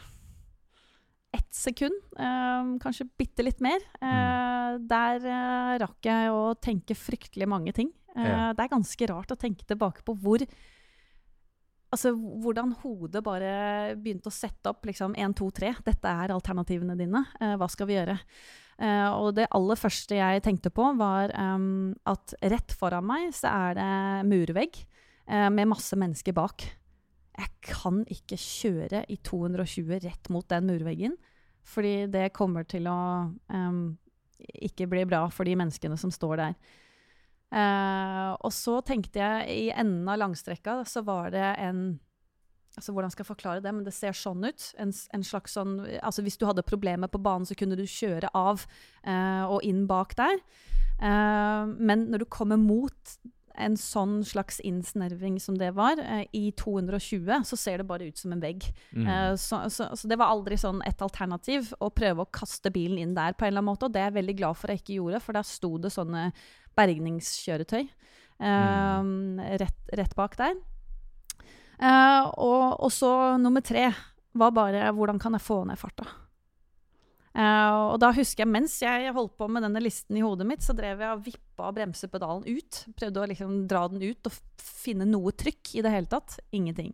ett 1.35 1.51
sekund, 1.55 1.95
eh, 2.19 2.71
kanskje 2.83 3.09
bitte 3.19 3.43
litt 3.47 3.61
mer, 3.63 3.83
mm. 4.03 4.87
der 4.91 5.27
eh, 5.27 5.79
rakk 5.83 6.07
jeg 6.07 6.31
å 6.35 6.55
tenke 6.59 6.95
fryktelig 6.95 7.51
mange 7.51 7.75
ting. 7.75 7.91
Eh, 8.15 8.27
Ja. 8.27 8.53
Det 8.55 8.63
er 8.63 8.77
ganske 8.77 9.07
rart 9.11 9.31
å 9.35 9.39
tenke 9.39 9.67
tilbake 9.67 10.03
på 10.07 10.15
hvor 10.19 10.43
Altså 11.91 12.13
hvordan 12.15 12.73
hodet 12.85 13.23
bare 13.27 13.53
begynte 13.99 14.31
å 14.31 14.35
sette 14.35 14.71
opp 14.71 14.87
liksom 14.87 15.17
1, 15.19 15.35
2, 15.41 15.49
3. 15.59 15.71
Dette 15.89 16.17
er 16.23 16.35
alternativene 16.35 16.95
dine. 16.99 17.25
Eh, 17.43 17.57
hva 17.59 17.67
skal 17.71 17.89
vi 17.91 17.97
gjøre? 17.97 18.15
Eh, 18.81 19.09
og 19.11 19.35
det 19.37 19.49
aller 19.53 19.79
første 19.79 20.17
jeg 20.17 20.45
tenkte 20.47 20.71
på, 20.73 20.87
var 21.01 21.35
um, 21.35 21.91
at 22.09 22.37
rett 22.53 22.73
foran 22.79 23.09
meg 23.11 23.35
så 23.37 23.51
er 23.51 23.81
det 23.81 23.89
murvegg 24.31 24.79
eh, 24.81 25.49
med 25.51 25.73
masse 25.73 25.99
mennesker 25.99 26.37
bak. 26.37 26.65
Jeg 27.41 27.51
kan 27.67 28.05
ikke 28.09 28.39
kjøre 28.41 29.03
i 29.11 29.19
220 29.27 30.01
rett 30.07 30.31
mot 30.33 30.47
den 30.49 30.71
murveggen, 30.71 31.19
fordi 31.67 32.07
det 32.13 32.31
kommer 32.37 32.65
til 32.69 32.87
å 32.89 33.01
um, 33.51 33.83
ikke 34.63 34.89
bli 34.89 35.05
bra 35.11 35.27
for 35.33 35.49
de 35.49 35.59
menneskene 35.59 35.99
som 36.01 36.13
står 36.15 36.39
der. 36.41 36.57
Eh, 37.51 38.31
og 38.39 38.53
så 38.55 38.79
tenkte 38.87 39.19
jeg 39.19 39.51
i 39.51 39.67
enden 39.75 40.07
av 40.09 40.21
langstrekka 40.23 40.81
så 40.87 41.03
var 41.07 41.33
det 41.35 41.49
en 41.59 41.83
altså 42.79 42.93
Hvordan 42.95 43.11
skal 43.11 43.25
jeg 43.25 43.33
forklare 43.33 43.63
det? 43.65 43.73
Men 43.75 43.83
det 43.85 43.93
ser 43.93 44.15
sånn 44.15 44.45
ut. 44.47 44.65
En, 44.81 44.93
en 44.95 45.25
slags 45.27 45.57
sånn, 45.59 45.81
altså 46.01 46.23
Hvis 46.23 46.39
du 46.39 46.47
hadde 46.47 46.63
problemer 46.65 47.11
på 47.11 47.19
banen, 47.21 47.45
så 47.45 47.57
kunne 47.59 47.77
du 47.77 47.83
kjøre 47.83 48.31
av 48.39 48.63
eh, 49.03 49.43
og 49.43 49.67
inn 49.67 49.83
bak 49.91 50.15
der. 50.17 50.39
Eh, 51.03 51.65
men 51.67 52.07
når 52.13 52.23
du 52.23 52.29
kommer 52.31 52.61
mot 52.61 53.19
en 53.55 53.77
sånn 53.77 54.21
slags 54.27 54.61
innsnerving 54.67 55.39
som 55.43 55.57
det 55.59 55.73
var, 55.77 55.99
eh, 55.99 56.25
i 56.37 56.51
220, 56.57 57.45
så 57.45 57.59
ser 57.59 57.81
det 57.81 57.89
bare 57.89 58.11
ut 58.11 58.19
som 58.19 58.33
en 58.33 58.43
vegg. 58.43 58.67
Mm. 58.93 59.07
Eh, 59.07 59.35
så, 59.41 59.63
så, 59.71 59.91
så 59.97 60.11
det 60.11 60.19
var 60.21 60.33
aldri 60.33 60.59
sånn 60.61 60.83
et 60.87 61.03
alternativ 61.03 61.73
å 61.81 61.91
prøve 61.95 62.25
å 62.25 62.33
kaste 62.33 62.73
bilen 62.75 62.99
inn 62.99 63.17
der 63.19 63.35
på 63.35 63.47
en 63.47 63.53
eller 63.55 63.65
annen 63.65 63.73
måte, 63.73 63.89
og 63.89 63.95
det 63.95 64.05
er 64.05 64.11
jeg 64.11 64.21
veldig 64.21 64.37
glad 64.43 64.61
for 64.61 64.73
jeg 64.73 64.83
ikke 64.83 64.99
gjorde, 65.01 65.23
for 65.25 65.39
der 65.39 65.49
sto 65.49 65.73
det 65.83 65.93
sånne 65.95 66.31
bergningskjøretøy 66.79 67.83
eh, 67.83 69.03
rett, 69.65 69.81
rett 69.99 70.17
bak 70.19 70.39
der. 70.41 70.57
Eh, 71.81 72.25
og, 72.37 72.81
og 72.81 72.91
så 72.93 73.13
nummer 73.41 73.65
tre 73.65 73.89
var 74.37 74.53
bare 74.55 74.91
hvordan 74.95 75.19
kan 75.21 75.35
jeg 75.37 75.45
få 75.45 75.63
ned 75.69 75.81
farta? 75.81 76.07
Eh, 77.41 77.75
og 77.93 77.97
da 78.03 78.11
husker 78.13 78.45
jeg 78.45 78.51
mens 78.51 78.75
jeg 78.83 79.15
holdt 79.17 79.37
på 79.39 79.49
med 79.53 79.65
denne 79.65 79.81
listen 79.83 80.19
i 80.19 80.25
hodet 80.25 80.47
mitt, 80.49 80.65
så 80.65 80.75
drev 80.77 81.01
jeg 81.01 81.15
og 81.15 81.25
vippa 81.25 81.71
bremsepedalen 81.77 82.45
ut. 82.49 82.83
Prøvde 82.99 83.23
å 83.23 83.31
liksom 83.31 83.57
dra 83.71 83.87
den 83.93 84.03
ut 84.05 84.29
og 84.29 84.37
finne 84.61 85.09
noe 85.09 85.33
trykk 85.33 85.75
i 85.79 85.85
det 85.87 85.95
hele 85.95 86.11
tatt. 86.11 86.39
Ingenting. 86.57 86.93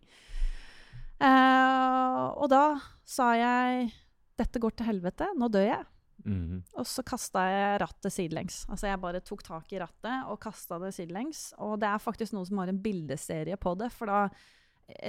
Uh, 1.16 2.36
og 2.36 2.50
da 2.52 2.64
sa 3.08 3.30
jeg 3.38 3.90
dette 4.36 4.60
går 4.60 4.74
til 4.76 4.90
helvete, 4.90 5.30
nå 5.40 5.48
dør 5.48 5.70
jeg. 5.70 5.84
Mhm. 6.26 6.62
Og 6.80 6.86
så 6.88 7.04
kasta 7.06 7.44
jeg 7.48 7.80
rattet 7.80 8.12
sidelengs. 8.12 8.64
Altså 8.68 8.90
jeg 8.90 9.00
bare 9.00 9.22
tok 9.24 9.44
tak 9.46 9.72
i 9.72 9.80
rattet 9.80 10.30
og 10.30 10.40
kasta 10.42 10.78
det 10.82 10.92
sidelengs. 10.96 11.48
Og 11.62 11.78
det 11.80 11.88
er 11.88 12.02
faktisk 12.02 12.34
noen 12.36 12.48
som 12.48 12.60
har 12.60 12.72
en 12.72 12.82
bildeserie 12.82 13.56
på 13.60 13.74
det, 13.80 13.90
for 13.94 14.10
da, 14.10 14.26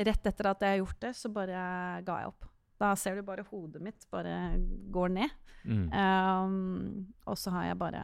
rett 0.08 0.30
etter 0.30 0.52
at 0.52 0.64
jeg 0.64 0.78
har 0.78 0.84
gjort 0.84 1.02
det, 1.04 1.14
så 1.18 1.34
bare 1.34 1.64
ga 2.08 2.22
jeg 2.22 2.32
opp. 2.32 2.48
Da 2.78 2.94
ser 3.00 3.18
du 3.18 3.26
bare 3.26 3.46
hodet 3.50 3.82
mitt 3.82 4.06
bare 4.14 4.54
går 4.94 5.14
ned. 5.16 5.34
Mm. 5.68 5.88
Um, 5.92 7.06
og 7.28 7.38
så 7.40 7.52
har 7.56 7.72
jeg 7.72 7.80
bare 7.80 8.04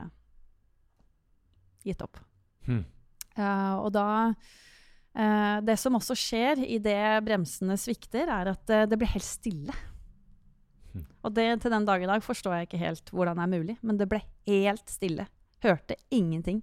gitt 1.85 2.03
opp. 2.03 2.19
Mm. 2.67 2.83
Uh, 3.37 3.75
og 3.81 3.89
da 3.95 4.07
uh, 4.31 5.57
Det 5.65 5.75
som 5.81 5.97
også 5.97 6.15
skjer 6.17 6.63
idet 6.65 7.23
bremsene 7.25 7.77
svikter, 7.79 8.29
er 8.29 8.53
at 8.53 8.73
uh, 8.73 8.85
det 8.89 8.99
blir 8.99 9.13
helt 9.13 9.27
stille. 9.27 9.77
Mm. 10.93 11.05
Og 11.25 11.35
det 11.37 11.47
til 11.61 11.73
den 11.73 11.87
dag 11.87 12.03
i 12.03 12.09
dag 12.09 12.25
forstår 12.25 12.57
jeg 12.57 12.69
ikke 12.69 12.83
helt 12.83 13.13
hvordan 13.13 13.39
det 13.39 13.45
er 13.45 13.53
mulig, 13.53 13.77
men 13.81 14.01
det 14.01 14.09
ble 14.09 14.21
helt 14.49 14.89
stille. 14.89 15.27
Hørte 15.63 15.97
ingenting. 16.11 16.59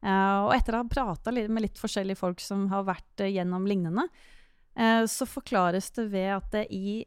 Og 0.00 0.50
etter 0.54 0.74
å 0.74 0.78
ha 0.80 0.88
prata 0.88 1.30
med 1.30 1.60
litt 1.60 1.78
forskjellige 1.78 2.16
folk 2.16 2.40
som 2.40 2.64
har 2.70 2.86
vært 2.88 3.20
gjennom 3.28 3.66
lignende, 3.68 4.06
så 5.12 5.26
forklares 5.28 5.90
det 5.92 6.06
ved 6.08 6.30
at 6.38 6.46
det 6.54 6.62
i 6.72 7.02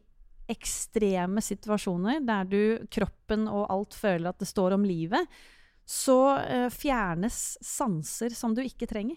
ekstreme 0.50 1.40
situasjoner 1.42 2.20
der 2.26 2.44
du, 2.50 2.62
kroppen 2.92 3.46
og 3.48 3.66
alt 3.72 3.94
føler 3.96 4.28
at 4.30 4.38
det 4.42 4.48
står 4.50 4.76
om 4.76 4.84
livet, 4.84 5.26
så 5.84 6.18
eh, 6.40 6.68
fjernes 6.72 7.58
sanser 7.64 8.32
som 8.36 8.54
du 8.56 8.62
ikke 8.64 8.88
trenger. 8.88 9.16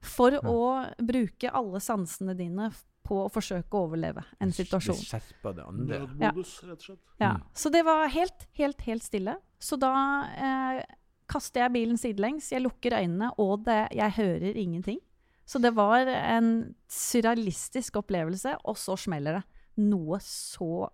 For 0.00 0.32
Ja. 0.32 0.40
å 0.48 0.86
bruke 1.04 1.50
alle 1.52 1.80
sansene 1.84 2.32
dine 2.36 2.70
på 3.04 3.18
å 3.26 3.30
forsøke 3.32 3.74
å 3.76 3.88
overleve 3.88 4.22
en 4.40 4.52
situasjon. 4.52 4.96
Det 4.96 5.08
skjerper 5.10 5.54
det 5.56 5.64
andre. 5.66 5.98
Nødmodus, 6.06 6.54
rett 6.64 6.78
og 6.78 6.86
slett. 6.86 7.02
Ja. 7.20 7.34
Mm. 7.36 7.42
Så 7.54 7.72
det 7.74 7.82
var 7.84 8.08
helt, 8.08 8.46
helt, 8.56 8.80
helt 8.86 9.02
stille. 9.04 9.36
Så 9.60 9.76
da 9.80 9.92
eh, 10.40 10.82
kaster 11.28 11.64
jeg 11.66 11.72
bilen 11.74 11.98
sidelengs, 12.00 12.48
jeg 12.52 12.62
lukker 12.64 12.96
øynene, 12.96 13.32
og 13.38 13.64
det, 13.66 13.88
jeg 13.96 14.16
hører 14.16 14.56
ingenting. 14.56 15.00
Så 15.44 15.58
det 15.60 15.72
var 15.74 16.06
en 16.06 16.74
surrealistisk 16.88 17.96
opplevelse, 18.00 18.54
og 18.64 18.78
så 18.78 18.96
smeller 18.96 19.40
det. 19.40 19.44
Noe 19.76 20.18
så 20.24 20.88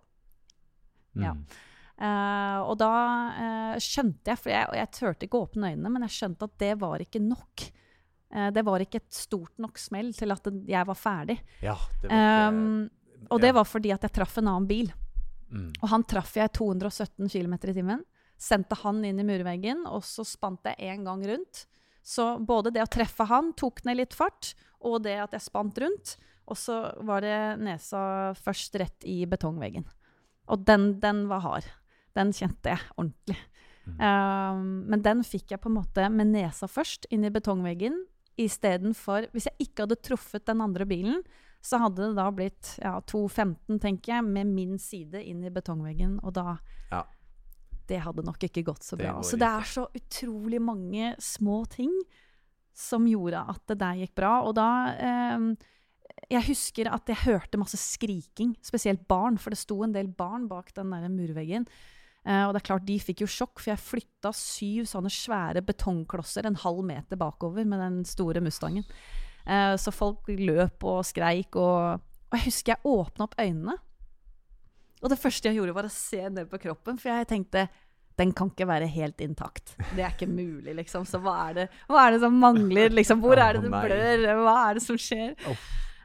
Ja. 1.17 1.33
Mm. 1.33 1.45
Uh, 1.97 2.59
og 2.69 2.75
da 2.77 2.89
uh, 3.33 3.75
skjønte 3.81 4.29
jeg, 4.29 4.37
for 4.37 4.53
jeg, 4.53 4.67
jeg 4.77 4.89
turte 4.93 5.25
ikke 5.25 5.39
å 5.39 5.47
åpne 5.47 5.71
øynene, 5.71 5.89
men 5.89 6.03
jeg 6.05 6.13
skjønte 6.13 6.45
at 6.45 6.59
det 6.61 6.75
var 6.77 7.01
ikke 7.01 7.21
nok. 7.23 7.63
Uh, 8.29 8.51
det 8.53 8.63
var 8.67 8.83
ikke 8.85 8.99
et 9.01 9.17
stort 9.17 9.55
nok 9.57 9.81
smell 9.81 10.11
til 10.13 10.29
at 10.35 10.43
det- 10.45 10.67
jeg 10.69 10.85
var 10.85 10.99
ferdig. 10.99 11.39
Ja, 11.65 11.73
det 12.03 12.11
var 12.11 12.13
ikke 12.13 12.53
Um, 12.53 12.89
og 13.31 13.41
det 13.41 13.49
ja. 13.49 13.55
var 13.57 13.65
fordi 13.65 13.91
at 13.95 14.05
jeg 14.05 14.13
traff 14.13 14.37
en 14.37 14.47
annen 14.51 14.67
bil. 14.69 14.93
mm. 15.49 15.71
Og 15.81 15.89
han 15.89 16.03
traff 16.05 16.35
jeg 16.37 16.53
217 16.53 17.27
km 17.33 17.53
i 17.65 17.73
timen. 17.73 18.05
Sendte 18.37 18.77
han 18.83 19.01
inn 19.03 19.17
i 19.19 19.25
murveggen, 19.25 19.87
og 19.89 20.03
så 20.05 20.21
spant 20.23 20.61
jeg 20.69 20.77
én 20.77 21.03
gang 21.03 21.25
rundt. 21.25 21.65
Så 22.05 22.37
både 22.45 22.69
det 22.71 22.83
å 22.85 22.91
treffe 22.93 23.25
han 23.25 23.53
tok 23.57 23.81
ned 23.85 23.97
litt 23.97 24.13
fart, 24.13 24.53
og 24.85 25.01
det 25.01 25.17
at 25.17 25.33
jeg 25.33 25.41
spant 25.41 25.81
rundt. 25.81 26.17
Og 26.47 26.57
så 26.59 26.79
var 27.05 27.25
det 27.25 27.37
nesa 27.59 28.33
først 28.39 28.77
rett 28.79 29.07
i 29.07 29.19
betongveggen. 29.29 29.87
Og 30.47 30.63
den, 30.67 30.93
den 31.03 31.25
var 31.27 31.43
hard. 31.43 31.67
Den 32.15 32.31
kjente 32.35 32.71
jeg 32.71 32.83
ordentlig. 32.95 33.37
Mm. 33.87 33.97
Um, 34.03 34.61
men 34.91 35.03
den 35.03 35.23
fikk 35.27 35.53
jeg 35.53 35.61
på 35.63 35.69
en 35.71 35.77
måte 35.79 36.07
med 36.11 36.31
nesa 36.33 36.69
først 36.71 37.07
inn 37.13 37.25
i 37.27 37.33
betongveggen. 37.33 37.99
Istedenfor 38.37 39.29
Hvis 39.33 39.47
jeg 39.49 39.67
ikke 39.67 39.85
hadde 39.85 39.99
truffet 40.03 40.45
den 40.47 40.61
andre 40.61 40.85
bilen, 40.87 41.21
så 41.63 41.79
hadde 41.81 42.09
det 42.09 42.17
da 42.19 42.27
blitt 42.31 42.75
ja, 42.83 42.97
2,15, 43.01 43.79
tenker 43.81 44.13
jeg, 44.13 44.25
med 44.27 44.51
min 44.51 44.77
side 44.79 45.23
inn 45.23 45.43
i 45.43 45.53
betongveggen. 45.53 46.19
Og 46.23 46.35
da 46.37 46.57
Ja. 46.91 47.03
Det 47.87 48.01
hadde 48.03 48.25
nok 48.27 48.41
ikke 48.43 48.65
gått 48.67 48.83
så 48.83 48.97
bra. 48.99 49.13
Det 49.21 49.25
Så 49.25 49.37
det 49.39 49.47
er 49.47 49.63
så 49.63 49.87
utrolig 49.95 50.59
mange 50.59 51.15
små 51.23 51.65
ting 51.71 51.93
som 52.75 53.07
gjorde 53.07 53.39
at 53.47 53.61
det 53.71 53.77
der 53.79 54.01
gikk 54.01 54.15
bra. 54.15 54.41
Og 54.43 54.55
da 54.55 54.69
eh, 54.99 55.39
Jeg 56.27 56.43
husker 56.49 56.89
at 56.91 57.07
jeg 57.11 57.23
hørte 57.27 57.59
masse 57.61 57.77
skriking, 57.79 58.55
spesielt 58.65 59.05
barn, 59.07 59.37
for 59.39 59.53
det 59.53 59.61
sto 59.61 59.79
en 59.85 59.93
del 59.95 60.09
barn 60.09 60.47
bak 60.49 60.73
den 60.75 60.91
der 60.91 61.07
murveggen. 61.13 61.67
Uh, 62.27 62.49
og 62.49 62.55
det 62.55 62.59
er 62.59 62.67
klart, 62.67 62.87
de 62.87 62.97
fikk 62.99 63.23
jo 63.23 63.29
sjokk, 63.31 63.61
for 63.61 63.71
jeg 63.71 63.79
flytta 63.79 64.33
syv 64.35 64.87
sånne 64.89 65.11
svære 65.13 65.63
betongklosser 65.63 66.49
en 66.49 66.59
halv 66.59 66.81
meter 66.83 67.19
bakover 67.19 67.63
med 67.63 67.79
den 67.79 68.01
store 68.07 68.43
Mustangen. 68.43 68.83
Uh, 69.47 69.77
så 69.79 69.93
folk 69.95 70.27
løp 70.27 70.83
og 70.83 71.05
skreik, 71.07 71.55
og, 71.55 72.03
og 72.27 72.35
jeg 72.35 72.49
husker 72.49 72.75
jeg 72.75 72.91
åpna 72.91 73.29
opp 73.29 73.37
øynene. 73.39 73.77
Og 74.97 75.13
det 75.13 75.19
første 75.21 75.47
jeg 75.47 75.61
gjorde, 75.61 75.77
var 75.77 75.87
å 75.87 75.93
se 75.93 76.19
ned 76.25 76.49
på 76.51 76.59
kroppen, 76.65 76.99
for 76.99 77.13
jeg 77.13 77.29
tenkte 77.29 77.67
den 78.17 78.31
kan 78.33 78.49
ikke 78.49 78.65
være 78.65 78.89
helt 78.89 79.21
intakt. 79.21 79.75
Det 79.93 80.01
er 80.01 80.09
ikke 80.09 80.27
mulig, 80.27 80.73
liksom. 80.79 81.03
Så 81.05 81.21
hva 81.21 81.35
er 81.45 81.57
det, 81.61 81.65
hva 81.85 82.07
er 82.07 82.15
det 82.15 82.23
som 82.23 82.39
mangler? 82.41 82.89
Liksom? 82.97 83.21
Hvor 83.21 83.37
er 83.37 83.55
det 83.55 83.67
det 83.67 83.71
blør? 83.71 84.23
Hva 84.41 84.55
er 84.65 84.79
det 84.79 84.83
som 84.83 84.97
skjer? 84.97 85.35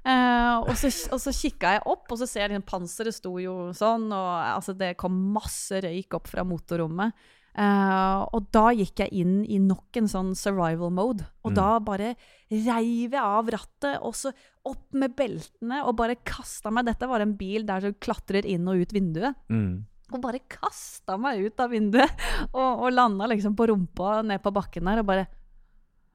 Eh, 0.03 0.57
og, 0.67 0.73
så, 0.79 0.89
og 1.15 1.21
så 1.23 1.31
kikka 1.37 1.77
jeg 1.77 1.85
opp, 1.87 2.09
og 2.11 2.19
så 2.19 2.27
ser 2.27 2.47
jeg 2.47 2.55
liksom, 2.57 2.67
panseret 2.67 3.15
sto 3.15 3.37
jo 3.43 3.55
sånn, 3.77 4.09
og 4.11 4.31
altså, 4.57 4.75
det 4.79 4.97
kom 5.01 5.15
masse 5.35 5.79
røyk 5.85 6.17
opp 6.19 6.27
fra 6.33 6.43
motorrommet. 6.47 7.15
Eh, 7.53 8.21
og 8.33 8.47
da 8.55 8.71
gikk 8.73 9.03
jeg 9.05 9.13
inn 9.23 9.35
i 9.45 9.59
nok 9.61 9.99
en 10.01 10.09
sånn 10.09 10.33
survival 10.39 10.91
mode. 10.95 11.27
Og 11.45 11.53
Mm. 11.53 11.57
da 11.59 11.69
bare 11.85 12.15
reiv 12.51 13.13
jeg 13.13 13.21
av 13.21 13.47
rattet, 13.53 14.01
og 14.03 14.15
så 14.17 14.33
opp 14.65 14.93
med 14.97 15.15
beltene, 15.19 15.83
og 15.85 15.97
bare 15.97 16.17
kasta 16.25 16.71
meg 16.73 16.87
Dette 16.87 17.09
var 17.09 17.21
en 17.21 17.37
bil 17.37 17.67
der 17.67 17.81
du 17.81 17.93
klatrer 17.93 18.47
inn 18.47 18.67
og 18.69 18.81
ut 18.81 18.93
vinduet. 18.93 19.35
Mm. 19.51 19.85
Og 20.13 20.21
bare 20.21 20.41
kasta 20.49 21.17
meg 21.17 21.45
ut 21.45 21.61
av 21.61 21.71
vinduet 21.71 22.11
og, 22.53 22.83
og 22.85 22.93
landa 22.93 23.27
liksom 23.31 23.55
på 23.57 23.69
rumpa 23.71 24.23
ned 24.27 24.43
på 24.43 24.53
bakken 24.53 24.85
der 24.85 25.01
og 25.01 25.07
bare 25.09 25.27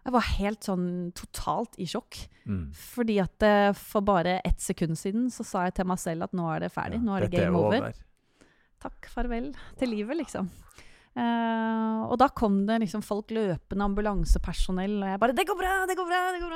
Jeg 0.08 0.16
var 0.16 0.28
helt 0.38 0.64
sånn 0.64 0.90
totalt 1.18 1.74
i 1.84 1.88
sjokk. 1.90 2.22
Mm. 2.48 2.70
Fordi 2.72 3.18
at 3.20 3.44
eh, 3.44 3.72
for 3.76 4.06
bare 4.08 4.38
ett 4.48 4.64
sekund 4.64 4.96
siden 4.96 5.28
så 5.34 5.44
sa 5.44 5.66
jeg 5.68 5.76
til 5.82 5.90
meg 5.90 6.00
selv 6.00 6.30
at 6.30 6.38
nå 6.38 6.46
er 6.54 6.64
det 6.64 6.72
ferdig. 6.72 7.02
Ja, 7.02 7.08
nå 7.10 7.18
er 7.18 7.26
det 7.28 7.34
game 7.36 7.60
over. 7.60 7.90
over. 7.90 8.00
Takk, 8.80 9.10
farvel 9.12 9.52
til 9.76 9.92
livet, 9.92 10.16
liksom. 10.22 10.48
Uh, 11.18 12.04
og 12.12 12.20
da 12.22 12.28
kom 12.30 12.60
det 12.68 12.76
liksom 12.84 13.02
folk 13.02 13.32
løpende, 13.34 13.86
ambulansepersonell, 13.88 15.00
og 15.02 15.10
jeg 15.10 15.20
bare 15.24 15.34
'Det 15.34 15.48
går 15.50 15.58
bra! 15.58 15.74
Det 15.90 15.96
går 15.98 16.06
bra!' 16.06 16.32
det 16.34 16.42
går 16.44 16.52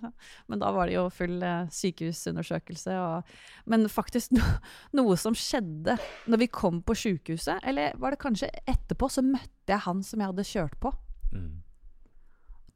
bra. 0.00 0.10
Men 0.48 0.58
da 0.58 0.70
var 0.74 0.86
det 0.86 0.96
jo 0.96 1.04
full 1.14 1.38
uh, 1.42 1.68
sykehusundersøkelse. 1.70 2.90
Og, 2.98 3.22
men 3.66 3.88
faktisk 3.88 4.32
no, 4.34 4.42
noe 4.98 5.16
som 5.16 5.32
skjedde 5.32 5.96
når 6.26 6.42
vi 6.42 6.50
kom 6.50 6.82
på 6.82 6.98
sykehuset, 6.98 7.62
eller 7.62 7.94
var 7.96 8.10
det 8.10 8.20
kanskje 8.20 8.50
etterpå, 8.66 9.08
så 9.08 9.22
møtte 9.22 9.70
jeg 9.70 9.86
han 9.86 10.02
som 10.02 10.20
jeg 10.20 10.32
hadde 10.34 10.50
kjørt 10.50 10.80
på. 10.82 10.92
Mm. 11.30 11.62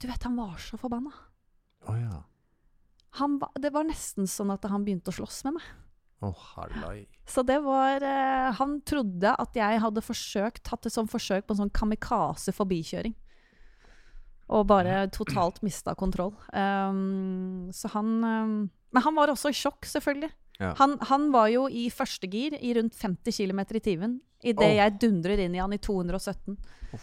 Du 0.00 0.08
vet, 0.10 0.22
han 0.22 0.36
var 0.36 0.56
så 0.60 0.78
forbanna. 0.80 1.12
Oh, 1.88 1.96
ja. 2.00 2.22
Han 3.20 3.38
var, 3.38 3.52
det 3.60 3.70
var 3.74 3.86
nesten 3.86 4.26
sånn 4.26 4.52
at 4.54 4.64
han 4.66 4.84
begynte 4.86 5.12
å 5.12 5.18
slåss 5.20 5.44
med 5.46 5.58
meg. 5.58 5.66
Oh. 6.24 6.40
Så 7.28 7.42
det 7.44 7.58
var 7.60 8.00
eh, 8.00 8.52
Han 8.56 8.78
trodde 8.86 9.34
at 9.36 9.56
jeg 9.58 9.80
hadde 9.82 10.00
forsøkt, 10.00 10.70
hatt 10.72 10.86
et 10.88 10.94
sånt 10.94 11.10
forsøk 11.12 11.44
på 11.44 11.52
en 11.52 11.64
sånn 11.64 11.74
kamikaze 11.74 12.54
forbikjøring. 12.56 13.12
Og 14.54 14.66
bare 14.68 15.06
totalt 15.12 15.60
mista 15.64 15.94
kontroll. 15.96 16.34
Um, 16.52 17.68
så 17.72 17.88
han 17.94 18.08
um, 18.24 18.56
Men 18.92 19.04
han 19.06 19.16
var 19.16 19.32
også 19.32 19.52
i 19.52 19.56
sjokk, 19.56 19.88
selvfølgelig. 19.88 20.30
Ja. 20.60 20.74
Han, 20.78 20.98
han 21.10 21.30
var 21.34 21.48
jo 21.50 21.66
i 21.68 21.88
første 21.90 22.28
gir 22.30 22.54
i 22.60 22.74
rundt 22.76 22.94
50 22.94 23.34
km 23.34 23.64
i 23.74 23.82
timen 23.82 24.20
idet 24.44 24.68
oh. 24.68 24.76
jeg 24.76 24.98
dundrer 25.02 25.40
inn 25.40 25.56
i 25.56 25.62
han 25.62 25.72
i 25.74 25.80
217. 25.82 26.58
Ja, 26.92 27.00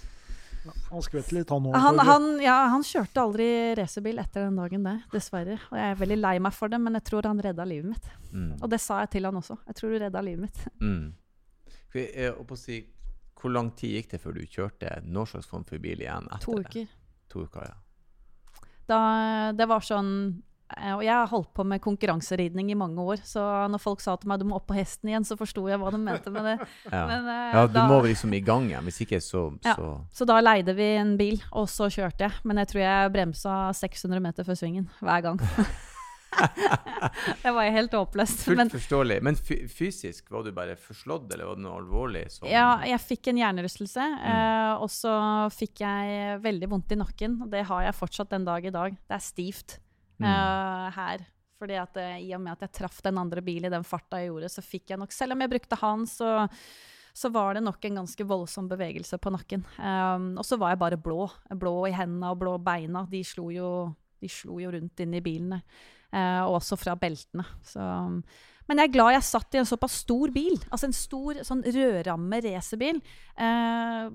han 0.63 1.01
skvetter 1.01 1.33
litt, 1.39 1.49
han 1.49 1.65
òg. 1.69 1.75
Han, 1.83 1.99
han, 2.05 2.25
ja, 2.43 2.55
han 2.69 2.83
kjørte 2.85 3.23
aldri 3.23 3.47
racerbil 3.79 4.21
etter 4.21 4.45
den 4.45 4.59
dagen 4.59 4.83
det, 4.85 4.95
dessverre. 5.13 5.57
Og 5.71 5.77
jeg 5.79 5.93
er 5.95 5.99
veldig 6.01 6.17
lei 6.19 6.35
meg 6.43 6.53
for 6.53 6.69
det, 6.71 6.79
men 6.83 6.97
jeg 6.99 7.05
tror 7.09 7.27
han 7.29 7.41
redda 7.41 7.65
livet 7.65 7.95
mitt. 7.95 8.09
Mm. 8.31 8.51
Og 8.61 8.69
det 8.69 8.79
sa 8.83 8.99
jeg 9.01 9.13
til 9.15 9.25
han 9.29 9.39
også. 9.41 9.57
Jeg 9.67 9.79
tror 9.79 9.93
du 9.93 9.99
redda 10.05 10.23
livet 10.25 10.47
mitt. 10.47 10.61
Mm. 10.81 11.13
Jeg- 11.93 12.57
si, 12.57 12.77
hvor 13.41 13.51
lang 13.51 13.71
tid 13.75 13.97
gikk 13.97 14.11
det 14.13 14.21
før 14.23 14.37
du 14.37 14.45
kjørte 14.47 15.01
noen 15.03 15.27
slags 15.27 15.47
form 15.49 15.65
for 15.67 15.81
bil 15.83 15.99
igjen? 15.99 16.29
Etter 16.31 16.45
To 16.45 16.55
det? 16.61 16.85
To 17.33 17.43
uker, 17.43 17.65
ja. 17.67 17.75
Da, 18.87 18.99
det 19.55 19.67
var 19.67 19.83
sånn 19.83 20.41
Og 20.95 21.03
jeg 21.05 21.13
har 21.13 21.27
holdt 21.31 21.49
på 21.57 21.65
med 21.67 21.81
konkurranseridning 21.83 22.71
i 22.71 22.77
mange 22.77 23.01
år, 23.03 23.21
så 23.27 23.43
når 23.71 23.81
folk 23.83 24.01
sa 24.03 24.15
til 24.17 24.29
meg 24.31 24.39
du 24.41 24.45
må 24.49 24.55
opp 24.57 24.67
på 24.71 24.77
hesten 24.77 25.09
igjen, 25.11 25.25
så 25.27 25.37
forsto 25.39 25.65
jeg 25.69 25.79
hva 25.81 25.91
de 25.91 25.99
mente 26.01 26.31
med 26.33 26.43
det. 26.51 26.55
Ja, 26.91 27.03
Men, 27.09 27.27
uh, 27.27 27.51
ja 27.55 27.65
du 27.67 27.73
da, 27.75 27.85
må 27.89 28.01
liksom 28.05 28.33
i 28.33 28.41
gang 28.45 28.69
igjen. 28.71 28.83
Hvis 28.89 29.01
ikke, 29.05 29.19
så, 29.21 29.45
Ja. 29.65 29.75
så 29.75 29.91
Så 30.11 30.25
da 30.29 30.39
leide 30.41 30.73
vi 30.77 30.89
en 30.97 31.15
bil, 31.19 31.41
og 31.51 31.67
så 31.71 31.89
kjørte 31.91 32.27
jeg. 32.29 32.31
Men 32.43 32.57
jeg 32.63 32.67
tror 32.73 32.81
jeg 32.85 33.13
bremsa 33.13 33.59
600 33.73 34.19
meter 34.23 34.43
før 34.47 34.59
svingen 34.59 34.89
hver 35.01 35.21
gang. 35.21 35.39
det 37.43 37.51
var 37.51 37.65
jeg 37.65 37.73
helt 37.75 37.95
håpløst. 37.95 38.45
Fullt 38.47 38.57
Men 38.61 38.69
forståelig. 38.71 39.17
Men 39.25 39.35
fysisk, 39.37 40.29
var 40.31 40.45
du 40.45 40.51
bare 40.55 40.77
forslått, 40.79 41.27
eller 41.33 41.49
var 41.49 41.59
det 41.59 41.65
noe 41.65 41.77
alvorlig? 41.81 42.25
Som, 42.31 42.47
ja, 42.51 42.77
jeg 42.87 43.01
fikk 43.03 43.31
en 43.33 43.41
hjernerystelse, 43.41 44.05
Mm. 44.21 44.25
eh, 44.31 44.73
og 44.81 44.89
så 44.89 45.13
fikk 45.51 45.83
jeg 45.83 46.39
veldig 46.43 46.69
vondt 46.71 46.91
i 46.95 46.99
nakken. 47.01 47.39
Det 47.51 47.65
har 47.67 47.83
jeg 47.89 47.97
fortsatt 47.99 48.29
den 48.31 48.45
dag 48.47 48.65
i 48.65 48.71
dag. 48.73 48.95
Det 48.95 49.15
er 49.17 49.23
stivt 49.25 49.79
Mm. 50.21 50.29
uh, 50.29 50.87
her. 50.95 51.25
Fordi 51.61 51.77
at 51.77 51.97
eh, 52.01 52.23
I 52.25 52.31
og 52.33 52.41
med 52.41 52.55
at 52.55 52.63
jeg 52.65 52.73
traff 52.79 53.03
den 53.05 53.19
andre 53.21 53.43
bilen 53.45 53.69
i 53.69 53.73
den 53.73 53.85
farta 53.85 54.17
jeg 54.17 54.31
gjorde, 54.31 54.49
så 54.49 54.63
fikk 54.65 54.93
jeg 54.93 54.97
nok 54.97 55.11
Selv 55.13 55.35
om 55.35 55.43
jeg 55.43 55.51
brukte 55.51 55.77
han, 55.77 56.07
så, 56.09 56.31
så 57.13 57.29
var 57.29 57.53
det 57.53 57.61
nok 57.61 57.85
en 57.85 57.99
ganske 58.01 58.25
voldsom 58.25 58.69
bevegelse 58.71 59.19
på 59.21 59.33
nakken. 59.35 59.65
Um, 59.77 60.31
og 60.41 60.47
så 60.47 60.57
var 60.57 60.73
jeg 60.73 60.81
bare 60.81 60.97
blå. 60.97 61.27
Blå 61.53 61.75
i 61.85 61.93
hendene 61.93 62.33
og 62.33 62.41
blå 62.41 62.55
beina. 62.57 63.05
De 63.11 63.21
slo 63.21 63.51
jo, 63.53 63.91
de 64.17 64.31
slo 64.31 64.57
jo 64.63 64.73
rundt 64.73 65.05
inn 65.05 65.13
i 65.13 65.21
bilene. 65.21 65.61
Og 66.11 66.57
også 66.57 66.75
fra 66.75 66.91
beltene. 66.99 67.45
Så, 67.63 67.79
men 68.71 68.79
jeg 68.79 68.89
er 68.89 68.93
glad 68.93 69.15
jeg 69.15 69.27
satt 69.27 69.55
i 69.55 69.59
en 69.61 69.67
såpass 69.67 69.97
stor 70.05 70.31
bil. 70.31 70.57
Altså 70.69 70.89
en 70.89 70.95
stor 70.95 71.39
sånn 71.43 71.63
rødramme 71.75 72.41
racerbil. 72.45 73.01
Eh, 73.35 74.11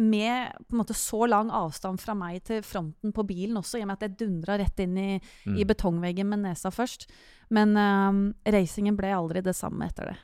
med 0.00 0.56
på 0.66 0.74
en 0.74 0.80
måte 0.80 0.96
så 0.96 1.26
lang 1.28 1.50
avstand 1.54 2.00
fra 2.00 2.14
meg 2.16 2.40
til 2.48 2.64
fronten 2.66 3.12
på 3.14 3.24
bilen 3.28 3.60
også, 3.60 3.78
i 3.78 3.84
og 3.84 3.90
med 3.90 3.98
at 4.00 4.06
jeg 4.08 4.18
dundra 4.24 4.56
rett 4.60 4.80
inn 4.82 4.96
i, 4.98 5.10
Mm. 5.46 5.58
i 5.60 5.64
betongveggen 5.68 6.28
med 6.28 6.42
nesa 6.44 6.70
først. 6.72 7.06
Men 7.50 7.76
um, 7.76 8.34
racingen 8.46 8.96
ble 8.96 9.12
aldri 9.14 9.42
det 9.42 9.56
samme 9.58 9.86
etter 9.88 10.12
det. 10.12 10.18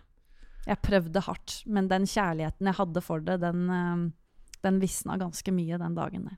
Jeg 0.67 0.83
prøvde 0.83 1.23
hardt, 1.23 1.61
men 1.67 1.89
den 1.89 2.07
kjærligheten 2.07 2.67
jeg 2.67 2.79
hadde 2.79 3.03
for 3.03 3.23
det, 3.23 3.41
den, 3.43 3.69
um, 3.71 4.13
den 4.63 4.81
visna 4.83 5.17
ganske 5.21 5.53
mye 5.55 5.79
den 5.79 5.95
dagen. 5.95 6.31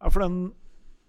Ja, 0.00 0.10
for, 0.10 0.22
den, 0.22 0.52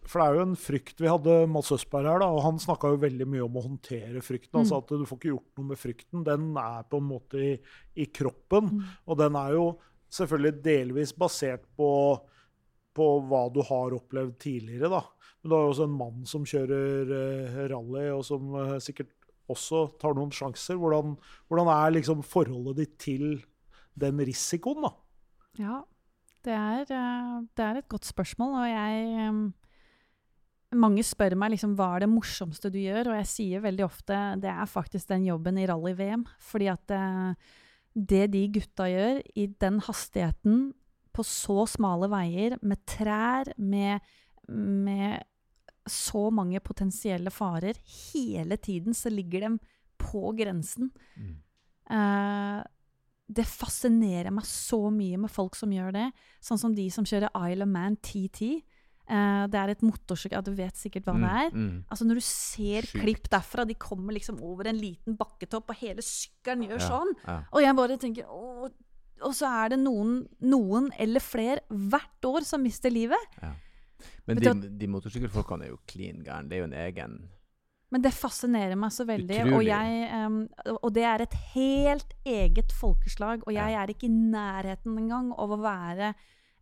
for 0.05 0.21
det 0.21 0.27
er 0.27 0.37
jo 0.39 0.45
en 0.47 0.55
frykt 0.57 1.01
Vi 1.03 1.09
hadde 1.11 1.35
Mads 1.51 1.69
Østberg 1.75 2.07
her, 2.09 2.23
da, 2.23 2.29
og 2.33 2.41
han 2.45 2.57
snakka 2.61 2.93
jo 2.93 3.03
veldig 3.03 3.27
mye 3.29 3.43
om 3.45 3.59
å 3.59 3.65
håndtere 3.67 4.23
frykten. 4.25 4.55
Mm. 4.55 4.61
Altså 4.63 4.79
at 4.81 4.89
du 4.89 5.05
får 5.05 5.19
ikke 5.19 5.33
gjort 5.33 5.59
noe 5.61 5.69
med 5.73 5.81
frykten. 5.81 6.25
Den 6.25 6.49
er 6.57 6.87
på 6.89 6.97
en 7.01 7.09
måte 7.11 7.37
i, 7.37 7.53
i 8.01 8.09
kroppen. 8.09 8.71
Mm. 8.79 8.89
Og 9.05 9.21
den 9.21 9.37
er 9.37 9.53
jo 9.57 9.67
selvfølgelig 10.13 10.63
delvis 10.65 11.13
basert 11.17 11.65
på, 11.77 11.91
på 12.95 13.07
hva 13.29 13.45
du 13.53 13.61
har 13.67 13.95
opplevd 13.97 14.35
tidligere, 14.41 14.91
da. 14.91 15.03
Men 15.39 15.51
du 15.51 15.55
har 15.55 15.63
jo 15.63 15.75
også 15.75 15.87
en 15.87 15.99
mann 15.99 16.25
som 16.27 16.47
kjører 16.47 17.13
uh, 17.13 17.61
rally, 17.71 18.09
og 18.11 18.25
som 18.27 18.49
uh, 18.57 18.75
sikkert 18.83 19.13
også 19.49 19.85
tar 20.01 20.17
noen 20.17 20.33
sjanser. 20.35 20.77
Hvordan, 20.79 21.15
hvordan 21.49 21.71
er 21.73 21.95
liksom 21.95 22.25
forholdet 22.25 22.81
ditt 22.81 22.97
til 23.01 23.39
den 23.99 24.19
risikoen, 24.25 24.85
da? 24.85 24.91
Ja, 25.59 25.79
det 26.45 26.55
er, 26.55 26.83
eh, 26.95 27.39
det 27.57 27.65
er 27.65 27.79
et 27.79 27.89
godt 27.91 28.07
spørsmål, 28.07 28.61
og 28.61 28.69
jeg 28.69 29.29
um, 29.29 29.41
Mange 30.69 31.01
spør 31.01 31.33
meg 31.33 31.55
liksom 31.55 31.71
hva 31.73 31.95
er 31.95 32.03
det 32.03 32.11
morsomste 32.11 32.69
du 32.69 32.77
gjør, 32.77 33.07
og 33.09 33.15
jeg 33.17 33.29
sier 33.31 33.61
veldig 33.63 33.87
ofte 33.87 34.17
det 34.37 34.51
er 34.51 34.67
faktisk 34.69 35.07
den 35.09 35.23
jobben 35.25 35.57
i 35.57 35.63
rally-VM. 35.65 36.27
Fordi 36.45 36.67
at 36.69 36.93
eh, 36.93 37.47
det 37.93 38.27
de 38.33 38.43
gutta 38.53 38.87
gjør 38.89 39.21
i 39.35 39.47
den 39.61 39.79
hastigheten 39.85 40.69
på 41.15 41.25
så 41.25 41.65
smale 41.67 42.09
veier, 42.11 42.57
med 42.61 42.83
trær, 42.87 43.51
med, 43.57 44.05
med 44.47 45.23
så 45.89 46.27
mange 46.29 46.61
potensielle 46.61 47.31
farer 47.33 47.79
Hele 48.13 48.59
tiden 48.61 48.93
så 48.93 49.09
ligger 49.09 49.47
de 49.47 49.55
på 49.99 50.31
grensen. 50.37 50.91
Mm. 51.17 51.37
Uh, 51.89 52.61
det 53.29 53.45
fascinerer 53.45 54.31
meg 54.33 54.45
så 54.47 54.87
mye 54.93 55.17
med 55.21 55.31
folk 55.33 55.57
som 55.57 55.73
gjør 55.73 55.91
det. 55.93 56.07
Sånn 56.41 56.61
som 56.61 56.75
de 56.75 56.87
som 56.93 57.05
kjører 57.05 57.33
Isle 57.49 57.65
of 57.65 57.73
Man 57.73 57.97
TT. 58.01 58.61
Eh, 59.09 59.43
det 59.49 59.57
er 59.57 59.71
et 59.73 59.81
motorsykkel 59.81 60.37
ja, 60.37 60.43
Du 60.45 60.51
vet 60.53 60.77
sikkert 60.77 61.07
hva 61.07 61.15
det 61.17 61.29
er. 61.29 61.47
Mm, 61.53 61.61
mm. 61.63 61.77
Altså 61.89 62.05
Når 62.05 62.19
du 62.19 62.25
ser 62.25 62.85
Sykt. 62.85 62.99
klipp 63.01 63.29
derfra, 63.31 63.65
de 63.65 63.77
kommer 63.79 64.13
liksom 64.13 64.37
over 64.45 64.69
en 64.69 64.77
liten 64.77 65.17
bakketopp, 65.17 65.71
og 65.73 65.81
hele 65.81 66.05
sykkelen 66.05 66.67
gjør 66.67 66.77
Ja, 66.77 66.91
sånn. 66.91 67.15
Ja. 67.23 67.39
Og 67.49 67.65
jeg 67.65 67.79
bare 67.79 67.97
tenker 68.01 68.29
Åh. 68.29 68.69
Og 69.19 69.33
så 69.35 69.49
er 69.51 69.73
det 69.73 69.81
noen, 69.81 70.21
noen 70.47 70.85
eller 70.95 71.19
flere 71.19 71.59
hvert 71.67 72.23
år 72.23 72.45
som 72.47 72.61
mister 72.63 72.93
livet. 72.93 73.33
Men 74.29 74.39
de, 74.39 74.53
de 74.79 74.87
motorsykkelfolkene 74.87 75.65
er 75.65 75.73
jo 75.73 75.81
klin 75.91 76.21
gærne. 76.23 76.47
Det 76.47 76.55
er 76.55 76.61
jo 76.61 76.67
en 76.69 76.77
egen 76.85 77.17
Men 77.91 78.05
det 78.05 78.13
fascinerer 78.15 78.79
meg 78.79 78.93
så 78.95 79.03
veldig. 79.09 79.41
Og, 79.49 79.65
jeg, 79.67 80.07
um, 80.23 80.39
og 80.77 80.93
det 80.95 81.03
er 81.09 81.25
et 81.25 81.35
helt 81.57 82.15
eget 82.23 82.71
folkeslag. 82.71 83.43
Og 83.43 83.51
jeg 83.57 83.75
er 83.81 83.91
ikke 83.91 84.07
i 84.07 84.13
nærheten 84.13 84.95
engang 85.01 85.33
av 85.35 85.51
å 85.51 85.59
være 85.65 86.13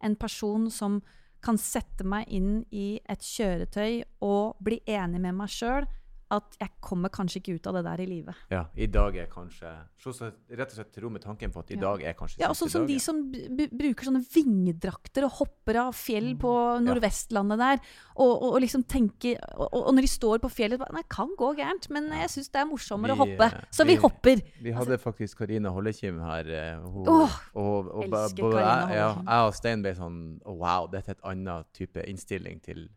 en 0.01 0.17
person 0.17 0.65
som 0.73 0.97
kan 1.43 1.59
sette 1.61 2.05
meg 2.07 2.27
inn 2.33 2.63
i 2.71 2.99
et 3.09 3.23
kjøretøy 3.23 4.01
og 4.25 4.57
bli 4.63 4.81
enig 4.87 5.21
med 5.23 5.37
meg 5.37 5.51
sjøl 5.53 5.87
at 6.29 6.57
jeg 6.59 6.69
kommer 6.81 7.09
kanskje 7.09 7.39
ikke 7.41 7.53
ut 7.55 7.67
av 7.67 7.73
det 7.77 7.83
der 7.85 8.01
i 8.03 8.05
livet. 8.05 8.35
Ja, 8.51 8.65
i 8.75 8.85
dag 8.91 9.15
er 9.15 9.27
kanskje 9.31 9.69
rett 9.71 10.67
og 10.71 10.75
slett 10.75 10.91
til 10.93 11.03
ro 11.03 11.09
med 11.09 11.21
tanken 11.23 11.51
på 11.51 11.59
at 11.59 11.71
i 11.71 11.75
Ja. 11.75 11.81
dag 11.81 12.03
er 12.03 12.13
kanskje 12.13 12.39
Ja, 12.39 12.49
og 12.49 12.55
sånn 12.55 12.67
siste 12.67 12.99
som 12.99 13.31
de 13.31 13.39
dagen. 13.39 13.69
som 13.69 13.77
bruker 13.77 14.05
sånne 14.09 14.23
vingedrakter 14.35 15.23
og 15.23 15.31
hopper 15.39 15.75
av 15.87 15.93
fjell 15.95 16.35
på 16.37 16.51
Mm. 16.77 16.83
Nordvestlandet 16.87 17.57
der, 17.57 17.79
og, 18.17 18.41
og, 18.43 18.53
og 18.55 18.61
liksom 18.61 18.83
tenker 18.83 19.37
og, 19.57 19.69
og 19.73 19.93
når 19.95 20.01
de 20.01 20.07
står 20.07 20.39
på 20.43 20.49
fjellet 20.51 20.79
bare, 20.79 20.91
Nei, 20.93 21.03
kan 21.09 21.29
gå 21.37 21.55
gærent, 21.55 21.89
men 21.89 22.09
jeg 22.09 22.29
syns 22.29 22.51
det 22.51 22.61
er 22.61 22.65
morsommere 22.65 23.13
Vi, 23.15 23.17
å 23.17 23.23
hoppe. 23.23 23.45
eh, 23.55 23.61
Så 23.71 23.85
vi, 23.85 23.95
vi- 23.95 24.01
hopper. 24.01 24.41
Vi 24.61 24.71
hadde 24.71 24.97
faktisk 24.99 25.37
Karina 25.37 25.69
Hollekim 25.69 26.19
her. 26.19 26.45
eh, 26.49 26.79
Hun, 26.81 27.07
Åh, 27.07 27.39
og, 27.55 28.03
elsker 28.03 28.51
Karina 28.51 28.87
jeg, 28.87 28.97
ja, 28.97 29.13
Hollekim. 29.13 29.25
jeg 29.27 29.47
og 29.47 29.53
Stein 29.55 29.81
ble 29.81 29.93
sånn 29.95 30.39
Wow, 30.45 30.87
dette 30.87 31.09
er 31.09 31.11
et 31.15 31.21
annet 31.23 31.65
type 31.73 32.03
innstilling 32.07 32.61
til 32.61 32.89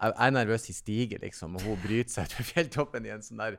Jeg 0.00 0.14
er 0.16 0.30
nervøs 0.32 0.68
i 0.70 0.72
stige, 0.72 1.18
liksom, 1.20 1.56
og 1.56 1.62
hun 1.62 1.76
bryter 1.82 2.08
seg 2.10 2.24
ut 2.24 2.32
fra 2.38 2.44
fjelltoppen 2.54 3.06
i 3.06 3.10
en 3.12 3.20
sånn 3.22 3.38
der 3.42 3.58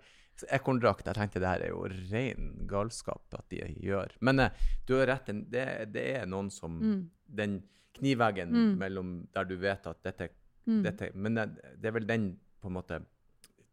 ekorndrakt. 0.49 1.05
Jeg 1.05 1.13
tenkte 1.15 1.39
det 1.43 1.47
her 1.51 1.61
er 1.67 1.69
jo 1.69 1.83
ren 2.11 2.47
galskap 2.67 3.21
at 3.37 3.45
de 3.53 3.59
gjør. 3.83 4.15
Men 4.21 4.39
eh, 4.39 4.49
du 4.87 4.95
har 4.97 5.05
rett, 5.11 5.27
det, 5.51 5.65
det 5.93 6.05
er 6.21 6.25
noen 6.25 6.49
som 6.51 6.79
Mm. 6.81 7.09
Den 7.31 7.59
knivveggen 7.93 8.49
Mm. 8.51 8.77
mellom 8.79 9.27
der 9.33 9.43
du 9.45 9.55
vet 9.57 9.85
at 9.87 10.01
dette, 10.03 10.29
Mm. 10.67 10.83
dette 10.83 11.11
Men 11.15 11.33
det, 11.35 11.45
det 11.81 11.87
er 11.87 11.91
vel 11.91 12.05
den 12.07 12.25
på 12.61 12.67
en 12.67 12.73
måte 12.73 13.01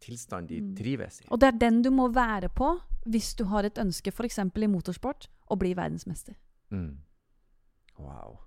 tilstanden 0.01 0.47
de 0.49 0.61
Mm. 0.61 0.77
trives 0.77 1.21
i. 1.23 1.27
Og 1.31 1.41
det 1.41 1.49
er 1.55 1.59
den 1.59 1.83
du 1.83 1.91
må 1.91 2.09
være 2.12 2.49
på 2.49 2.81
hvis 3.07 3.35
du 3.37 3.45
har 3.45 3.64
et 3.64 3.75
ønske, 3.79 4.12
f.eks. 4.12 4.39
i 4.39 4.66
motorsport, 4.69 5.29
å 5.51 5.57
bli 5.59 5.73
verdensmester. 5.75 6.35
Mm. 6.71 6.99
Wow. 7.99 8.39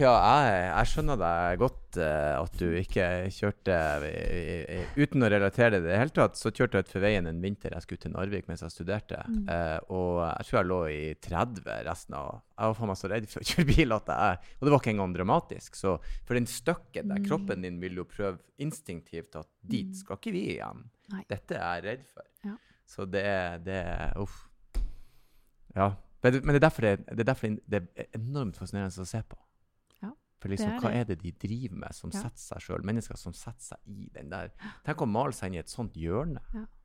Ja, 0.00 0.14
jeg, 0.46 0.60
jeg 0.64 0.88
skjønner 0.88 1.18
deg 1.20 1.58
godt 1.60 1.96
uh, 2.00 2.38
at 2.40 2.54
du 2.56 2.70
ikke 2.78 3.06
kjørte 3.36 3.74
eh, 4.08 4.86
Uten 4.96 5.26
å 5.26 5.28
relatere 5.28 5.74
det 5.76 5.82
i 5.82 5.90
det 5.90 5.98
hele 6.00 6.14
tatt, 6.16 6.38
så 6.40 6.48
kjørte 6.48 6.78
jeg 6.78 6.86
utfor 6.86 7.02
veien 7.04 7.28
en 7.28 7.42
vinter 7.42 7.74
jeg 7.76 7.84
skulle 7.84 8.00
til 8.06 8.14
Narvik 8.14 8.46
mens 8.48 8.62
jeg 8.64 8.72
studerte. 8.72 9.18
Mm. 9.28 9.42
Uh, 9.50 9.92
og 9.92 10.14
jeg 10.24 10.46
tror 10.48 10.58
jeg 10.58 10.68
lå 10.70 10.78
i 10.94 11.02
30 11.26 11.68
resten 11.90 12.16
av 12.16 12.30
Jeg 12.38 12.70
var 12.70 12.78
faen 12.78 12.90
meg 12.92 13.00
så 13.02 13.10
redd 13.12 13.28
for 13.28 13.44
å 13.44 13.48
kjøre 13.50 13.66
bil 13.68 13.96
at 13.98 14.08
jeg 14.14 14.38
Og 14.56 14.64
det 14.64 14.72
var 14.72 14.80
ikke 14.80 14.94
engang 14.94 15.16
dramatisk. 15.18 15.76
Så 15.82 15.92
for 16.24 16.38
den 16.40 16.48
støkken 16.48 17.12
der, 17.12 17.20
Mm. 17.20 17.28
kroppen 17.28 17.66
din 17.68 17.80
vil 17.84 18.00
jo 18.00 18.06
prøve 18.08 18.38
instinktivt 18.56 19.36
at 19.36 19.50
dit 19.60 19.92
Mm. 19.92 19.98
skal 20.00 20.16
ikke 20.16 20.32
vi 20.32 20.46
igjen. 20.54 20.86
Nei. 21.12 21.26
Dette 21.28 21.60
er 21.60 21.76
jeg 21.76 21.84
redd 21.90 22.08
for. 22.08 22.24
Ja. 22.48 22.56
Så 22.88 23.04
det 23.10 23.26
er 23.28 24.16
Uff. 24.16 24.46
Ja. 25.76 25.92
Men 26.24 26.40
men 26.40 26.54
det 26.56 26.62
er 26.62 26.66
derfor 26.70 26.88
det, 26.88 26.96
det, 27.04 27.20
er 27.20 27.30
derfor 27.34 27.56
det 27.68 27.84
er 27.96 28.06
enormt 28.16 28.56
fascinerende 28.56 29.04
å 29.04 29.08
se 29.08 29.20
på. 29.28 29.36
Ja, 30.40 30.42
For 30.42 30.48
liksom, 30.48 30.70
det 30.70 30.76
er 30.76 30.80
hva 30.80 30.92
er 30.96 31.04
det 31.04 31.18
de 31.20 31.32
driver 31.32 31.76
med, 31.76 31.94
som 31.94 32.10
Ja. 32.10 32.22
setter 32.22 32.40
seg 32.40 32.62
sjøl? 32.64 32.84
Mennesker 32.84 33.16
som 33.16 33.32
setter 33.36 33.60
seg 33.60 33.78
i 33.86 34.08
den 34.14 34.30
der 34.30 34.50
Tenk 34.84 35.02
å 35.02 35.06
male 35.06 35.32
seg 35.32 35.48
inn 35.50 35.54
i 35.54 35.58
et 35.60 35.68
sånt 35.68 35.92
hjørne. 35.94 36.40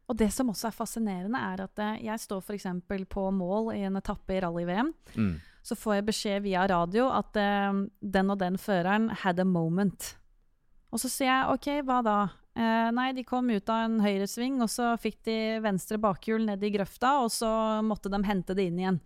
Og 0.07 0.17
det 0.17 0.31
som 0.33 0.49
også 0.51 0.67
er 0.67 0.75
fascinerende, 0.75 1.39
er 1.39 1.63
at 1.63 1.79
eh, 1.79 2.03
jeg 2.05 2.19
står 2.19 2.43
f.eks. 2.43 2.67
på 3.09 3.31
mål 3.31 3.73
i 3.73 3.81
en 3.87 3.95
etappe 3.95 4.35
i 4.35 4.41
rally-VM. 4.43 4.93
Mm. 5.15 5.39
Så 5.63 5.75
får 5.75 5.95
jeg 5.95 6.05
beskjed 6.05 6.43
via 6.43 6.67
radio 6.67 7.07
at 7.09 7.35
uh, 7.35 7.87
den 8.01 8.29
og 8.29 8.37
den 8.37 8.57
føreren 8.57 9.09
had 9.09 9.39
a 9.39 9.45
moment. 9.45 10.15
Og 10.91 10.99
så 11.01 11.09
sier 11.09 11.31
jeg 11.31 11.47
OK, 11.55 11.69
hva 11.87 12.03
da? 12.05 12.17
Uh, 12.55 12.91
nei, 12.93 13.13
de 13.17 13.23
kom 13.23 13.49
ut 13.49 13.69
av 13.73 13.87
en 13.87 13.97
høyresving, 13.99 14.61
og 14.61 14.69
så 14.69 14.93
fikk 15.01 15.23
de 15.25 15.59
venstre 15.63 15.97
bakhjul 15.97 16.45
ned 16.45 16.61
i 16.61 16.69
grøfta, 16.69 17.17
og 17.23 17.31
så 17.33 17.81
måtte 17.81 18.11
de 18.13 18.21
hente 18.29 18.53
det 18.53 18.67
inn 18.69 18.77
igjen. 18.83 19.01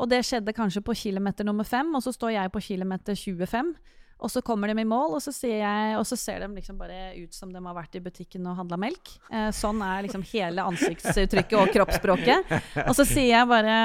Og 0.00 0.08
det 0.08 0.22
skjedde 0.24 0.54
kanskje 0.56 0.82
på 0.84 0.96
kilometer 0.96 1.44
nummer 1.44 1.66
fem, 1.68 1.88
og 1.94 2.02
så 2.04 2.12
står 2.14 2.34
jeg 2.38 2.52
på 2.54 2.62
kilometer 2.64 3.18
25. 3.18 3.74
Og 4.20 4.28
så 4.28 4.42
kommer 4.44 4.68
de 4.68 4.82
i 4.82 4.84
mål, 4.84 5.14
og 5.16 5.22
så, 5.24 5.32
jeg, 5.48 5.96
og 5.96 6.04
så 6.04 6.16
ser 6.20 6.42
de 6.42 6.48
liksom 6.52 6.76
bare 6.80 7.14
ut 7.16 7.32
som 7.32 7.52
de 7.52 7.60
har 7.64 7.76
vært 7.76 7.96
i 7.96 8.02
butikken 8.04 8.44
og 8.50 8.58
handla 8.58 8.76
melk. 8.80 9.14
Eh, 9.32 9.48
sånn 9.56 9.80
er 9.84 10.04
liksom 10.04 10.24
hele 10.32 10.66
ansiktsuttrykket 10.68 11.56
og 11.56 11.72
kroppsspråket. 11.72 12.52
Og 12.84 12.92
så 12.98 13.06
sier 13.08 13.30
jeg 13.30 13.48
bare 13.48 13.78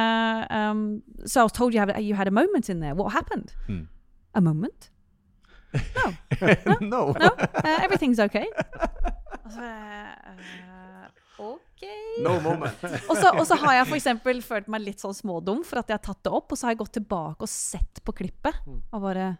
um, 0.51 0.84
So 1.24 1.39
I 1.39 1.47
was 1.47 1.55
told 1.55 1.76
you 1.76 1.80
have, 1.80 1.95
you 2.03 2.20
had 2.20 2.28
a 2.28 2.36
moment 2.36 2.68
in 2.70 2.84
there. 2.84 2.95
What 2.99 3.16
happened? 3.16 3.55
Mm. 3.70 3.88
A 4.36 4.41
moment? 4.41 4.91
No. 5.95 6.13
no. 6.80 6.99
No. 7.20 7.30
Uh, 7.36 7.84
everything's 7.84 8.20
okay. 8.24 8.45
Og 9.43 9.51
så 9.51 9.63
uh, 9.63 11.55
No 12.23 12.38
moment. 12.39 12.83
Og 13.11 13.17
så, 13.19 13.31
og 13.36 13.43
så 13.47 13.57
har 13.59 13.73
jeg 13.81 13.88
for 13.89 13.97
eksempel 13.97 14.38
følt 14.45 14.69
meg 14.71 14.86
litt 14.86 15.01
sånn 15.03 15.13
smådum 15.17 15.65
for 15.67 15.81
at 15.81 15.89
jeg 15.91 15.97
har 15.99 16.05
tatt 16.05 16.21
det 16.23 16.31
opp, 16.31 16.53
og 16.53 16.57
så 16.57 16.67
har 16.69 16.71
jeg 16.75 16.79
gått 16.86 16.93
tilbake 17.01 17.43
og 17.43 17.51
sett 17.51 17.99
på 18.07 18.13
klippet. 18.21 18.61
Og 18.93 19.01
bare 19.03 19.33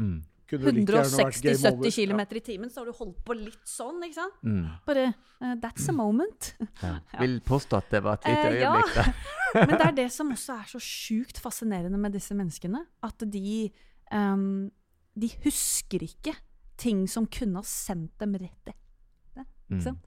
Mm. 0.00 0.22
Kunne 0.50 0.72
like 0.72 0.90
gjerne 0.96 1.18
vært 1.20 1.42
game 1.44 1.54
160-70 1.54 1.76
over. 1.76 1.90
km 1.94 2.20
i 2.34 2.40
timen, 2.42 2.70
så 2.72 2.80
har 2.80 2.86
du 2.88 2.94
holdt 2.96 3.18
på 3.28 3.34
litt 3.38 3.68
sånn, 3.70 4.00
ikke 4.02 4.16
sant? 4.16 4.38
Mm. 4.42 4.64
Bare 4.88 5.04
uh, 5.12 5.52
That's 5.62 5.86
a 5.88 5.94
moment. 5.94 6.48
Ja. 6.82 6.94
Vil 7.20 7.36
påstå 7.46 7.78
at 7.78 7.92
det 7.92 8.00
var 8.02 8.18
et 8.18 8.26
lite 8.32 8.48
Eh, 8.48 8.58
ja. 8.64 8.72
øyeblikk. 8.80 9.14
Men 9.68 9.74
det 9.76 9.86
er 9.86 9.94
det 10.00 10.08
som 10.16 10.32
også 10.34 10.56
er 10.56 10.66
så 10.72 10.80
sjukt 10.82 11.38
fascinerende 11.44 12.00
med 12.00 12.16
disse 12.16 12.34
menneskene. 12.34 12.82
At 13.06 13.22
de 13.30 13.70
um, 14.10 14.70
De 15.14 15.30
husker 15.44 16.02
ikke 16.08 16.34
ting 16.80 17.04
som 17.12 17.26
kunne 17.30 17.60
ha 17.60 17.66
sendt 17.66 18.16
dem 18.18 18.34
rett 18.40 18.72
etter. 18.72 19.44
Mm. 19.70 19.76
Ikke 19.76 19.84
sant? 19.86 20.06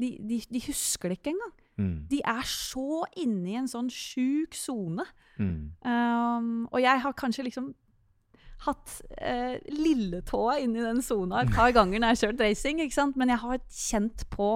De, 0.00 0.10
de, 0.28 0.40
de 0.52 0.60
husker 0.66 1.10
det 1.10 1.18
ikke 1.20 1.32
engang. 1.32 1.54
Mm. 1.76 1.96
De 2.10 2.20
er 2.24 2.46
så 2.48 3.02
inne 3.20 3.50
i 3.52 3.58
en 3.60 3.68
sånn 3.70 3.88
sjuk 3.92 4.56
sone. 4.56 5.04
Mm. 5.36 5.72
Um, 5.84 6.54
og 6.70 6.80
jeg 6.80 7.02
har 7.04 7.16
kanskje 7.16 7.44
liksom 7.48 7.74
hatt 8.64 8.94
eh, 9.20 9.58
lilletåa 9.68 10.56
inni 10.62 10.80
den 10.80 11.02
sona 11.04 11.42
et 11.44 11.50
par 11.52 11.74
ganger 11.76 12.00
når 12.00 12.08
jeg 12.08 12.16
har 12.16 12.22
kjørt 12.22 12.40
racing, 12.40 12.80
ikke 12.80 12.96
sant? 12.96 13.18
men 13.20 13.28
jeg 13.28 13.42
har 13.42 13.60
kjent 13.68 14.24
på, 14.32 14.48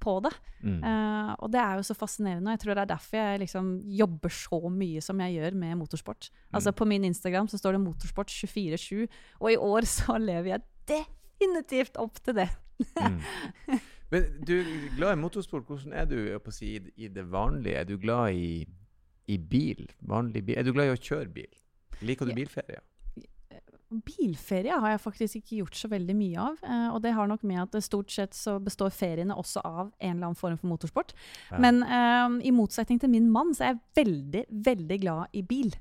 på 0.00 0.14
det. 0.22 0.32
Mm. 0.62 0.78
Uh, 0.84 1.32
og 1.40 1.50
det 1.50 1.60
er 1.62 1.80
jo 1.80 1.86
så 1.88 1.96
fascinerende, 1.98 2.46
og 2.46 2.54
jeg 2.54 2.62
tror 2.62 2.76
det 2.76 2.84
er 2.84 2.92
derfor 2.92 3.18
jeg 3.18 3.42
liksom 3.42 3.70
jobber 3.98 4.34
så 4.36 4.60
mye 4.70 5.02
som 5.04 5.22
jeg 5.24 5.38
gjør 5.38 5.58
med 5.64 5.78
motorsport. 5.82 6.30
Altså 6.52 6.70
Mm. 6.70 6.78
På 6.78 6.84
min 6.86 7.04
Instagram 7.10 7.48
så 7.48 7.58
står 7.58 7.72
det 7.76 7.84
motorsport 7.88 8.30
24-7, 8.30 9.06
og 9.40 9.52
i 9.52 9.56
år 9.56 9.88
så 9.98 10.18
lever 10.18 10.54
jeg 10.54 10.62
definitivt 10.94 11.98
opp 11.98 12.22
til 12.22 12.38
det. 12.42 12.50
Men 14.10 14.26
du 14.46 14.54
er 14.60 14.70
glad 14.96 15.12
i 15.14 15.20
motorsport. 15.20 15.66
Hvordan 15.68 15.92
er 15.92 16.04
du 16.10 16.38
på 16.44 16.50
si, 16.54 16.74
i, 16.96 17.08
det 17.08 17.24
vanlige? 17.30 17.76
Er 17.78 17.84
du 17.84 17.96
glad 17.98 18.34
i, 18.34 18.66
i 19.30 19.36
bil? 19.38 19.86
Vanlig 20.00 20.44
bil? 20.46 20.58
Er 20.58 20.66
du 20.66 20.72
glad 20.74 20.90
i 20.90 20.94
å 20.96 21.00
kjøre 21.00 21.28
bil? 21.34 21.52
Liker 22.02 22.26
du 22.26 22.32
Ja. 22.32 22.40
bilferie? 22.40 22.80
Bilferie 24.06 24.70
har 24.78 24.92
jeg 24.92 25.00
faktisk 25.02 25.36
ikke 25.40 25.56
gjort 25.64 25.74
så 25.74 25.88
veldig 25.90 26.14
mye 26.14 26.38
av. 26.38 26.58
eh, 26.62 26.88
og 26.94 27.02
det 27.02 27.12
har 27.12 27.26
nok 27.26 27.42
med 27.42 27.58
at 27.74 27.82
stort 27.82 28.10
sett 28.14 28.34
så 28.38 28.58
består 28.62 28.90
feriene 28.94 29.34
også 29.34 29.60
av 29.64 29.92
en 29.98 30.14
eller 30.14 30.28
annen 30.28 30.38
form 30.38 30.56
for 30.58 30.68
motorsport. 30.70 31.12
Ja. 31.50 31.58
Men 31.58 31.82
eh, 31.82 32.46
i 32.46 32.52
motsetning 32.54 33.00
til 33.00 33.10
min 33.10 33.28
mann, 33.30 33.50
så 33.54 33.64
er 33.64 33.72
jeg 33.74 34.06
veldig, 34.06 34.44
veldig 34.50 35.00
glad 35.02 35.34
i 35.34 35.42
bil. 35.42 35.74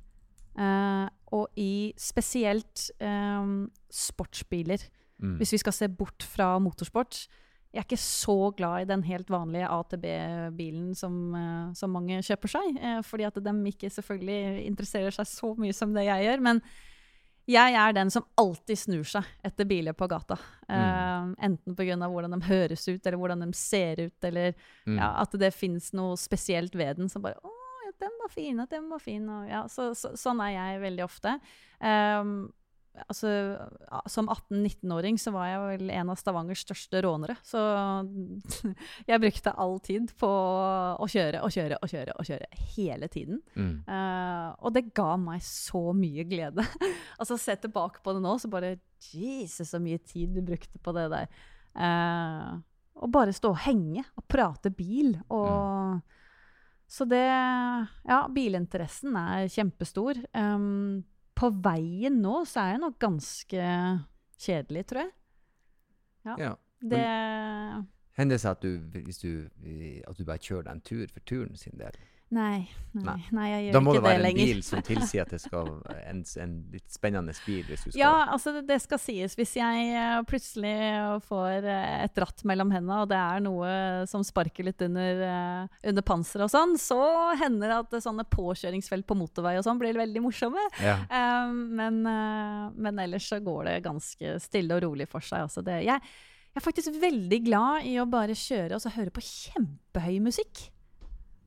Eh, 0.58 1.08
og 1.32 1.48
i 1.62 1.94
spesielt 1.98 2.90
eh, 3.00 3.68
sportsbiler. 3.94 4.82
Mm. 5.22 5.38
Hvis 5.38 5.54
vi 5.54 5.58
skal 5.62 5.74
se 5.74 5.88
bort 5.90 6.24
fra 6.24 6.58
motorsport. 6.60 7.28
Jeg 7.70 7.84
er 7.84 7.86
ikke 7.86 8.02
så 8.02 8.36
glad 8.58 8.82
i 8.82 8.90
den 8.90 9.04
helt 9.06 9.30
vanlige 9.30 9.68
ATB-bilen 9.70 10.96
som, 10.98 11.36
eh, 11.38 11.74
som 11.78 11.92
mange 11.94 12.18
kjøper 12.26 12.50
seg. 12.50 12.78
eh, 12.82 13.02
fordi 13.06 13.28
at 13.28 13.36
de 13.36 13.54
ikke 13.70 13.90
selvfølgelig 13.94 14.66
interesserer 14.66 15.12
seg 15.14 15.28
så 15.30 15.52
mye 15.58 15.74
som 15.74 15.94
det 15.94 16.06
jeg 16.08 16.26
gjør. 16.26 16.42
Men 16.42 16.62
jeg 17.50 17.74
er 17.74 17.94
den 17.94 18.10
som 18.14 18.26
alltid 18.38 18.78
snur 18.78 19.06
seg 19.06 19.26
etter 19.46 19.66
biler 19.66 19.94
på 19.94 20.08
gata. 20.10 20.38
Eh, 20.70 21.30
enten 21.46 21.76
pga. 21.76 21.96
hvordan 22.10 22.32
de 22.40 22.46
høres 22.46 22.88
ut, 22.88 23.06
eller 23.06 23.18
hvordan 23.18 23.40
de 23.46 23.54
ser 23.54 24.06
ut, 24.08 24.24
eller 24.24 24.54
Mm. 24.88 24.98
ja, 24.98 25.22
at 25.22 25.32
det 25.32 25.54
fins 25.54 25.94
noe 25.94 26.16
spesielt 26.16 26.74
ved 26.76 26.98
den 26.98 27.10
som 27.10 27.22
bare 27.22 27.36
Å, 27.44 27.50
den 28.00 28.12
var 28.22 28.30
fin, 28.30 28.66
den 28.70 28.90
var 28.90 29.00
fin. 29.00 29.28
Og, 29.30 29.48
ja, 29.50 29.68
så, 29.68 29.94
så, 29.94 30.16
sånn 30.16 30.40
er 30.42 30.54
jeg 30.54 30.82
veldig 30.82 31.04
ofte. 31.04 31.40
Um, 31.82 32.52
altså, 33.08 33.32
som 34.10 34.30
18-19-åring 34.30 35.20
så 35.22 35.32
var 35.34 35.48
jeg 35.50 35.62
vel 35.64 35.92
en 35.94 36.12
av 36.12 36.20
Stavangers 36.20 36.64
største 36.66 37.02
rånere. 37.06 37.36
Så 37.46 37.62
jeg 39.10 39.24
brukte 39.24 39.56
all 39.56 39.78
tid 39.86 40.14
på 40.20 40.30
å 40.30 41.10
kjøre 41.10 41.44
og 41.46 41.54
kjøre 41.54 41.80
og 41.80 41.94
kjøre 41.94 42.16
og 42.20 42.30
kjøre 42.30 42.50
hele 42.76 43.10
tiden. 43.12 43.42
Mm. 43.56 43.74
Uh, 43.88 44.50
og 44.60 44.76
det 44.76 44.90
ga 44.98 45.14
meg 45.22 45.44
så 45.46 45.90
mye 45.96 46.26
glede. 46.30 46.66
altså 47.20 47.40
Se 47.40 47.56
tilbake 47.60 48.04
på 48.04 48.16
det 48.16 48.24
nå, 48.26 48.36
så 48.42 48.52
bare 48.52 48.78
Jesus, 49.14 49.70
så 49.72 49.80
mye 49.82 50.02
tid 50.04 50.36
du 50.36 50.44
brukte 50.46 50.82
på 50.84 50.96
det 50.98 51.08
der. 51.14 51.30
Uh, 51.78 52.58
og 53.00 53.12
bare 53.14 53.36
stå 53.36 53.54
og 53.54 53.62
henge 53.64 54.04
og 54.20 54.26
prate 54.28 54.72
bil. 54.76 55.14
Og 55.32 56.02
Så 56.90 57.06
det 57.08 57.24
Ja, 57.24 58.26
bilinteressen 58.34 59.16
er 59.16 59.48
kjempestor. 59.48 60.20
Um, 60.34 61.06
på 61.40 61.50
veien 61.64 62.20
nå 62.24 62.42
så 62.48 62.66
er 62.66 62.76
jeg 62.76 62.84
nok 62.84 63.00
ganske 63.00 63.70
kjedelig, 64.40 64.86
tror 64.92 65.06
jeg. 65.06 65.14
Ja. 66.28 66.54
Det 66.80 67.06
Hender 68.20 68.36
det 68.36 68.42
seg 68.44 68.58
at 68.58 68.64
du, 68.66 69.00
hvis 69.06 69.22
du, 69.22 69.48
at 70.04 70.18
du 70.18 70.26
bare 70.28 70.42
kjører 70.44 70.68
deg 70.68 70.74
en 70.74 70.84
tur 70.84 71.06
for 71.08 71.24
turen 71.24 71.56
sin 71.60 71.80
del? 71.80 71.96
Nei, 72.30 72.68
nei, 72.94 73.16
Nei. 73.34 73.46
jeg 73.50 73.62
gjør 73.66 73.74
Da 73.74 73.80
må 73.82 73.94
det 73.96 74.02
være 74.06 74.18
en 74.20 74.24
lenger. 74.28 74.50
bil 74.52 74.60
som 74.62 74.84
tilsier 74.86 75.24
at 75.24 75.32
det 75.34 75.40
skal 75.42 75.70
en, 76.06 76.20
en 76.44 76.52
litt 76.70 76.94
spennende 76.94 77.34
bil 77.42 77.64
hvis 77.66 77.88
du 77.88 77.90
skal 77.90 78.02
Ja, 78.04 78.12
altså 78.36 78.54
det, 78.54 78.62
det 78.70 78.78
skal 78.84 79.02
sies. 79.02 79.34
Hvis 79.40 79.56
jeg 79.58 79.88
eh, 79.98 80.20
plutselig 80.30 80.76
får 81.26 81.66
eh, 81.66 81.96
et 82.06 82.22
ratt 82.22 82.46
mellom 82.46 82.70
hendene, 82.76 83.00
og 83.02 83.10
det 83.10 83.18
er 83.18 83.42
noe 83.42 83.72
som 84.12 84.22
sparker 84.28 84.70
litt 84.70 84.86
under, 84.86 85.24
eh, 85.26 85.82
under 85.90 86.06
panseret 86.06 86.46
og 86.46 86.54
sånn, 86.54 86.78
så 86.78 87.00
hender 87.42 87.74
det 87.74 87.82
at 87.82 88.00
sånne 88.06 88.28
påkjøringsfelt 88.30 89.10
på 89.10 89.18
motorvei 89.18 89.58
og 89.58 89.66
sånn 89.66 89.82
blir 89.82 89.98
veldig 89.98 90.26
morsomme. 90.30 90.70
Ja. 90.86 91.00
Um, 91.10 91.64
men, 91.82 92.02
eh, 92.06 92.66
men 92.78 93.02
ellers 93.10 93.26
så 93.34 93.42
går 93.42 93.72
det 93.72 93.78
ganske 93.90 94.38
stille 94.46 94.78
og 94.78 94.86
rolig 94.86 95.10
for 95.10 95.26
seg. 95.26 95.48
Altså 95.50 95.66
det, 95.66 95.82
jeg, 95.90 95.98
jeg 96.54 96.62
er 96.62 96.70
faktisk 96.70 97.02
veldig 97.02 97.42
glad 97.50 97.90
i 97.90 97.98
å 98.02 98.06
bare 98.10 98.38
kjøre 98.38 98.78
og 98.78 98.86
så 98.86 98.94
høre 98.94 99.14
på 99.18 99.26
kjempehøy 99.26 100.20
musikk. 100.30 100.70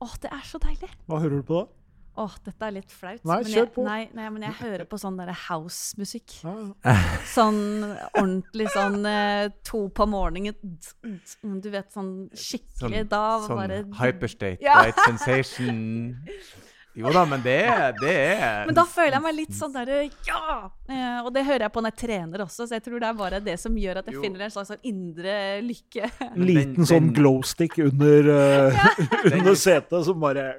Åh, 0.03 0.17
det 0.21 0.29
er 0.35 0.43
så 0.47 0.59
deilig. 0.63 0.89
Hva 1.07 1.21
hører 1.23 1.39
du 1.39 1.47
på 1.47 1.61
da? 1.61 1.69
Åh, 2.13 2.33
dette 2.45 2.67
er 2.67 2.73
litt 2.75 2.91
flaut. 2.93 3.23
Nei, 3.25 3.39
kjør 3.49 3.69
på. 3.73 3.83
Nei, 3.87 4.01
nei, 4.13 4.27
men 4.35 4.43
jeg 4.45 4.53
hører 4.59 4.83
på 4.85 4.99
sånn 5.01 5.15
derre 5.17 5.33
house-musikk. 5.47 6.35
Ja, 6.43 6.53
ja. 6.85 6.93
Sånn 7.35 7.57
ordentlig 7.87 8.67
sånn 8.75 8.99
eh, 9.09 9.47
to 9.65 9.87
på 9.97 10.05
morgenen. 10.11 10.53
Du 11.63 11.69
vet, 11.73 11.89
sånn 11.95 12.11
skikkelig 12.37 13.01
Sånn, 13.05 13.09
da 13.15 13.23
sånn 13.47 13.57
bare 13.63 13.79
hyperstate, 13.97 14.61
Ja. 14.61 14.77
right 14.83 14.99
sensation 15.07 15.81
Jo 16.95 17.09
da, 17.09 17.23
men 17.25 17.41
det 17.41 17.55
det 18.01 18.11
er 18.37 18.65
Men 18.69 18.75
da 18.77 18.83
føler 18.85 19.15
jeg 19.17 19.23
meg 19.25 19.33
litt 19.35 19.55
sånn 19.57 19.73
derre 19.73 20.03
Ja! 20.27 20.69
Eh, 20.87 21.19
og 21.25 21.31
det 21.33 21.41
hører 21.47 21.65
jeg 21.65 21.73
på 21.73 21.81
når 21.81 21.93
jeg 21.95 21.99
trener 22.03 22.43
også, 22.45 22.67
så 22.69 22.75
jeg 22.77 22.83
tror 22.85 22.99
det 23.01 23.07
er 23.09 23.17
bare 23.17 23.39
det 23.41 23.55
som 23.59 23.73
gjør 23.79 24.01
at 24.03 24.05
jeg 24.11 24.17
Jo. 24.19 24.21
finner 24.21 24.45
en 24.45 24.53
slags 24.53 24.69
sånn 24.69 24.83
indre 24.83 25.35
lykke. 25.65 26.09
En 26.29 26.45
liten 26.49 26.75
den- 26.75 26.85
sånn 26.91 27.11
glowstick 27.17 27.79
under, 27.81 28.29
uh, 28.29 28.87
under 29.39 29.55
setet 29.57 30.05
som 30.05 30.19
bare 30.21 30.51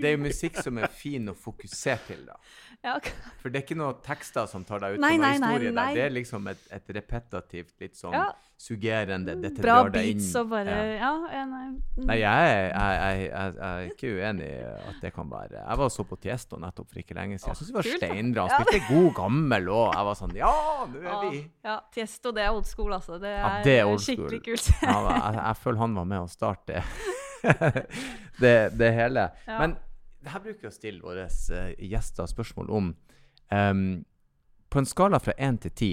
Det 0.00 0.08
er 0.08 0.16
jo 0.16 0.22
musikk 0.24 0.56
som 0.64 0.78
er 0.78 0.88
fin 0.88 1.28
å 1.28 1.34
fokusere 1.36 2.00
til, 2.08 2.24
da. 2.26 2.38
Ja, 2.84 2.98
For 3.40 3.48
det 3.48 3.62
er 3.62 3.64
ikke 3.64 3.76
noen 3.80 4.00
tekster 4.04 4.44
som 4.50 4.64
tar 4.68 4.82
deg 4.82 4.96
ut 4.98 5.00
Nei, 5.00 5.14
på 5.14 5.20
noen 5.22 5.22
nei, 5.24 5.38
nei, 5.40 5.52
historie 5.52 5.70
nei. 5.72 5.84
der. 5.86 5.94
Det 5.96 6.02
er 6.04 6.10
liksom 6.18 6.48
et, 6.52 6.64
et 6.76 6.90
repetativt, 6.98 7.72
litt 7.80 7.96
sånn 7.96 8.12
Ja. 8.12 8.26
suggerende 8.60 9.34
Dette 9.40 9.62
Bra 9.64 9.78
drar 9.84 9.90
deg 9.94 10.10
inn. 10.10 10.18
beats 10.20 10.34
og 10.36 10.50
bare 10.52 10.74
Ja. 10.74 10.98
Ja, 11.00 11.12
ja 11.32 11.44
nei. 11.48 11.62
mm. 11.96 12.04
Nei, 12.10 12.18
jeg, 12.20 12.50
jeg, 12.74 12.98
jeg, 13.00 13.22
jeg, 13.30 13.54
jeg 13.56 13.70
er 13.70 13.88
ikke 13.88 14.12
uenig 14.18 14.50
i 14.50 14.60
at 14.90 15.00
det 15.00 15.14
kan 15.16 15.30
være 15.32 15.64
Jeg 15.74 15.80
var 15.80 15.88
så 15.90 16.04
på 16.06 16.16
Tiesto 16.22 16.58
nettopp 16.62 16.92
for 16.92 17.00
ikke 17.00 17.16
lenge 17.18 17.34
siden. 17.40 17.50
Jeg 17.50 17.58
syns 17.58 17.70
det 17.72 17.74
var 17.74 17.86
steinbra. 17.98 18.42
Han 18.46 18.60
spilte 18.62 18.86
god, 18.86 19.08
gammel 19.16 19.70
òg. 19.74 19.88
Jeg 19.90 20.06
var 20.06 20.18
sånn 20.20 20.34
Ja, 20.38 20.52
nå 20.86 21.00
er 21.02 21.24
vi 21.24 21.40
ja, 21.66 21.74
Tiesto, 21.96 22.30
det 22.36 22.44
er 22.44 22.54
old 22.54 22.68
school, 22.70 22.92
altså. 22.94 23.18
Det 23.18 23.32
er, 23.32 23.40
Ja, 23.42 23.50
det 23.66 23.74
er 23.80 23.90
skikkelig 24.04 24.40
kult. 24.46 24.70
Ja, 24.84 24.94
jeg, 25.08 25.40
jeg 25.40 25.58
føler 25.64 25.82
han 25.82 25.98
var 25.98 26.06
med 26.12 26.22
å 26.22 26.30
starte 26.30 26.84
det, 28.38 28.54
det 28.80 28.94
hele. 29.00 29.26
Ja. 29.48 29.58
Men 29.58 29.76
her 30.30 30.46
bruker 30.46 30.68
vi 30.68 30.70
å 30.70 30.78
stille 30.78 31.02
våre 31.02 31.26
eh, 31.26 31.74
gjester 31.90 32.30
spørsmål 32.30 32.70
om 32.78 32.94
um, 33.50 33.84
På 34.70 34.80
en 34.80 34.88
skala 34.88 35.18
fra 35.22 35.34
én 35.42 35.58
til 35.58 35.74
ti, 35.74 35.92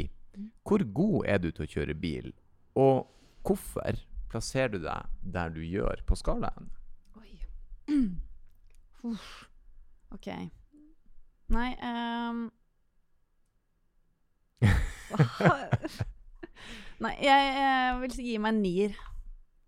hvor 0.61 0.85
god 0.93 1.25
er 1.25 1.41
du 1.41 1.49
til 1.49 1.65
å 1.65 1.71
kjøre 1.73 1.97
bil? 1.97 2.29
Og 2.77 3.09
hvorfor 3.41 4.05
plasserer 4.29 4.77
du 4.77 4.83
deg 4.85 5.09
der 5.33 5.49
du 5.57 5.63
gjør 5.65 6.05
på 6.05 6.21
skalaen? 6.21 6.69
Oi. 7.17 7.33
Uff. 9.09 9.47
OK. 10.15 10.27
Nei 11.51 11.69
um... 11.83 12.43
Nei, 17.01 17.15
jeg, 17.17 17.45
jeg, 17.57 17.95
vil 18.03 18.17
gi 18.21 18.35
meg 18.37 18.51
en 18.53 18.59
nier. 18.61 18.99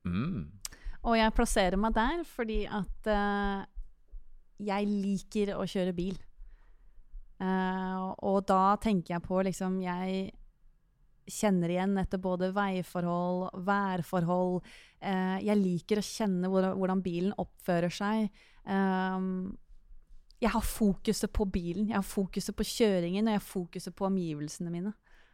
Mm. 0.06 0.42
Og 1.04 1.18
jeg 1.18 1.34
plasserer 1.36 1.80
meg 1.82 1.96
der 1.96 2.22
fordi 2.28 2.60
at 2.70 3.10
uh, 3.10 3.64
jeg 4.62 4.88
liker 4.88 5.56
å 5.58 5.66
kjøre 5.68 5.96
bil. 5.98 6.20
Uh, 7.42 8.14
og 8.22 8.46
da 8.48 8.78
tenker 8.80 9.16
jeg 9.16 9.24
på 9.26 9.42
liksom 9.44 9.82
Jeg 9.84 10.30
kjenner 11.28 11.72
igjen 11.72 11.98
etter 12.00 12.20
både 12.22 12.52
veiforhold, 12.56 13.50
værforhold. 13.64 14.58
Eh, 15.00 15.38
jeg 15.48 15.60
liker 15.60 16.02
å 16.02 16.04
kjenne 16.04 16.50
hvordan, 16.52 16.76
hvordan 16.80 17.04
bilen 17.06 17.36
oppfører 17.40 17.94
seg. 17.94 18.28
Um, 18.68 19.54
jeg 20.44 20.52
har 20.52 20.66
fokuset 20.68 21.32
på 21.34 21.46
bilen, 21.48 21.88
jeg 21.90 21.96
har 21.98 22.06
fokuset 22.06 22.56
på 22.60 22.66
kjøringen, 22.68 23.28
og 23.30 23.36
jeg 23.38 23.40
har 23.42 23.48
fokuset 23.48 23.96
på 23.96 24.06
omgivelsene 24.10 24.72
mine. 24.74 24.92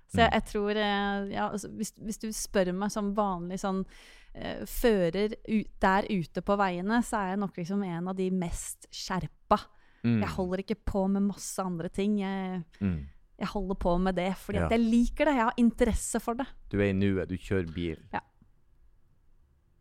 Så 0.09 0.23
jeg, 0.23 0.31
jeg 0.33 0.45
tror 0.49 0.69
eh, 0.81 1.27
ja, 1.35 1.49
altså, 1.51 1.69
hvis, 1.77 1.91
hvis 2.01 2.17
du 2.21 2.27
spør 2.33 2.71
meg 2.73 2.89
som 2.93 3.11
vanlig 3.17 3.59
sånn 3.61 3.83
uh, 3.85 4.63
fører 4.65 5.35
ut, 5.45 5.69
der 5.81 6.07
ute 6.09 6.41
på 6.45 6.55
veiene, 6.57 7.01
så 7.05 7.19
er 7.19 7.27
jeg 7.35 7.41
nok 7.43 7.59
liksom 7.61 7.83
en 7.85 8.09
av 8.09 8.17
de 8.17 8.29
mest 8.33 8.87
skjerpa. 8.89 9.59
Mm. 10.01 10.21
Jeg 10.23 10.31
holder 10.33 10.63
ikke 10.63 10.79
på 10.93 11.03
med 11.13 11.27
masse 11.29 11.61
andre 11.61 11.89
ting. 11.93 12.17
Jeg, 12.23 12.63
Mm. 12.81 13.05
jeg 13.37 13.47
holder 13.53 13.75
på 13.75 13.97
med 14.01 14.15
det 14.15 14.31
fordi 14.37 14.59
Ja. 14.63 14.69
jeg 14.69 14.79
liker 14.79 15.25
det. 15.25 15.35
Jeg 15.35 15.43
har 15.45 15.53
interesse 15.57 16.19
for 16.19 16.33
det. 16.33 16.47
Du 16.71 16.79
er 16.79 16.89
i 16.89 16.93
nuet, 16.93 17.29
du 17.29 17.37
kjører 17.37 17.73
bil. 17.73 17.97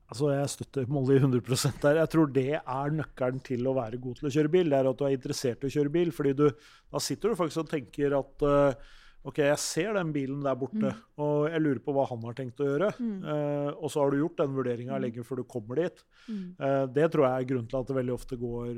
Altså, 0.09 0.31
Jeg 0.33 0.53
støtter 0.55 0.87
Molly 0.89 1.19
100% 1.21 1.83
der. 1.83 1.99
Jeg 2.01 2.11
tror 2.15 2.31
det 2.33 2.51
er 2.57 2.95
nøkkelen 2.97 3.43
til 3.45 3.67
å 3.69 3.75
være 3.77 4.01
god 4.01 4.21
til 4.21 4.29
å 4.29 4.33
kjøre 4.33 4.53
bil. 4.55 4.71
Det 4.71 4.79
er 4.79 4.89
at 4.89 5.01
du 5.01 5.05
er 5.05 5.17
interessert 5.17 5.65
i 5.65 5.69
å 5.69 5.75
kjøre 5.75 5.93
bil. 5.99 6.13
fordi 6.17 6.33
du, 6.39 6.47
Da 6.89 7.03
sitter 7.03 7.29
du 7.29 7.37
faktisk 7.37 7.65
og 7.65 7.69
tenker 7.75 8.17
at 8.17 8.47
uh, 8.49 8.95
OK, 9.29 9.43
jeg 9.45 9.61
ser 9.61 9.99
den 9.99 10.15
bilen 10.15 10.41
der 10.47 10.57
borte, 10.57 10.95
og 11.21 11.51
jeg 11.51 11.61
lurer 11.61 11.81
på 11.85 11.93
hva 11.93 12.07
han 12.09 12.23
har 12.25 12.37
tenkt 12.39 12.63
å 12.65 12.71
gjøre. 12.71 12.89
Mm. 12.97 13.19
Uh, 13.27 13.71
og 13.75 13.93
så 13.93 14.01
har 14.01 14.15
du 14.15 14.23
gjort 14.23 14.41
den 14.41 14.55
vurderinga 14.57 15.01
lenge 15.05 15.27
før 15.29 15.43
du 15.43 15.49
kommer 15.51 15.83
dit. 15.83 16.01
Mm. 16.31 16.47
Uh, 16.57 16.85
det 16.97 17.11
tror 17.13 17.27
jeg 17.27 17.43
er 17.43 17.51
grunnen 17.53 17.69
til 17.69 17.81
at 17.83 17.91
det 17.91 17.99
veldig 17.99 18.17
ofte 18.17 18.41
går 18.41 18.73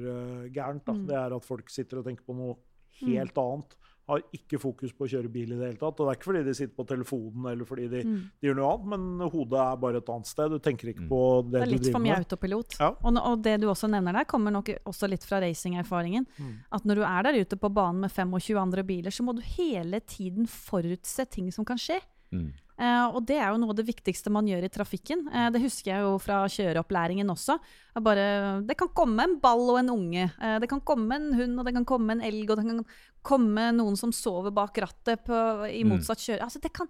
gærent. 0.50 0.90
Mm. 0.90 1.06
Det 1.12 1.20
er 1.20 1.36
at 1.38 1.46
folk 1.46 1.70
sitter 1.70 2.02
og 2.02 2.10
tenker 2.10 2.26
på 2.26 2.38
noe 2.40 2.58
helt 3.04 3.38
annet. 3.38 3.78
Har 4.10 4.22
ikke 4.34 4.58
fokus 4.58 4.90
på 4.96 5.06
å 5.06 5.10
kjøre 5.12 5.30
bil 5.30 5.52
i 5.54 5.56
det 5.60 5.66
hele 5.68 5.78
tatt. 5.78 6.00
Og 6.00 6.02
det 6.02 6.10
er 6.10 6.18
ikke 6.18 6.28
fordi 6.32 6.42
de 6.48 6.54
sitter 6.58 6.74
på 6.76 6.86
telefonen 6.90 7.46
eller 7.52 7.68
fordi 7.68 7.86
de, 7.92 8.00
Mm. 8.02 8.16
de 8.42 8.48
gjør 8.48 8.56
noe 8.58 8.70
annet, 8.74 8.86
men 8.90 9.30
hodet 9.30 9.60
er 9.62 9.76
bare 9.84 9.96
et 10.02 10.10
annet 10.10 10.26
sted. 10.26 10.50
Du 10.50 10.58
tenker 10.58 10.90
ikke 10.92 11.04
Mm. 11.06 11.08
på 11.12 11.20
det, 11.50 11.50
du 11.50 11.50
driver 11.50 11.60
med. 11.60 11.68
Det 11.70 11.70
er 11.70 11.84
litt 11.84 11.92
for 11.94 12.04
mye 12.06 12.18
autopilot. 12.18 12.76
Ja. 12.80 12.88
Og, 13.04 13.16
og 13.30 13.42
det 13.42 13.60
du 13.60 13.66
også 13.70 13.88
nevner 13.90 14.12
der, 14.18 14.24
kommer 14.24 14.50
nok 14.50 14.68
også 14.84 15.08
litt 15.08 15.22
fra 15.24 15.40
racingerfaringen. 15.40 16.26
Mm. 16.38 16.54
At 16.72 16.84
når 16.84 16.94
du 16.96 17.02
er 17.06 17.22
der 17.22 17.40
ute 17.44 17.56
på 17.56 17.72
banen 17.72 18.00
med 18.00 18.10
25 18.10 18.58
andre 18.58 18.82
biler, 18.82 19.10
så 19.14 19.22
må 19.22 19.34
du 19.36 19.42
hele 19.42 20.00
tiden 20.00 20.46
forutse 20.46 21.24
ting 21.30 21.50
som 21.52 21.64
kan 21.64 21.76
skje. 21.78 22.00
Mm. 22.32 22.52
Eh, 22.80 23.06
og 23.12 23.26
det 23.28 23.36
er 23.36 23.50
jo 23.52 23.58
noe 23.60 23.74
av 23.74 23.76
det 23.76 23.84
viktigste 23.84 24.30
man 24.32 24.46
gjør 24.48 24.64
i 24.64 24.70
trafikken. 24.72 25.26
Eh, 25.28 25.50
det 25.52 25.60
husker 25.60 25.90
jeg 25.92 26.00
jo 26.06 26.14
fra 26.22 26.38
kjøreopplæringen 26.48 27.28
også. 27.28 27.58
Bare, 28.00 28.62
det 28.64 28.76
kan 28.80 28.88
komme 28.96 29.26
en 29.26 29.34
ball 29.42 29.66
og 29.74 29.78
en 29.82 29.90
unge. 29.92 30.30
Eh, 30.40 30.58
det 30.62 30.68
kan 30.70 30.80
komme 30.80 31.12
en 31.18 31.34
hund, 31.36 31.58
og 31.60 31.66
det 31.68 31.74
kan 31.76 31.84
komme 31.84 32.16
en 32.16 32.22
elg, 32.24 32.48
og 32.48 32.56
det 32.56 32.64
kan 32.70 32.80
komme 33.22 33.66
noen 33.76 33.98
som 34.00 34.12
sover 34.16 34.50
bak 34.56 34.78
rattet 34.80 35.20
på, 35.26 35.36
i 35.68 35.82
Mm. 35.84 35.92
motsatt 35.98 36.18
kjøre. 36.24 36.40
Altså, 36.46 36.58
det 36.64 36.72
kan, 36.72 36.88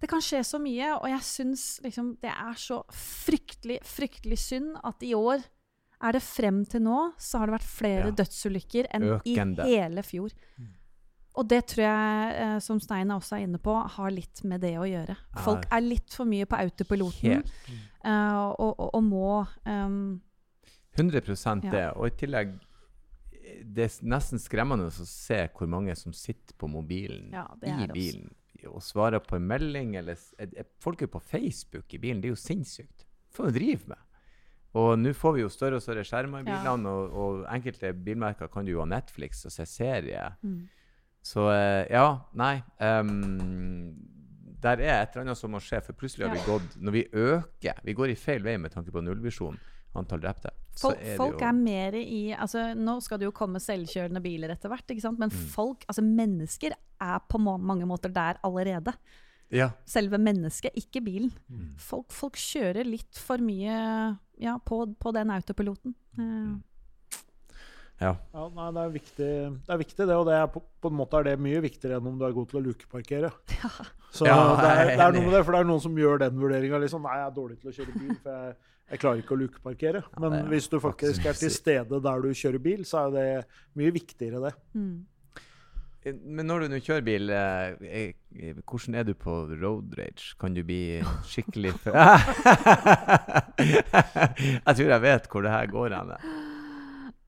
det 0.00 0.08
kan 0.08 0.20
skje 0.24 0.40
så 0.46 0.58
mye, 0.62 0.94
og 0.96 1.08
jeg 1.10 1.20
syns 1.20 1.80
liksom 1.84 2.16
det 2.22 2.30
er 2.32 2.54
så 2.56 2.82
fryktelig, 2.90 3.80
fryktelig 3.84 4.38
synd 4.38 4.76
at 4.82 5.02
i 5.02 5.12
år 5.12 5.44
er 6.00 6.12
det 6.12 6.22
frem 6.22 6.64
til 6.64 6.80
nå, 6.86 7.12
så 7.18 7.38
har 7.40 7.46
det 7.50 7.58
vært 7.58 7.68
flere 7.68 8.06
Ja. 8.06 8.10
dødsulykker 8.12 8.86
enn 8.94 9.02
Økende. 9.20 9.66
i 9.66 9.76
hele 9.76 10.02
fjor. 10.02 10.30
Og 11.38 11.46
det 11.48 11.60
tror 11.70 11.84
jeg, 11.84 12.30
eh, 12.42 12.58
som 12.64 12.80
Stein 12.82 13.12
også 13.14 13.36
er 13.38 13.44
inne 13.46 13.60
på, 13.62 13.74
har 13.94 14.10
litt 14.10 14.40
med 14.44 14.60
det 14.64 14.72
å 14.80 14.86
gjøre. 14.88 15.14
Folk 15.44 15.68
er 15.70 15.84
litt 15.84 16.10
for 16.16 16.26
mye 16.26 16.46
på 16.50 16.58
autopiloten 16.58 17.36
eh, 17.38 18.38
og, 18.58 18.58
og, 18.58 18.88
og 18.98 19.04
må 19.06 19.28
um, 19.68 20.00
100 20.98 21.22
Ja. 21.62 21.70
det. 21.70 21.84
Og 21.96 22.08
i 22.08 22.16
tillegg 22.18 22.56
Det 23.64 23.84
er 23.86 23.94
nesten 24.10 24.38
skremmende 24.42 24.88
å 24.90 25.06
se 25.06 25.38
hvor 25.56 25.70
mange 25.70 25.94
som 25.96 26.12
sitter 26.12 26.54
på 26.58 26.68
mobilen 26.68 27.30
Ja, 27.32 27.46
i 27.62 27.86
bilen 27.94 28.32
og 28.66 28.82
svarer 28.82 29.20
på 29.22 29.36
en 29.38 29.46
melding. 29.46 29.94
Eller, 29.96 30.18
er- 30.38 30.50
er- 30.58 30.66
folk 30.82 31.00
er 31.02 31.06
på 31.06 31.20
Facebook 31.22 31.94
i 31.94 31.98
bilen. 32.02 32.20
Det 32.20 32.26
er 32.28 32.34
jo 32.34 32.40
sinnssykt. 32.42 33.04
Hva 33.30 33.44
faen 33.46 33.54
driver 33.54 33.92
med? 33.94 33.98
Og 34.74 34.98
nå 34.98 35.12
får 35.14 35.34
vi 35.36 35.40
jo 35.44 35.48
større 35.48 35.78
og 35.78 35.82
større 35.84 36.02
skjermer 36.04 36.42
i 36.42 36.50
Ja. 36.50 36.58
bilene, 36.58 36.90
og, 36.90 37.14
og 37.14 37.46
enkelte 37.54 37.92
bilmerker 37.94 38.50
kan 38.52 38.66
du 38.66 38.72
jo 38.72 38.80
ha 38.82 38.86
Netflix 38.90 39.44
og 39.46 39.52
se 39.54 39.64
serie. 39.70 40.26
Mm. 40.42 40.68
Så 41.28 41.48
eh, 41.52 41.84
ja, 41.92 42.06
nei 42.40 42.54
um, 42.80 43.90
Der 44.62 44.80
er 44.80 45.02
et 45.02 45.12
eller 45.12 45.26
annet 45.26 45.40
som 45.40 45.52
må 45.52 45.60
skje, 45.62 45.82
for 45.84 45.98
plutselig 45.98 46.28
har 46.28 46.36
vi 46.36 46.44
gått 46.46 46.78
Når 46.80 46.94
vi 46.94 47.04
øker 47.12 47.82
Vi 47.84 47.96
går 47.98 48.14
i 48.14 48.18
feil 48.18 48.46
vei 48.46 48.56
med 48.60 48.72
tanke 48.74 48.94
på 48.94 49.02
nullvisjon, 49.04 49.58
antall 49.98 50.22
drepte. 50.22 50.54
Folk, 50.78 51.00
er 51.02 51.16
folk 51.18 51.42
er 51.42 51.54
mer 51.56 51.96
i 51.98 52.22
altså, 52.32 52.68
Nå 52.78 52.98
skal 53.04 53.20
det 53.20 53.28
jo 53.28 53.34
komme 53.36 53.60
selvkjørende 53.62 54.22
biler 54.24 54.54
etter 54.54 54.70
hvert, 54.72 54.94
men 55.18 55.28
Mm. 55.28 55.48
folk, 55.52 55.84
altså 55.88 56.04
mennesker, 56.06 56.76
er 57.00 57.18
på 57.28 57.38
mange 57.38 57.86
måter 57.86 58.12
der 58.14 58.38
allerede. 58.46 58.94
Ja. 59.50 59.70
Selve 59.88 60.18
mennesket, 60.20 60.76
ikke 60.76 61.00
bilen. 61.04 61.32
Mm. 61.48 61.74
Folk, 61.80 62.12
folk 62.12 62.36
kjører 62.36 62.84
litt 62.84 63.16
for 63.16 63.38
mye 63.38 64.18
ja, 64.38 64.58
på, 64.58 64.82
på 65.00 65.12
den 65.16 65.30
autopiloten. 65.30 65.94
Mm. 66.18 66.62
Eh, 67.98 68.04
ja. 68.06 68.14
Ja, 68.32 68.46
nei, 68.54 68.68
det 68.74 68.82
er 68.82 68.94
viktig, 68.94 69.16
det, 69.18 69.72
er 69.74 69.80
viktig 69.80 70.06
det, 70.06 70.14
og 70.16 70.26
det 70.28 70.36
er 70.38 70.46
på, 70.54 70.62
på 70.62 70.90
en 70.90 70.98
måte 70.98 71.18
er 71.18 71.24
det 71.32 71.36
mye 71.42 71.60
viktigere 71.64 71.98
enn 71.98 72.06
om 72.12 72.18
du 72.18 72.24
er 72.26 72.36
god 72.36 72.48
til 72.50 72.60
å 72.60 72.64
lukeparkere. 72.68 73.30
Så 74.16 74.24
Ja, 74.28 74.38
det, 74.56 74.70
er, 74.70 74.94
det 74.94 75.04
er 75.04 75.12
noe 75.16 75.26
med 75.26 75.34
det, 75.36 75.44
for 75.44 75.52
det 75.54 75.60
er 75.60 75.68
noen 75.68 75.84
som 75.84 75.98
gjør 75.98 76.22
den 76.22 76.38
vurderinga. 76.40 76.80
Liksom, 76.84 77.04
nei, 77.04 77.18
jeg 77.20 77.26
er 77.26 77.36
dårlig 77.36 77.58
til 77.60 77.68
å 77.70 77.76
kjøre 77.76 77.92
bil, 77.98 78.14
for 78.22 78.32
jeg, 78.32 78.56
jeg 78.88 79.02
klarer 79.02 79.22
ikke 79.22 79.34
å 79.34 79.40
lukeparkere. 79.42 80.02
Men 80.16 80.32
ja, 80.32 80.40
er 80.40 80.50
hvis 80.54 80.70
du 80.72 80.78
faktisk 80.80 81.28
er 81.28 81.36
til 81.36 81.52
stede 81.52 82.00
der 82.06 82.24
du 82.24 82.30
kjører 82.32 82.64
bil, 82.64 82.82
så 82.88 83.04
er 83.04 83.14
det 83.18 83.28
mye 83.78 83.94
viktigere, 83.98 84.48
det. 84.48 84.54
mm. 84.78 84.98
Men 86.08 86.46
når 86.46 86.62
du 86.62 86.66
nå 86.72 86.78
kjører 86.80 87.02
bil, 87.04 87.28
eh, 87.34 87.74
eh, 87.84 88.60
hvordan 88.62 88.94
er 88.96 89.04
du 89.04 89.10
på 89.18 89.32
road 89.50 89.92
rage? 89.98 90.30
Kan 90.40 90.54
du 90.56 90.62
bli 90.64 91.02
skikkelig 91.28 91.74
Jeg 93.58 94.78
tror 94.78 94.92
jeg 94.94 95.02
vet 95.04 95.28
hvor 95.28 95.44
det 95.44 95.52
her 95.52 95.68
går 95.74 95.96
hen. 95.98 96.14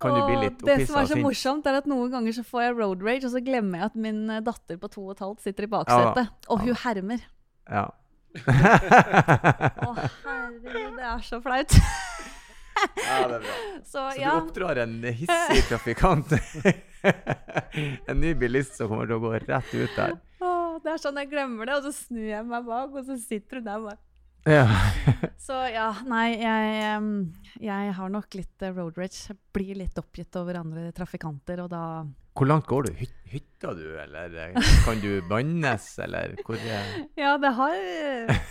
Kan 0.00 0.16
du 0.16 0.20
bli 0.24 0.36
Og 0.38 0.44
litt 0.46 0.62
Det 0.64 0.76
som 0.88 0.96
er 1.02 1.08
så 1.10 1.18
morsomt, 1.20 1.66
er 1.68 1.80
at 1.82 1.88
noen 1.90 2.12
ganger 2.12 2.32
så 2.32 2.44
får 2.46 2.62
jeg 2.64 2.76
road 2.78 3.02
rage, 3.04 3.26
og 3.28 3.34
så 3.34 3.42
glemmer 3.44 3.82
jeg 3.82 3.90
at 3.90 3.98
min 4.00 4.22
eh, 4.32 4.42
datter 4.44 4.80
på 4.80 4.88
to 4.92 5.04
og 5.10 5.16
et 5.16 5.24
halvt 5.26 5.44
sitter 5.44 5.66
i 5.66 5.70
baksetet, 5.74 6.30
og 6.48 6.64
hun 6.64 6.78
hermer. 6.84 7.26
Ja. 7.68 7.86
Å, 8.30 9.90
herregud, 10.24 10.96
det 10.96 11.06
er 11.10 11.24
så 11.26 11.40
flaut. 11.44 11.76
ja, 12.96 13.18
det 13.28 13.36
er 13.36 13.44
bra. 13.44 13.56
Så 13.90 13.92
Så 13.92 14.06
ja. 14.22 14.32
du 14.32 14.46
oppdrar 14.46 14.80
en 14.86 14.96
hissig 15.04 15.62
trafikant? 15.68 16.32
en 18.08 18.20
ny 18.22 18.32
bilist 18.38 18.78
som 18.78 18.88
kommer 18.88 19.10
til 19.10 19.18
å 19.18 19.24
gå 19.24 19.34
rett 19.36 19.74
ut 19.74 19.96
der? 19.98 20.16
Åh, 20.40 20.78
det 20.84 20.94
er 20.94 21.02
sånn 21.02 21.20
jeg 21.20 21.28
glemmer 21.32 21.68
det, 21.68 21.80
og 21.80 21.90
så 21.90 21.92
snur 22.06 22.28
jeg 22.30 22.46
meg 22.48 22.64
bak, 22.68 22.94
og 22.94 23.04
så 23.04 23.18
sitter 23.20 23.60
hun 23.60 23.68
der 23.68 23.84
bare. 23.90 24.00
Ja. 24.48 24.64
Så 25.46 25.56
ja, 25.68 25.90
nei, 26.08 26.38
jeg, 26.40 27.04
jeg 27.60 27.92
har 27.96 28.12
nok 28.12 28.38
litt 28.38 28.64
eh, 28.64 28.72
road 28.72 28.96
rage. 29.00 29.26
Jeg 29.28 29.38
blir 29.54 29.76
litt 29.82 29.98
oppgitt 30.00 30.36
over 30.40 30.60
andre 30.62 30.88
trafikanter, 30.96 31.64
og 31.64 31.70
da 31.72 31.82
Hvor 32.38 32.48
langt 32.48 32.68
går 32.70 32.88
du? 32.88 32.92
Hyt, 33.00 33.14
hytta 33.30 33.74
du, 33.76 33.84
eller 34.00 34.36
eh, 34.46 34.74
kan 34.86 35.02
du 35.02 35.20
bannes, 35.28 35.86
eller 36.00 36.36
hvor 36.46 36.56
eh? 36.56 36.92
Ja, 37.20 37.36
det 37.42 37.52
har 37.58 37.76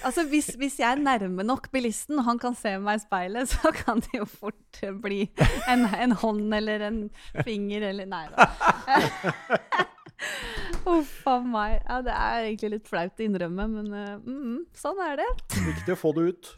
Altså, 0.06 0.28
hvis, 0.30 0.52
hvis 0.60 0.80
jeg 0.84 0.92
er 0.92 1.02
nærme 1.02 1.46
nok 1.48 1.72
bilisten, 1.74 2.20
og 2.22 2.28
han 2.30 2.42
kan 2.42 2.58
se 2.60 2.76
meg 2.78 3.00
i 3.00 3.06
speilet, 3.06 3.50
så 3.56 3.74
kan 3.76 4.04
det 4.06 4.22
jo 4.22 4.28
fort 4.30 4.84
bli 5.02 5.24
en, 5.68 5.88
en 5.90 6.18
hånd 6.22 6.54
eller 6.60 6.90
en 6.92 7.06
finger 7.46 7.90
eller 7.94 8.10
Nei 8.10 8.28
da. 8.36 8.52
Uff 10.90 11.28
a 11.28 11.40
meg. 11.44 11.80
Ja, 11.84 12.00
det 12.06 12.16
er 12.16 12.48
egentlig 12.48 12.72
litt 12.78 12.90
flaut 12.90 13.20
å 13.20 13.26
innrømme, 13.26 13.68
men 13.76 13.92
uh, 13.94 14.16
mm, 14.24 14.58
sånn 14.78 15.02
er 15.06 15.22
det. 15.22 15.30
Viktig 15.58 15.96
å 15.96 16.00
få 16.00 16.14
det 16.18 16.32
ut. 16.32 16.54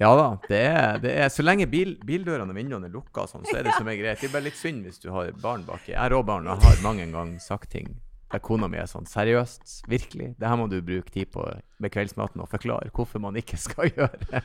Ja 0.00 0.14
da. 0.16 0.28
det 0.48 0.58
er, 0.64 0.94
det 1.02 1.10
er 1.26 1.26
Så 1.28 1.44
lenge 1.44 1.66
bil, 1.68 1.98
bildørene 2.08 2.54
og 2.54 2.56
vinduene 2.56 2.88
er 2.88 2.94
lukka, 2.94 3.26
sånn, 3.28 3.44
så 3.44 3.58
er 3.60 3.66
det 3.68 3.74
som 3.76 3.88
er 3.90 3.98
greit. 4.00 4.20
Det 4.22 4.30
er 4.30 4.32
bare 4.32 4.48
litt 4.48 4.56
synd 4.56 4.86
hvis 4.88 5.02
du 5.02 5.10
har 5.12 5.28
barn 5.42 5.66
baki. 5.66 5.90
Jeg 5.92 6.00
har 6.00 6.16
òg 6.16 6.24
barn 6.30 6.48
og 6.48 6.64
har 6.64 6.80
mange 6.86 7.04
ganger 7.12 7.42
sagt 7.44 7.68
ting 7.74 7.90
der 8.30 8.42
kona 8.44 8.68
mi 8.70 8.78
er 8.78 8.86
sånn 8.86 9.08
Seriøst? 9.10 9.80
Virkelig? 9.90 10.34
Det 10.38 10.46
her 10.46 10.58
må 10.58 10.68
du 10.70 10.78
bruke 10.86 11.10
tid 11.12 11.32
på 11.34 11.44
med 11.82 11.92
kveldsmaten 11.92 12.42
og 12.42 12.50
forklare 12.52 12.92
hvorfor 12.94 13.22
man 13.22 13.38
ikke 13.40 13.58
skal 13.58 13.90
gjøre. 13.96 14.42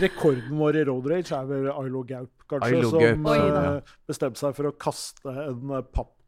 Rekorden 0.00 0.56
vår 0.56 0.80
i 0.80 0.84
road 0.88 1.10
rage 1.12 1.36
er 1.36 1.50
vel 1.50 1.68
Ailo 1.74 2.04
Gaup, 2.08 2.32
kanskje, 2.48 2.70
Ailo 2.70 2.92
som 2.94 3.02
Gaup, 3.04 3.28
ja. 3.36 3.74
bestemte 4.08 4.40
seg 4.40 4.56
for 4.56 4.70
å 4.70 4.74
kaste 4.80 5.34
en 5.44 5.74
eh, 5.76 5.84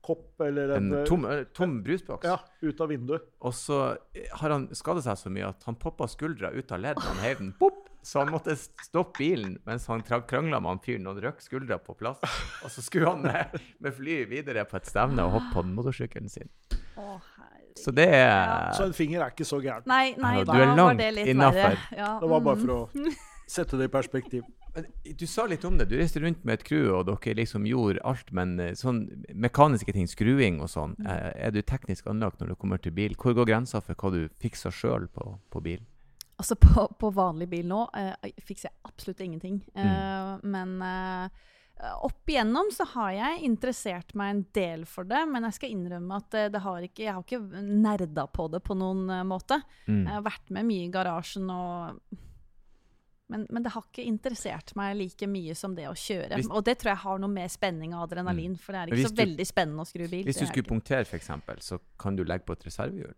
pappkopp 0.09 0.41
eller 0.41 0.69
en, 0.77 0.93
En 0.93 1.07
tom, 1.07 1.25
eh, 1.25 1.45
tom 1.45 1.83
brusboks. 1.83 2.25
ja, 2.25 2.41
ut 2.61 2.81
av 2.81 2.89
vinduet. 2.89 3.23
Og 3.41 3.55
så 3.55 3.97
har 4.33 4.51
han 4.51 4.69
skada 4.75 5.03
seg 5.03 5.19
så 5.19 5.31
mye 5.31 5.49
at 5.49 5.63
han 5.65 5.77
poppa 5.77 6.09
skuldra 6.09 6.51
ut 6.51 6.73
av 6.73 6.81
ledd. 6.81 6.99
Han 6.99 7.17
heiv 7.23 7.39
den 7.39 7.53
pop, 7.59 7.89
så 8.03 8.25
han 8.25 8.33
måtte 8.33 8.57
stoppe 8.57 9.19
bilen 9.19 9.59
mens 9.67 9.87
han 9.87 10.03
krangla 10.03 10.61
med 10.61 10.69
han 10.69 10.81
fyren 10.85 11.07
og 11.07 11.21
røk 11.23 11.43
skuldra 11.45 11.79
på 11.79 11.97
plass. 11.99 12.23
Og 12.65 12.71
så 12.71 12.83
skulle 12.83 13.11
han 13.11 13.23
med, 13.23 13.59
med 13.79 13.95
fly 13.95 14.25
videre 14.31 14.65
på 14.65 14.77
et 14.77 14.87
stevne 14.89 15.27
og 15.27 15.39
hoppe 15.39 15.53
på 15.55 15.67
motorsykkelen 15.69 16.29
sin. 16.29 16.49
Oh. 16.97 17.19
Så 17.79 17.93
det 17.95 18.09
er 18.11 18.73
Så 18.75 18.89
en 18.89 18.93
finger 18.93 19.23
er 19.23 19.31
ikke 19.31 19.47
så 19.47 19.61
gærent. 19.63 19.87
Nei, 19.87 20.15
nei, 20.19 20.41
du 20.41 20.49
da 20.49 20.57
er 20.57 20.67
var 20.67 20.77
langt 20.77 20.99
det 20.99 21.13
litt 21.15 21.37
verre. 21.39 21.77
Ja, 21.95 22.19
Det 22.19 22.31
var 22.31 22.41
bare 22.41 22.59
mm. 22.59 22.65
for 22.65 22.75
å 22.75 23.13
sette 23.49 23.79
det 23.81 23.89
i 23.89 23.93
perspektiv. 23.93 24.47
Du 25.19 25.27
sa 25.27 25.47
litt 25.49 25.65
om 25.65 25.79
det. 25.79 25.89
Du 25.91 25.97
reiste 25.99 26.21
rundt 26.23 26.45
med 26.47 26.59
et 26.59 26.65
crew, 26.69 26.91
og 26.95 27.07
dere 27.09 27.39
liksom 27.41 27.67
gjorde 27.67 28.03
alt. 28.07 28.31
Men 28.37 28.59
eh, 28.63 28.75
sånn 28.79 29.05
mekaniske 29.35 29.95
ting, 29.97 30.09
skruing 30.11 30.61
og 30.63 30.71
sånn, 30.73 30.95
eh, 31.03 31.31
er 31.49 31.55
du 31.55 31.63
teknisk 31.63 32.07
anlagt 32.11 32.43
når 32.43 32.53
du 32.53 32.59
kommer 32.61 32.83
til 32.83 32.95
bil? 32.95 33.17
Hvor 33.19 33.37
går 33.37 33.49
grensa 33.51 33.83
for 33.85 33.99
hva 33.99 34.13
du 34.15 34.21
fikser 34.43 34.75
sjøl 34.75 35.09
på, 35.15 35.33
på 35.51 35.65
bil? 35.65 35.83
Altså 36.39 36.55
på, 36.61 36.87
på 37.01 37.11
vanlig 37.17 37.49
bil 37.51 37.67
nå 37.67 37.85
eh, 37.99 38.33
fikser 38.47 38.71
jeg 38.71 38.77
absolutt 38.87 39.23
ingenting. 39.25 39.63
Mm. 39.75 39.87
Eh, 39.89 40.29
men 40.47 40.77
eh, 40.87 41.49
opp 42.07 42.31
igjennom 42.31 42.71
så 42.75 42.87
har 42.93 43.11
jeg 43.17 43.43
interessert 43.49 44.15
meg 44.19 44.31
en 44.31 44.45
del 44.55 44.87
for 44.87 45.09
det. 45.09 45.25
Men 45.33 45.49
jeg 45.49 45.59
skal 45.59 45.75
innrømme 45.75 46.21
at 46.23 46.39
eh, 46.39 46.51
det 46.55 46.63
har 46.63 46.87
ikke, 46.87 47.03
jeg 47.09 47.17
har 47.17 47.27
ikke 47.27 47.65
nerda 47.67 48.29
på 48.31 48.47
det 48.55 48.63
på 48.63 48.79
noen 48.79 49.11
måte. 49.27 49.59
Mm. 49.89 50.05
Jeg 50.05 50.15
har 50.15 50.27
vært 50.29 50.55
med 50.55 50.71
mye 50.71 50.87
i 50.87 50.95
garasjen 50.95 51.51
og 51.51 52.19
men, 53.29 53.47
men 53.51 53.63
det 53.63 53.73
har 53.75 53.83
ikke 53.83 54.05
interessert 54.09 54.75
meg 54.77 54.97
like 54.97 55.27
mye 55.29 55.55
som 55.55 55.75
det 55.77 55.85
å 55.89 55.93
kjøre. 55.95 56.35
Hvis- 56.39 56.51
og 56.51 56.65
det 56.65 56.79
tror 56.79 56.91
jeg 56.95 57.03
har 57.05 57.19
noe 57.19 57.29
med 57.31 57.51
spenning 57.51 57.95
og 57.95 58.09
adrenalin, 58.11 58.57
for 58.59 58.73
det 58.73 58.81
er 58.81 58.87
ikke 58.95 59.09
så 59.11 59.15
du- 59.15 59.23
veldig 59.23 59.47
spennende 59.47 59.85
å 59.85 59.87
skru 59.87 60.09
bil. 60.09 60.25
Hvis 60.25 60.39
du 60.41 60.47
skulle 60.47 60.65
punktere, 60.69 61.05
f.eks., 61.05 61.29
så 61.61 61.79
kan 61.99 62.17
du 62.17 62.25
legge 62.25 62.45
på 62.47 62.53
et 62.57 62.65
reservehjul. 62.65 63.15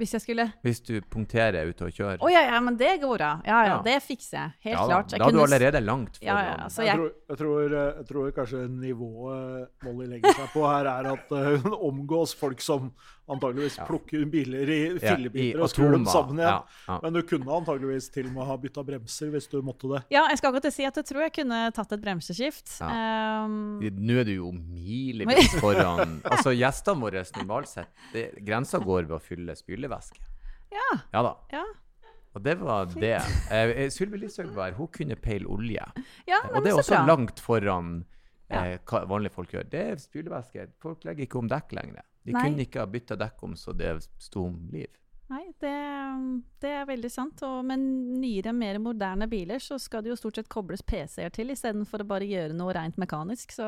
Hvis 0.00 0.14
jeg 0.16 0.22
skulle 0.24 0.46
Hvis 0.64 0.80
du 0.86 0.94
punkterer 1.12 1.68
ute 1.68 1.84
og 1.84 1.92
kjører. 1.92 2.18
Å 2.24 2.30
ja, 2.32 2.40
ja, 2.54 2.60
men 2.64 2.76
det 2.80 2.94
går 3.02 3.18
bra. 3.18 3.30
Ja, 3.44 3.58
ja, 3.66 3.74
Ja. 3.74 3.82
det 3.84 3.98
fikser 4.02 4.38
jeg. 4.38 4.52
Helt 4.64 4.74
Ja 4.78 4.86
da, 4.86 4.88
klart. 4.94 5.12
Jeg 5.12 5.20
da 5.20 5.24
er 5.26 5.30
du 5.30 5.36
kunne 5.38 5.46
s- 5.46 5.52
allerede 5.52 5.84
langt 5.84 6.16
foran. 6.18 6.26
Ja, 6.30 6.38
ja, 6.48 6.56
altså, 6.64 6.82
Jeg, 6.82 6.86
jeg, 6.88 6.96
tror, 6.96 7.12
jeg, 7.28 7.38
tror, 7.38 7.76
eh, 7.76 7.94
jeg 8.00 8.06
tror 8.10 8.32
kanskje 8.40 8.64
nivået 8.80 9.68
Molly 9.84 10.06
legger 10.14 10.32
seg 10.40 10.50
på 10.54 10.64
her, 10.66 10.88
er 10.90 11.12
at 11.12 11.32
eh, 11.36 11.56
hun 11.62 11.74
omgås 11.90 12.34
folk 12.34 12.60
som 12.64 12.90
antageligvis 13.30 13.76
Ja. 13.78 13.84
plukker 13.86 14.24
biler 14.26 14.66
i 14.74 14.78
fillebiter 14.98 15.58
i 15.60 15.62
og 15.62 15.68
skrur 15.70 15.92
dem 15.94 16.04
sammen 16.10 16.40
igjen. 16.40 16.48
Ja, 16.50 16.64
ja. 16.88 16.96
Men 17.04 17.12
du 17.14 17.20
kunne 17.22 17.46
antageligvis 17.60 18.08
til 18.10 18.26
og 18.26 18.32
med 18.34 18.46
ha 18.48 18.56
bytta 18.58 18.82
bremser 18.82 19.30
hvis 19.30 19.46
du 19.52 19.60
måtte 19.62 19.86
det. 19.92 20.00
ja, 20.10 20.24
jeg 20.32 20.38
skal 20.40 20.50
akkurat 20.50 20.72
si 20.74 20.84
at 20.88 20.96
jeg 20.98 21.06
tror 21.06 21.22
jeg 21.28 21.32
kunne 21.38 21.60
tatt 21.76 21.92
et 21.94 22.02
bremseskift. 22.02 22.72
Um, 22.82 23.78
Nå 23.80 24.16
er 24.18 24.24
du 24.26 24.32
jo 24.34 24.50
milevis 24.50 25.54
foran 25.60 26.16
Altså, 26.32 26.52
gjestene 26.56 27.00
våre 27.04 27.22
normalt 27.36 27.68
sett 27.70 27.88
det, 28.14 28.24
Grensa 28.46 28.80
går 28.82 29.06
ved 29.06 29.14
å 29.16 29.22
fylle 29.22 29.54
spylevæske. 29.90 30.20
ja, 30.72 30.98
Ja 31.12 31.22
da. 31.22 31.34
ja. 31.52 31.64
Og 32.34 32.42
det 32.44 32.54
var 32.60 32.84
det. 32.86 33.16
Eh, 33.50 33.88
Sylvi 33.90 34.16
Listhaug 34.18 34.52
var 34.54 34.70
her. 34.70 34.76
Hun 34.78 34.86
kunne 34.88 35.16
peile 35.16 35.46
olje. 35.50 35.82
ja 36.28 36.38
Eh, 36.44 36.50
og 36.56 36.62
det 36.62 36.70
er 36.72 36.76
også 36.78 36.94
bra. 36.94 37.06
langt 37.06 37.40
foran 37.40 38.04
eh, 38.48 38.78
hva 38.86 39.00
vanlige 39.10 39.32
folk 39.34 39.50
gjør. 39.50 39.64
Det 39.68 39.80
er 39.80 39.96
spylevæske. 39.98 40.68
Folk 40.80 41.02
legger 41.04 41.22
ikke 41.26 41.38
om 41.38 41.48
dekk 41.48 41.72
lenger. 41.72 42.02
De 42.24 42.32
Nei. 42.32 42.42
kunne 42.44 42.62
ikke 42.62 42.78
ha 42.78 42.86
bytta 42.86 43.16
dekk 43.16 43.42
om 43.42 43.54
så 43.56 43.72
det 43.76 43.96
sto 44.18 44.44
om 44.46 44.68
liv. 44.70 44.86
Nei, 45.30 45.44
det, 45.60 45.74
det 46.60 46.70
er 46.70 46.86
veldig 46.86 47.10
sant. 47.10 47.42
Og 47.42 47.64
med 47.64 47.78
nyere, 48.20 48.52
mer 48.52 48.78
moderne 48.78 49.26
biler 49.30 49.58
så 49.58 49.78
skal 49.78 50.02
det 50.02 50.10
jo 50.10 50.16
stort 50.16 50.36
sett 50.36 50.48
kobles 50.48 50.82
PC-er 50.82 51.30
til 51.30 51.50
istedenfor 51.50 52.02
å 52.02 52.06
bare 52.06 52.26
gjøre 52.30 52.54
noe 52.54 52.72
rent 52.74 52.96
mekanisk. 52.98 53.50
Så 53.58 53.66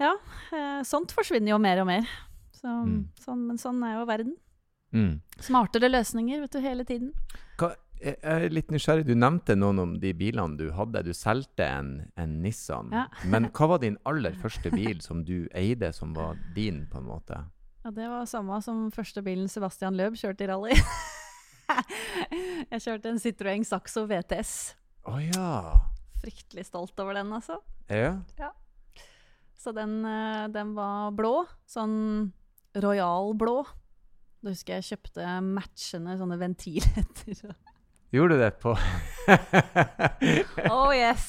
ja, 0.00 0.12
eh, 0.52 0.82
sånt 0.84 1.12
forsvinner 1.12 1.52
jo 1.54 1.58
mer 1.58 1.80
og 1.80 1.86
mer. 1.88 2.04
Så, 2.52 2.68
Mm. 2.68 3.08
sånn, 3.20 3.46
men 3.46 3.56
sånn 3.56 3.82
er 3.84 3.98
jo 3.98 4.04
verden. 4.06 4.36
Mm. 4.94 5.20
Smartere 5.40 5.90
løsninger 5.90 6.42
vet 6.42 6.56
du, 6.56 6.60
hele 6.64 6.84
tiden. 6.88 7.12
Hva, 7.60 7.74
jeg 8.00 8.16
er 8.24 8.46
litt 8.52 8.70
nysgjerrig. 8.72 9.04
Du 9.08 9.14
nevnte 9.18 9.54
noen 9.58 9.82
om 9.82 9.94
de 10.00 10.12
bilene 10.16 10.56
du 10.56 10.70
hadde. 10.76 11.02
Du 11.04 11.12
solgte 11.16 11.66
en, 11.66 11.92
en 12.20 12.38
Nissan. 12.44 12.92
Ja. 12.96 13.06
Men 13.32 13.50
hva 13.52 13.74
var 13.74 13.82
din 13.84 13.98
aller 14.08 14.36
første 14.40 14.72
bil 14.72 15.02
som 15.04 15.24
du 15.28 15.44
eide, 15.56 15.92
som 15.96 16.14
var 16.16 16.40
din, 16.56 16.86
på 16.90 17.00
en 17.02 17.08
måte? 17.10 17.42
Ja, 17.84 17.92
det 17.96 18.08
var 18.12 18.26
samme 18.28 18.58
som 18.64 18.88
første 18.92 19.22
bilen 19.24 19.48
Sebastian 19.48 19.96
Løb 19.96 20.16
kjørte 20.20 20.44
i 20.44 20.50
rally. 20.50 20.76
jeg 22.72 22.82
kjørte 22.84 23.12
en 23.12 23.20
Citroën 23.20 23.64
Saxo 23.68 24.04
VTS. 24.08 24.54
Å 25.08 25.16
ja. 25.24 25.52
Fryktelig 26.20 26.66
stolt 26.68 26.98
over 27.00 27.16
den, 27.16 27.32
altså. 27.32 27.56
Ja. 27.88 28.18
ja. 28.40 28.50
Så 29.60 29.72
den, 29.76 30.00
eh, 30.08 30.48
den 30.52 30.74
var 30.76 31.12
blå. 31.16 31.44
Sånn 31.68 32.32
royal 32.80 33.32
blå. 33.36 33.62
Da 34.42 34.50
husker 34.54 34.78
jeg 34.78 34.86
kjøpte 34.94 35.26
matchende 35.44 36.14
sånne 36.20 36.38
ventiletter. 36.40 37.54
Gjorde 38.10 38.34
du 38.34 38.40
det 38.42 38.54
på 38.58 38.72
oh 40.70 40.90
yes! 40.96 41.28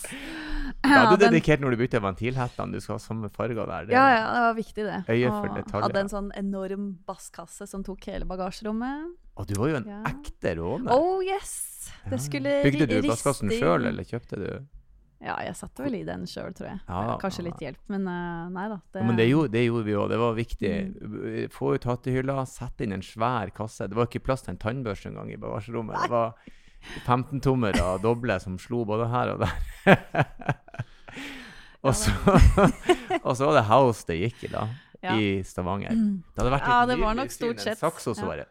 Da 0.82 0.90
hadde 1.04 1.18
du 1.20 1.26
dedikert 1.28 1.62
når 1.62 1.76
du 1.76 1.80
bytte 1.84 2.00
ventilhettene. 2.02 2.74
Du 2.74 2.82
skal 2.82 2.96
ha 2.98 3.02
samme 3.04 3.30
farger 3.34 3.68
der. 3.70 3.86
Det- 3.86 3.94
Ja, 3.94 4.06
ja, 4.16 4.24
det 4.34 4.42
var 4.48 4.56
viktig, 4.58 4.86
det. 4.88 5.00
Øye 5.14 5.30
for 5.30 5.48
detaljer. 5.60 5.84
Hadde 5.86 6.00
en 6.06 6.10
sånn 6.10 6.32
enorm 6.40 6.88
basskasse 7.06 7.68
som 7.70 7.84
tok 7.86 8.08
hele 8.10 8.26
bagasjerommet. 8.26 9.12
Og 9.38 9.48
du 9.48 9.54
var 9.60 9.70
jo 9.70 9.76
en 9.82 9.88
Ja. 9.92 10.02
ekte 10.10 10.56
råner. 10.58 10.92
Oh 10.96 11.22
yes! 11.22 11.92
Det 12.06 12.18
Ja. 12.18 12.24
skulle 12.26 12.64
Bygde 12.66 12.88
du 12.90 13.02
basskassen 13.08 13.50
sjøl, 13.54 13.86
eller 13.92 14.04
kjøpte 14.04 14.40
du? 14.42 14.66
Ja, 15.22 15.36
jeg 15.46 15.54
satte 15.54 15.84
vel 15.86 16.00
i 16.00 16.06
den 16.06 16.24
sjøl, 16.30 16.50
tror 16.58 16.72
jeg. 16.72 16.80
Ja, 16.88 17.18
Kanskje 17.22 17.44
litt 17.46 17.60
hjelp, 17.62 17.82
men 17.94 18.08
eh, 18.10 18.48
nei 18.56 18.64
da. 18.72 18.80
Ja, 18.98 19.04
men 19.06 19.20
det 19.20 19.28
gjorde, 19.30 19.52
det 19.54 19.62
gjorde 19.68 19.86
vi 19.86 19.94
òg. 19.94 20.08
Det 20.10 20.18
var 20.22 20.34
viktig. 20.38 20.72
Mm. 20.98 21.52
Få 21.54 21.76
ut 21.76 21.86
hattehylla, 21.86 22.40
sette 22.50 22.88
inn 22.88 22.96
en 22.98 23.06
svær 23.06 23.54
kasse. 23.54 23.86
Det 23.92 24.00
var 24.00 24.10
ikke 24.10 24.24
plass 24.26 24.42
til 24.48 24.56
en 24.56 24.62
tannbørste 24.62 25.12
engang 25.12 25.30
i 25.30 25.38
bagasjerommet. 25.42 26.08
Det 26.08 26.16
var 26.16 26.34
15-tommere 27.06 28.00
doble 28.02 28.40
som 28.42 28.58
slo 28.62 28.82
både 28.90 29.06
her 29.12 29.36
og 29.36 29.46
der. 29.46 29.54
og, 31.86 31.94
så, 31.94 32.10
og 33.28 33.38
så 33.38 33.46
var 33.46 33.54
det 33.60 33.68
house 33.70 34.10
det 34.10 34.18
gikk 34.24 34.48
i, 34.50 34.52
da. 34.58 34.66
Ja. 35.02 35.16
I 35.18 35.42
Stavanger. 35.46 35.94
Det 35.94 36.42
hadde 36.42 36.54
vært 36.54 36.68
Ja, 36.70 36.82
det 36.90 36.98
var 37.02 37.18
nok 37.18 37.34
stort 37.34 37.62
sett. 37.62 37.78
Sakso, 37.82 38.14
bare 38.22 38.46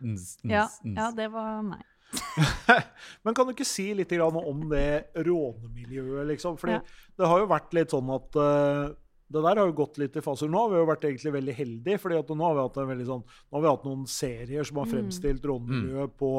Ja, 0.46 0.66
ja, 0.86 1.10
det 1.14 1.30
var 1.34 1.62
meg. 1.66 1.82
Men 3.24 3.34
kan 3.36 3.46
du 3.46 3.52
ikke 3.54 3.66
si 3.68 3.92
litt 3.94 4.12
om 4.20 4.62
det 4.70 5.12
rånemiljøet, 5.14 6.26
liksom? 6.32 6.56
Fordi 6.58 6.72
Ja. 6.78 6.80
det 7.18 7.26
har 7.30 7.38
jo 7.42 7.46
vært 7.50 7.72
litt 7.76 7.90
sånn 7.94 8.10
at 8.14 8.36
eh, 8.36 8.94
det 9.30 9.42
der 9.44 9.60
har 9.60 9.66
jo 9.68 9.76
gått 9.78 9.98
litt 9.98 10.16
i 10.18 10.20
faser. 10.24 10.48
Nå 10.50 10.58
har 10.64 10.70
vi 10.72 10.80
jo 10.80 10.86
vært 10.88 11.04
egentlig 11.06 11.32
veldig 11.36 11.54
heldige, 11.54 12.00
fordi 12.02 12.18
at 12.18 12.28
nå 12.34 12.42
har 12.48 12.54
vi 12.56 12.64
hatt 12.66 12.78
en 12.82 13.04
sånn, 13.06 13.22
nå 13.22 13.52
har 13.54 13.62
vi 13.62 13.68
hatt 13.70 13.84
noen 13.86 14.06
serier 14.10 14.64
som 14.66 14.76
har 14.78 14.86
Mm. 14.86 14.92
fremstilt 14.96 15.42
rånemiljøet 15.46 16.16
på 16.18 16.32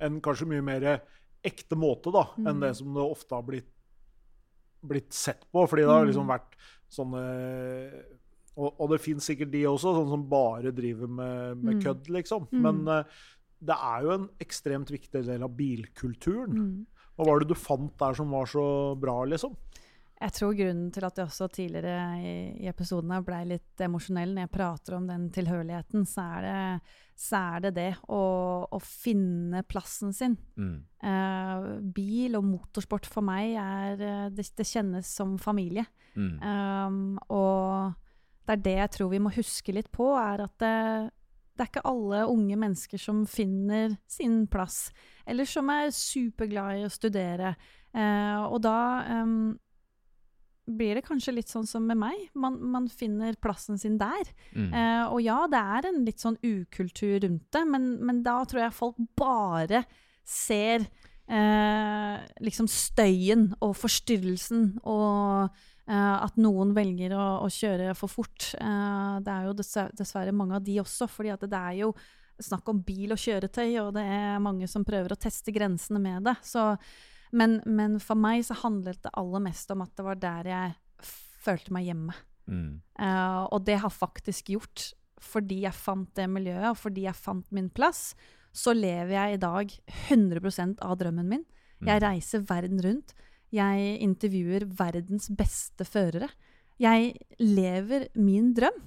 en 0.00 0.20
kanskje 0.20 0.48
mye 0.50 0.62
mer 0.64 1.02
ekte 1.44 1.76
måte 1.78 2.10
da, 2.12 2.24
enn 2.38 2.56
Mm. 2.58 2.60
det 2.60 2.76
som 2.76 2.92
det 2.94 3.02
ofte 3.02 3.30
har 3.34 3.42
blitt, 3.42 3.70
blitt 4.84 5.12
sett 5.12 5.44
på. 5.52 5.68
Fordi 5.68 5.82
det 5.86 5.88
har 5.94 6.04
liksom 6.06 6.26
Mm. 6.26 6.34
vært 6.38 6.56
sånne 6.90 8.02
og, 8.54 8.74
og 8.80 8.90
det 8.90 9.00
fins 9.00 9.24
sikkert 9.24 9.50
de 9.50 9.62
også, 9.64 9.94
sånne 9.96 10.10
som 10.10 10.28
bare 10.28 10.72
driver 10.74 11.06
med, 11.08 11.56
med 11.62 11.74
Mm. 11.76 11.82
kødd, 11.82 12.08
liksom. 12.10 12.48
Mm. 12.52 12.60
Men 12.60 12.88
eh, 12.88 13.04
det 13.62 13.76
er 13.76 14.06
jo 14.06 14.14
en 14.16 14.30
ekstremt 14.42 14.90
viktig 14.90 15.22
del 15.26 15.44
av 15.46 15.52
bilkulturen. 15.56 16.56
Mm. 16.58 17.04
Hva 17.16 17.28
var 17.28 17.42
det 17.42 17.52
du 17.52 17.58
fant 17.58 17.94
der 18.00 18.16
som 18.18 18.32
var 18.34 18.48
så 18.50 18.64
bra, 18.98 19.20
liksom? 19.28 19.54
Jeg 20.22 20.34
tror 20.36 20.52
grunnen 20.54 20.90
til 20.94 21.04
at 21.06 21.16
jeg 21.18 21.26
også 21.26 21.48
tidligere 21.50 22.02
i, 22.22 22.34
i 22.62 22.68
episoden 22.70 23.10
ble 23.10 23.22
blei 23.26 23.40
litt 23.56 23.82
emosjonell 23.82 24.36
når 24.36 24.46
jeg 24.46 24.52
prater 24.54 24.96
om 24.96 25.08
den 25.10 25.24
tilhørigheten, 25.34 26.04
så 26.06 26.26
er 26.36 26.46
det 26.46 26.60
så 27.22 27.40
er 27.54 27.64
det, 27.66 27.72
det 27.76 27.90
å, 28.10 28.22
å 28.66 28.78
finne 28.82 29.62
plassen 29.68 30.14
sin. 30.16 30.36
Mm. 30.56 30.76
Eh, 31.06 31.66
bil 31.94 32.38
og 32.38 32.46
motorsport 32.48 33.06
for 33.06 33.24
meg 33.26 33.56
er 33.60 34.00
eh, 34.00 34.28
Det, 34.34 34.46
det 34.58 34.66
kjennes 34.66 35.06
som 35.06 35.36
familie. 35.38 35.84
Mm. 36.16 36.32
Um, 36.42 37.18
og 37.32 37.92
det 38.46 38.56
er 38.56 38.64
det 38.64 38.76
jeg 38.78 38.94
tror 38.96 39.12
vi 39.12 39.20
må 39.22 39.32
huske 39.34 39.74
litt 39.74 39.90
på, 39.94 40.08
er 40.18 40.46
at 40.46 40.56
det, 40.62 40.74
det 41.52 41.64
er 41.64 41.68
ikke 41.68 41.84
alle 41.88 42.22
unge 42.32 42.56
mennesker 42.56 43.00
som 43.00 43.24
finner 43.28 43.96
sin 44.10 44.46
plass, 44.50 44.86
eller 45.28 45.48
som 45.48 45.68
er 45.72 45.92
superglad 45.94 46.80
i 46.80 46.86
å 46.86 46.92
studere. 46.92 47.54
Eh, 47.92 48.40
og 48.46 48.62
da 48.64 48.78
eh, 49.04 49.34
blir 50.72 50.96
det 50.96 51.04
kanskje 51.06 51.34
litt 51.36 51.50
sånn 51.52 51.66
som 51.68 51.84
med 51.86 51.98
meg. 52.00 52.26
Man, 52.38 52.58
man 52.72 52.88
finner 52.90 53.36
plassen 53.42 53.80
sin 53.80 53.98
der. 54.00 54.30
Mm. 54.54 54.70
Eh, 54.70 55.04
og 55.08 55.20
ja, 55.24 55.42
det 55.50 55.62
er 55.76 55.88
en 55.90 56.02
litt 56.06 56.22
sånn 56.22 56.38
ukultur 56.40 57.18
rundt 57.24 57.48
det, 57.54 57.64
men, 57.68 57.94
men 58.04 58.22
da 58.26 58.40
tror 58.48 58.66
jeg 58.66 58.78
folk 58.78 59.00
bare 59.18 59.84
ser 60.28 60.86
eh, 61.26 62.16
liksom 62.44 62.70
støyen 62.70 63.50
og 63.60 63.74
forstyrrelsen 63.80 64.78
og 64.82 65.62
at 65.90 66.36
noen 66.38 66.72
velger 66.76 67.14
å, 67.16 67.24
å 67.42 67.48
kjøre 67.50 67.92
for 67.98 68.12
fort. 68.12 68.52
Eh, 68.54 69.14
det 69.24 69.32
er 69.32 69.48
jo 69.48 69.56
dessverre, 69.58 70.34
mange 70.34 70.58
av 70.58 70.66
de 70.66 70.78
også, 70.82 71.08
fordi 71.10 71.32
at 71.34 71.42
det 71.42 71.58
er 71.58 71.80
jo 71.82 71.92
snakk 72.42 72.68
om 72.72 72.82
bil 72.86 73.14
og 73.14 73.20
kjøretøy, 73.20 73.70
og 73.82 73.92
det 73.96 74.04
er 74.06 74.42
mange 74.42 74.68
som 74.70 74.86
prøver 74.86 75.14
å 75.14 75.20
teste 75.20 75.54
grensene 75.54 76.00
med 76.02 76.26
det. 76.26 76.36
Så 76.46 76.72
men, 77.32 77.60
men, 77.64 77.96
for 78.02 78.18
meg 78.18 78.42
så 78.44 78.56
handlet 78.60 79.00
det 79.04 79.14
aller 79.16 79.42
mest 79.44 79.70
om 79.72 79.84
at 79.84 79.92
det 79.96 80.04
var 80.04 80.18
der 80.20 80.50
jeg 80.50 80.74
følte 81.42 81.72
meg 81.74 81.88
hjemme. 81.88 82.16
Mm. 82.50 82.82
Uh, 82.98 83.48
og 83.54 83.62
det 83.66 83.78
har 83.80 83.94
faktisk 83.94 84.52
gjort, 84.52 84.90
fordi 85.22 85.62
jeg 85.64 85.76
fant 85.76 86.10
det 86.18 86.28
miljøet, 86.28 86.74
og 86.74 86.80
fordi 86.80 87.06
jeg 87.06 87.16
fant 87.18 87.46
min 87.54 87.70
plass, 87.72 88.12
så 88.52 88.74
lever 88.76 89.14
jeg 89.16 89.36
i 89.36 89.40
dag 89.40 89.76
100% 90.10 90.82
av 90.84 90.98
drømmen 91.00 91.30
min. 91.30 91.46
Mm. 91.80 91.88
Jeg 91.88 92.04
reiser 92.04 92.44
verden 92.50 92.82
rundt. 92.84 93.14
Jeg 93.52 93.98
intervjuer 94.00 94.64
verdens 94.78 95.28
beste 95.36 95.84
førere. 95.84 96.30
Jeg 96.80 97.12
lever 97.38 98.08
min 98.16 98.52
drøm 98.56 98.80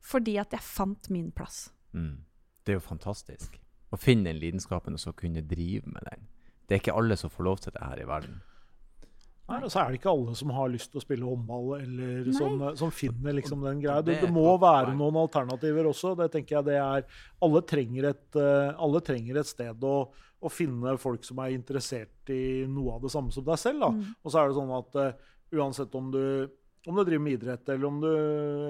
fordi 0.00 0.36
at 0.40 0.52
jeg 0.56 0.64
fant 0.64 1.10
min 1.12 1.30
plass. 1.32 1.68
Mm. 1.92 2.24
Det 2.64 2.72
er 2.72 2.78
jo 2.78 2.84
fantastisk. 2.84 3.56
Å 3.90 3.98
finne 4.00 4.30
den 4.30 4.40
lidenskapen 4.40 4.96
og 4.96 5.02
så 5.02 5.12
kunne 5.16 5.42
drive 5.44 5.88
med 5.90 6.04
den. 6.08 6.28
Det 6.66 6.76
er 6.76 6.82
ikke 6.82 6.96
alle 6.96 7.16
som 7.18 7.32
får 7.32 7.46
lov 7.46 7.60
til 7.64 7.74
det 7.74 7.82
her 7.82 8.00
i 8.00 8.08
verden. 8.08 8.40
Nei, 9.50 9.58
og 9.66 9.72
så 9.72 9.80
er 9.82 9.90
det 9.90 9.98
ikke 9.98 10.12
alle 10.12 10.32
som 10.38 10.52
har 10.54 10.70
lyst 10.70 10.92
til 10.92 11.00
å 11.00 11.02
spille 11.02 11.26
håndball, 11.26 11.72
eller 11.80 12.28
som, 12.36 12.60
som, 12.78 12.92
finner 12.94 13.34
liksom 13.34 13.64
den 13.66 13.80
greia. 13.82 14.02
Det, 14.06 14.20
det, 14.22 14.30
må 14.30 14.46
være 14.62 14.94
noen 14.94 15.18
alternativer 15.24 15.88
også. 15.90 16.12
Det 16.20 16.28
tenker 16.36 16.60
jeg 16.60 16.68
det 16.68 16.76
er 16.78 17.06
Alle 17.42 17.62
trenger 17.66 18.12
et, 18.12 18.26
uh, 18.38 18.70
alle 18.78 19.02
trenger 19.02 19.40
et 19.40 19.50
sted 19.50 19.86
å, 19.86 19.96
å, 20.38 20.52
finne 20.54 20.94
folk 21.02 21.26
som 21.26 21.42
er 21.42 21.56
interessert 21.56 22.30
i 22.30 22.62
noe 22.70 22.94
av 22.94 23.02
det 23.02 23.10
samme 23.10 23.34
som 23.34 23.46
deg 23.46 23.58
selv. 23.58 23.82
Da. 23.82 23.90
Mm. 23.96 24.16
Og 24.22 24.30
så 24.30 24.38
er 24.40 24.48
det 24.50 24.58
sånn 24.60 24.74
at 24.78 24.98
uh, 25.02 25.36
uansett 25.58 25.98
om 25.98 26.14
du, 26.14 26.24
om 26.86 26.94
du 26.94 27.02
driver 27.02 27.26
med 27.26 27.40
idrett, 27.40 27.66
eller 27.74 27.90
om, 27.90 27.98
du, 28.04 28.10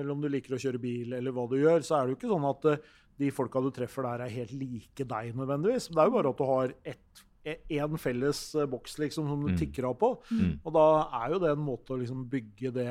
eller 0.01 0.15
om, 0.17 0.25
du, 0.25 0.33
liker 0.33 0.57
å 0.57 0.63
kjøre 0.65 0.81
bil, 0.81 1.13
eller 1.19 1.37
hva 1.37 1.45
du 1.51 1.59
gjør, 1.61 1.85
så 1.85 1.99
er 1.99 2.07
det 2.07 2.15
jo 2.15 2.23
ikke 2.23 2.33
sånn 2.33 2.53
at 2.55 2.71
uh, 2.73 2.93
de 3.21 3.35
folka 3.37 3.61
du 3.61 3.69
treffer 3.77 4.09
der, 4.09 4.25
er 4.25 4.39
helt 4.39 4.57
like 4.57 5.05
deg 5.13 5.37
nødvendigvis. 5.37 5.93
Det 5.93 6.01
er 6.01 6.09
jo 6.09 6.17
bare 6.17 6.33
at 6.33 6.41
du 6.41 6.49
har 6.49 6.79
ett 6.95 7.29
én 7.45 7.97
felles 8.01 8.43
eh, 8.55 8.69
boks 8.69 8.99
liksom, 9.01 9.29
som 9.31 9.45
du 9.45 9.53
mm. 9.53 9.59
tikker 9.61 9.89
av 9.89 9.97
på. 10.01 10.13
Mm. 10.31 10.59
Og 10.65 10.77
da 10.77 10.87
er 11.23 11.35
jo 11.35 11.41
det 11.43 11.55
en 11.55 11.65
måte 11.65 11.95
å 11.95 12.01
liksom 12.01 12.27
bygge 12.33 12.73
det 12.77 12.91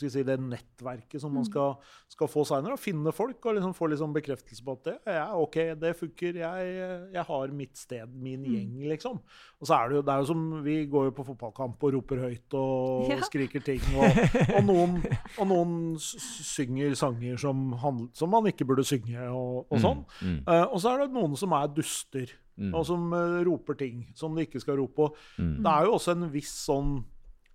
si, 0.00 0.22
det 0.24 0.38
nettverket 0.40 1.20
som 1.20 1.34
man 1.34 1.44
mm. 1.44 1.48
skal, 1.50 1.74
skal 2.12 2.30
få 2.30 2.44
seinere. 2.48 2.78
Finne 2.80 3.12
folk 3.14 3.44
og 3.44 3.58
liksom 3.58 3.74
få 3.76 3.90
liksom 3.92 4.14
bekreftelse 4.16 4.64
på 4.64 4.76
at 4.78 4.88
det, 4.88 4.94
ja, 5.18 5.26
OK, 5.36 5.58
det 5.80 5.92
funker. 5.98 6.38
Jeg, 6.40 6.72
jeg, 7.12 7.24
har 7.28 7.54
mitt 7.56 7.76
sted, 7.78 8.08
min 8.08 8.40
mm. 8.40 8.48
gjeng, 8.54 8.74
liksom. 8.94 9.20
Og 9.60 9.68
så 9.68 9.76
er 9.76 9.90
det 9.90 9.98
jo, 9.98 10.04
det 10.08 10.14
er 10.14 10.22
jo 10.22 10.30
som 10.32 10.46
Vi 10.64 10.76
går 10.90 11.10
jo 11.10 11.14
på 11.18 11.26
fotballkamp 11.28 11.84
og 11.84 11.94
roper 11.96 12.24
høyt 12.24 12.58
og, 12.58 13.10
ja. 13.12 13.20
skriker 13.28 13.64
ting. 13.64 13.84
Og, 13.92 14.22
og, 14.56 14.60
noen, 14.70 14.98
og, 15.36 15.44
noen, 15.52 15.74
synger 16.00 16.96
sanger 16.98 17.40
som, 17.40 17.72
handl, 17.82 18.08
som, 18.16 18.32
man 18.32 18.48
ikke 18.48 18.66
burde 18.68 18.86
synge, 18.88 19.28
og, 19.28 19.66
og 19.68 19.82
sånn. 19.82 20.06
Mm. 20.22 20.38
Uh, 20.48 20.64
og 20.64 20.78
så 20.80 20.94
er 20.94 21.04
det 21.04 21.12
noen 21.18 21.36
som 21.38 21.52
er 21.58 21.68
duster. 21.76 22.32
Mm. 22.56 22.72
Og 22.76 22.84
som 22.84 23.12
uh, 23.16 23.40
roper 23.46 23.76
ting 23.80 24.04
som 24.16 24.36
de 24.36 24.44
ikke 24.46 24.60
skal 24.60 24.80
rope. 24.80 25.12
Mm. 25.40 25.58
Det 25.64 25.72
er 25.72 25.88
jo 25.88 25.96
også 25.96 26.16
en 26.16 26.30
viss 26.32 26.52
sånn 26.66 27.00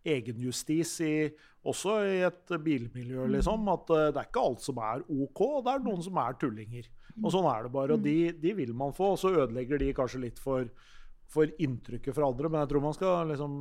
egenjustis 0.07 0.93
i, 1.03 1.13
også 1.72 1.97
i 2.07 2.20
et 2.28 2.53
bilmiljø, 2.63 3.26
mm. 3.26 3.34
liksom. 3.38 3.68
At 3.74 3.89
uh, 3.93 4.03
det 4.11 4.22
er 4.22 4.30
ikke 4.30 4.45
alt 4.49 4.63
som 4.65 4.84
er 4.84 5.03
OK, 5.07 5.41
det 5.65 5.74
er 5.74 5.84
noen 5.86 6.05
som 6.05 6.22
er 6.24 6.38
tullinger. 6.41 6.91
Og 7.24 7.34
sånn 7.34 7.47
er 7.49 7.65
det 7.65 7.74
bare. 7.74 7.97
Og 7.97 8.05
de, 8.05 8.18
de 8.38 8.53
vil 8.57 8.76
man 8.78 8.93
få, 8.95 9.15
og 9.15 9.22
så 9.22 9.34
ødelegger 9.34 9.82
de 9.82 9.93
kanskje 9.97 10.22
litt 10.28 10.41
for, 10.41 10.68
for 11.32 11.49
inntrykket 11.63 12.15
fra 12.15 12.30
andre. 12.30 12.51
Men 12.51 12.63
jeg 12.63 12.74
tror 12.74 12.86
man 12.86 12.97
skal 12.97 13.34
liksom 13.34 13.57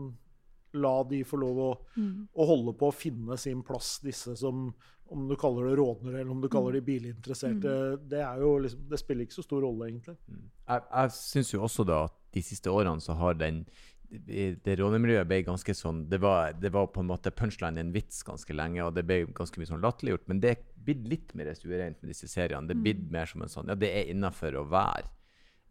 la 0.76 0.96
de 1.08 1.22
få 1.24 1.38
lov 1.40 1.62
å, 1.62 1.70
mm. 1.96 2.12
å, 2.34 2.46
holde 2.50 2.74
på 2.76 2.90
å 2.90 2.94
finne 2.94 3.38
sin 3.40 3.62
plass, 3.64 3.96
disse 4.04 4.36
som 4.36 4.68
Om 5.06 5.28
du 5.30 5.36
kaller 5.38 5.68
det 5.68 5.76
rådnere 5.78 6.20
eller 6.20 6.30
om 6.34 6.40
du 6.42 6.48
kaller 6.50 6.74
de 6.74 6.80
bilinteresserte, 6.82 7.72
mm. 7.94 8.08
det, 8.10 8.22
liksom, 8.64 8.80
det, 8.90 8.98
spiller 8.98 9.22
ikke 9.22 9.36
så 9.36 9.44
stor 9.46 9.62
rolle, 9.62 9.86
egentlig. 9.86 10.16
Mm. 10.26 10.48
Jeg, 10.66 10.82
jeg 10.90 11.12
syns 11.14 11.52
jo 11.52 11.60
også 11.62 11.84
da 11.86 12.00
at 12.08 12.16
de 12.34 12.42
siste 12.42 12.72
årene 12.74 13.04
så 13.04 13.14
har 13.14 13.38
den 13.38 13.60
det 14.08 14.76
rånemiljøet 14.78 15.28
ble 15.28 15.40
ganske 15.46 15.74
sånn 15.74 16.04
det 16.10 16.20
var, 16.22 16.54
det 16.60 16.70
var, 16.74 16.88
på 16.94 17.02
en 17.02 17.10
måte 17.10 17.32
punchline 17.34 17.80
en 17.80 17.92
vits 17.94 18.22
ganske 18.26 18.54
lenge, 18.54 18.84
og 18.84 18.94
det 18.96 19.04
ble 19.08 19.24
ganske 19.34 19.60
mye 19.60 19.70
sånn 19.70 19.82
latterliggjort. 19.82 20.26
Men 20.30 20.40
det 20.42 20.52
er 20.52 20.64
blitt 20.86 21.04
litt 21.10 21.34
mer 21.38 21.50
stuereint 21.58 22.00
med 22.02 22.12
disse 22.12 22.30
seriene. 22.30 22.68
Det 22.68 22.76
er 22.76 22.84
blitt 22.84 23.04
mm. 23.04 23.12
mer 23.16 23.30
som 23.30 23.44
en 23.44 23.52
sånn 23.52 23.72
Ja, 23.72 23.78
det 23.78 23.92
er 23.92 24.10
innafor 24.12 24.58
å 24.60 24.66
være. 24.70 25.10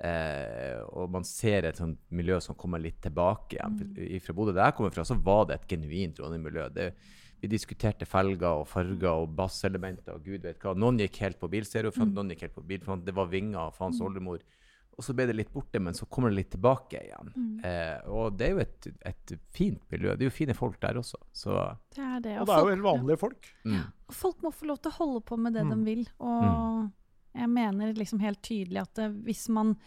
Eh, 0.04 0.82
og 0.92 1.14
man 1.14 1.24
ser 1.24 1.70
et 1.70 1.80
sånt 1.80 2.02
miljø 2.12 2.42
som 2.44 2.58
kommer 2.60 2.82
litt 2.84 3.00
tilbake 3.06 3.56
igjen. 3.56 3.78
Mm. 3.96 4.18
Fra 4.26 4.36
Bodø 4.36 4.56
der 4.56 4.68
jeg 4.68 4.80
kommer 4.80 4.96
fra, 4.96 5.08
så 5.08 5.16
var 5.16 5.46
det 5.50 5.60
et 5.60 5.70
genuint 5.72 6.20
rånemiljø. 6.20 6.68
Vi 7.40 7.52
diskuterte 7.52 8.08
felger 8.10 8.62
og 8.62 8.68
farger 8.68 9.24
og 9.24 9.32
basselementer 9.38 10.18
og 10.18 10.28
gud 10.28 10.44
vet 10.48 10.60
hva. 10.64 10.76
Noen 10.76 11.00
gikk 11.04 11.22
helt 11.24 11.40
på 11.40 11.52
bilstereofront, 11.52 12.12
mm. 12.12 12.20
noen 12.20 12.36
gikk 12.36 12.48
helt 12.48 12.58
på 12.60 12.68
bilfront. 12.68 13.08
Det 13.08 13.16
var 13.16 13.32
vinger 13.32 13.70
og 13.70 13.76
faens 13.78 14.02
oldemor. 14.04 14.44
Og 14.96 15.04
så 15.04 15.16
ble 15.16 15.26
det 15.30 15.36
litt 15.36 15.52
borte, 15.52 15.80
men 15.84 15.96
så 15.98 16.08
kommer 16.08 16.32
det 16.32 16.40
litt 16.40 16.52
tilbake 16.54 17.02
igjen. 17.04 17.32
Mm. 17.36 17.58
Eh, 17.68 18.08
og 18.12 18.38
det 18.40 18.48
er 18.48 18.54
jo 18.54 18.62
et, 18.64 18.88
et, 19.10 19.36
fint 19.56 19.82
miljø. 19.92 20.14
Det 20.16 20.26
er 20.26 20.32
jo 20.32 20.36
fine 20.38 20.56
folk 20.58 20.80
der 20.84 21.00
også. 21.02 21.20
Så. 21.36 21.56
Det 21.96 22.04
er 22.04 22.24
det. 22.24 22.36
Og, 22.40 22.46
og 22.46 22.50
det 22.50 22.56
er 22.56 22.64
jo 22.64 22.74
helt 22.74 22.88
vanlige 22.88 23.22
folk. 23.26 23.52
Ja. 23.66 23.72
Mm. 23.76 23.86
Og 24.06 24.16
folk 24.16 24.44
må 24.46 24.52
få 24.54 24.68
lov 24.70 24.82
til 24.82 24.94
å 24.94 25.00
holde 25.00 25.22
på 25.26 25.38
med 25.42 25.56
det 25.58 25.66
mm. 25.66 25.72
de 25.74 25.90
vil. 25.90 26.04
Og 26.24 26.44
mm. 26.46 26.92
jeg 27.42 27.54
mener 27.58 27.96
liksom 27.98 28.22
helt 28.24 28.44
tydelig 28.46 28.84
at 28.86 29.00
det, 29.02 29.14
hvis 29.28 29.48
man 29.54 29.78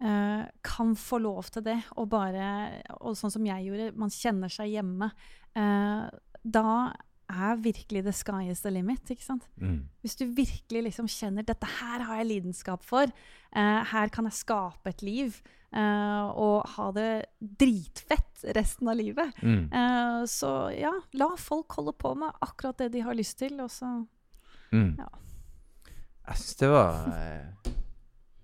Uh, 0.00 0.46
kan 0.64 0.94
få 0.96 1.18
lov 1.20 1.50
til 1.52 1.60
det, 1.66 1.74
og 2.00 2.06
bare 2.08 2.46
Og 3.04 3.18
sånn 3.20 3.34
som 3.34 3.44
jeg 3.44 3.66
gjorde, 3.66 3.90
man 4.00 4.08
kjenner 4.08 4.48
seg 4.48 4.70
hjemme. 4.72 5.10
Uh, 5.52 6.08
da 6.40 6.94
er 7.30 7.60
virkelig 7.62 8.02
the 8.06 8.14
sky 8.14 8.50
is 8.50 8.62
the 8.64 8.72
limit. 8.72 9.10
ikke 9.10 9.24
sant? 9.24 9.46
Mm. 9.60 9.86
Hvis 10.02 10.16
du 10.18 10.26
virkelig 10.26 10.82
liksom 10.88 11.08
kjenner 11.10 11.46
dette 11.46 11.68
her 11.78 12.04
har 12.06 12.20
jeg 12.20 12.28
lidenskap 12.28 12.84
for, 12.84 13.10
eh, 13.56 13.80
her 13.92 14.12
kan 14.12 14.28
jeg 14.28 14.38
skape 14.38 14.90
et 14.90 15.02
liv 15.02 15.40
eh, 15.72 16.26
og 16.34 16.68
ha 16.76 16.90
det 16.96 17.10
dritfett 17.40 18.44
resten 18.56 18.88
av 18.88 18.98
livet, 18.98 19.34
mm. 19.42 19.64
eh, 19.72 20.22
så 20.30 20.70
ja, 20.74 20.92
la 21.12 21.32
folk 21.38 21.78
holde 21.78 21.94
på 21.98 22.14
med 22.18 22.32
akkurat 22.40 22.78
det 22.78 22.92
de 22.96 23.04
har 23.06 23.16
lyst 23.16 23.38
til, 23.38 23.60
og 23.60 23.70
så 23.70 24.04
mm. 24.72 24.94
ja. 24.98 25.10
Jeg 26.30 26.38
syns 26.38 26.58
det 26.60 26.68
var 26.70 26.98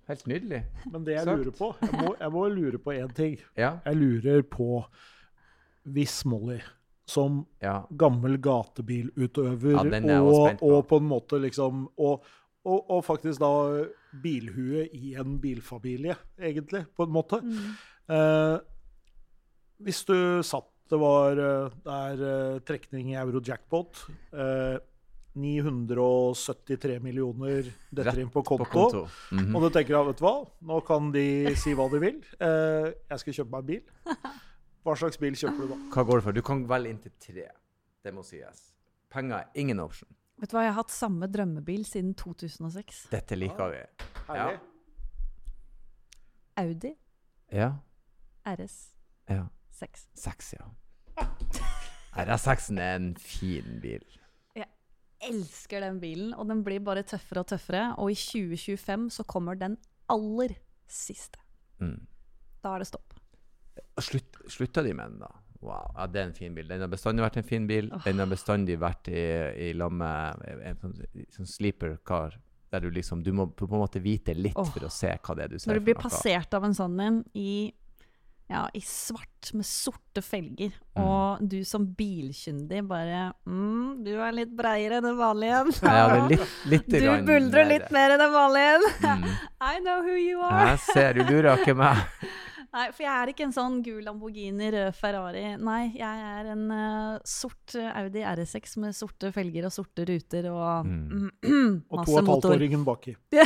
helt 0.07 0.25
nydelig. 0.27 0.63
Men 0.91 1.05
det 1.05 1.13
jeg 1.13 1.23
Sagt. 1.23 1.37
lurer 1.39 1.53
på 1.55 1.69
Jeg 1.81 1.99
må, 2.01 2.15
jeg 2.19 2.31
må 2.31 2.47
lure 2.51 2.79
på 2.83 2.95
én 2.95 3.13
ting. 3.15 3.37
Ja. 3.55 3.77
Jeg 3.85 3.95
lurer 3.95 4.41
på 4.43 4.83
hvis 5.87 6.25
Molly 6.27 6.59
som 7.07 7.39
ja. 7.63 7.79
gammel 7.89 8.37
gatebilutøver. 8.43 9.77
Ja, 10.03 10.19
og, 10.21 10.57
på. 10.59 10.71
og, 10.71 10.81
på 10.89 10.99
en 10.99 11.07
måte 11.07 11.39
liksom 11.39 11.85
og, 11.95 12.25
og, 12.67 12.81
og, 12.81 13.03
faktisk 13.07 13.39
da 13.39 13.51
bilhue 14.23 14.87
i 14.91 15.13
en 15.19 15.37
bilfamilie, 15.39 16.17
egentlig, 16.39 16.83
på 16.97 17.07
en 17.07 17.15
måte. 17.15 17.39
Mm. 17.43 17.77
Eh, 18.17 18.57
hvis 19.87 20.03
du 20.07 20.17
satt 20.47 20.73
Det 20.87 20.95
var 20.95 21.35
eh, 21.35 21.73
Det 21.83 21.93
er 21.93 22.21
eh, 22.23 22.59
trekning 22.63 23.09
i 23.11 23.17
euro-jackpot. 23.19 24.05
Eh, 24.31 24.77
973 25.37 26.99
millioner 27.03 27.67
detter 27.91 28.21
inn 28.23 28.31
på 28.33 28.41
konto. 28.41 28.63
På 28.63 28.71
konto. 28.71 29.01
Mm 29.31 29.43
-hmm. 29.43 29.55
Og 29.55 29.61
du 29.61 29.69
tenker 29.69 29.93
ja, 29.93 30.03
vet 30.03 30.17
du 30.17 30.23
hva, 30.23 30.47
nå 30.61 30.79
kan 30.81 31.11
de 31.11 31.55
si 31.55 31.73
hva 31.73 31.89
de 31.91 31.99
vil. 31.99 32.23
Eh, 32.39 32.93
jeg 33.09 33.19
skal 33.19 33.33
kjøpe 33.33 33.51
meg 33.51 33.59
en 33.59 33.67
bil. 33.67 33.83
Hva 34.87 34.93
slags 34.95 35.17
bil 35.19 35.35
kjøper 35.35 35.65
du 35.65 35.71
da? 35.73 35.77
Hva 35.91 36.03
går 36.07 36.21
det 36.21 36.23
for? 36.23 36.35
Du 36.37 36.41
kan 36.47 36.61
velge 36.69 36.93
inntil 36.93 37.11
tre. 37.19 37.47
Det 38.05 38.13
må 38.15 38.21
sies. 38.23 38.61
Penger 39.11 39.41
er 39.41 39.59
ingen 39.59 39.81
option. 39.83 40.07
Vet 40.39 40.51
du 40.51 40.55
hva, 40.55 40.61
Jeg 40.63 40.71
har 40.71 40.77
hatt 40.79 40.93
samme 40.95 41.27
drømmebil 41.27 41.83
siden 41.89 42.13
2006. 42.15 43.07
Dette 43.11 43.35
liker 43.35 43.73
vi. 43.73 43.81
Ja. 44.31 44.47
Audi 46.63 46.93
Ja. 47.51 47.71
RS 48.47 48.77
Ja. 49.29 49.43
6. 49.71 50.07
6, 50.15 50.53
ja. 50.55 51.25
RS6-en 52.17 52.79
er 52.81 52.95
en 52.95 53.09
fin 53.21 53.79
bil. 53.81 54.05
Jeg 54.55 54.65
elsker 55.21 55.83
den 55.83 55.99
bilen, 55.99 56.33
og 56.33 56.47
den 56.49 56.63
blir 56.63 56.79
bare 56.79 57.03
tøffere 57.03 57.43
og 57.43 57.47
tøffere. 57.51 57.83
Og 57.99 58.11
i 58.11 58.15
2025 58.15 59.09
så 59.11 59.23
kommer 59.23 59.53
den 59.59 59.77
aller 60.09 60.55
siste. 60.87 61.37
Mm. 61.79 62.07
Da 62.63 62.73
er 62.73 62.79
det 62.79 62.87
stopp. 62.87 63.06
Slutt, 64.01 64.37
slutta 64.47 64.83
de 64.85 64.93
med 64.93 65.11
den, 65.11 65.19
da? 65.25 65.31
Wow, 65.59 65.91
ja, 65.95 66.05
det 66.07 66.19
er 66.21 66.27
en 66.29 66.35
fin 66.37 66.53
bil. 66.55 66.67
Den 66.69 66.83
har 66.85 66.91
bestandig 66.91 67.23
vært 67.25 67.39
en 67.41 67.47
fin 67.47 67.65
bil. 67.69 67.89
Den 68.05 68.21
har 68.21 68.29
bestandig 68.29 68.77
vært 68.81 69.09
i, 69.09 69.23
i 69.69 69.71
lag 69.73 69.93
med 69.93 70.43
en 70.69 70.77
sånn, 70.83 70.99
sånn 71.33 71.49
sleeper 71.49 71.97
car. 72.05 72.37
Der 72.69 72.83
du 72.83 72.89
liksom 72.91 73.21
Du 73.23 73.31
må 73.31 73.45
på 73.47 73.63
en 73.69 73.79
måte 73.79 74.01
vite 74.03 74.33
litt 74.35 74.57
oh. 74.59 74.67
for 74.67 74.83
å 74.83 74.91
se 74.91 75.13
hva 75.15 75.35
det 75.37 75.45
er 75.45 75.53
du 75.53 75.59
ser 75.59 75.71
Når 75.71 75.77
du 75.79 75.85
blir 75.87 75.95
passert 75.95 76.51
av 76.57 76.65
en 76.67 76.73
sånn 76.75 76.97
en 76.99 77.21
i, 77.39 77.71
ja, 78.51 78.65
i 78.75 78.81
svart 78.83 79.53
med 79.55 79.63
sorte 79.67 80.21
felger, 80.21 80.75
Mm. 80.97 81.03
og 81.05 81.43
du 81.45 81.59
som 81.63 81.83
bilkyndig 81.93 82.79
bare 82.89 83.27
mm, 83.45 84.03
'Du 84.03 84.15
er 84.17 84.31
litt 84.33 84.53
breiere 84.57 84.97
enn 84.97 85.05
den 85.05 85.17
vanlige'. 85.19 85.77
Ja, 85.85 86.25
litt, 86.27 86.55
litt 86.71 86.89
Du 86.89 87.07
buldrer 87.27 87.69
litt 87.69 87.91
mer 87.93 88.15
enn 88.15 88.23
den 88.25 88.33
vanlige. 88.33 88.91
Mm. 89.05 89.25
I 89.71 89.79
know 89.79 90.01
who 90.01 90.17
you 90.17 90.41
are. 90.41 90.71
Jeg 90.73 90.79
ser, 90.89 91.13
du 91.13 91.23
lurer 91.29 91.61
ikke 91.61 91.77
meg. 91.77 92.03
Nei, 92.73 92.85
for 92.91 93.03
jeg 93.05 93.13
er 93.23 93.31
ikke 93.31 93.45
en 93.47 93.53
sånn 93.55 93.77
gul 93.85 94.01
Lamborghini, 94.05 94.67
rød 94.73 94.95
Ferrari. 94.97 95.43
Nei, 95.61 95.91
jeg 95.97 96.25
er 96.31 96.49
en 96.53 96.65
uh, 96.71 97.17
sort 97.27 97.75
eh, 97.79 97.87
Audi 98.01 98.21
RS6 98.27 98.75
med 98.83 98.95
sorte 98.97 99.31
felger 99.35 99.69
og 99.69 99.73
sorte 99.75 100.05
ruter 100.09 100.49
og 100.51 100.85
Mm. 100.87 101.29
Og 101.91 102.03
to 102.05 102.13
og 102.13 102.19
et 102.19 102.27
halvt-åringen 102.27 102.83
baki. 102.85 103.15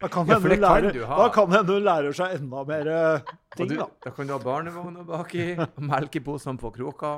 Da 0.00 0.08
kan 0.08 0.26
Ja, 0.28 0.36
hende 0.38 0.40
for 0.42 1.74
hun 1.74 1.84
lærer 1.84 2.14
seg 2.16 2.34
enda 2.38 2.62
mer 2.68 2.88
eh, 2.90 3.32
ting, 3.56 3.68
du, 3.70 3.76
da. 3.78 3.86
da 4.04 4.12
kan 4.14 4.28
du 4.28 4.32
ha 4.34 4.38
barnevogna 4.42 5.04
baki, 5.08 5.46
melkeposene 5.90 6.58
på 6.60 6.70
kroka, 6.74 7.12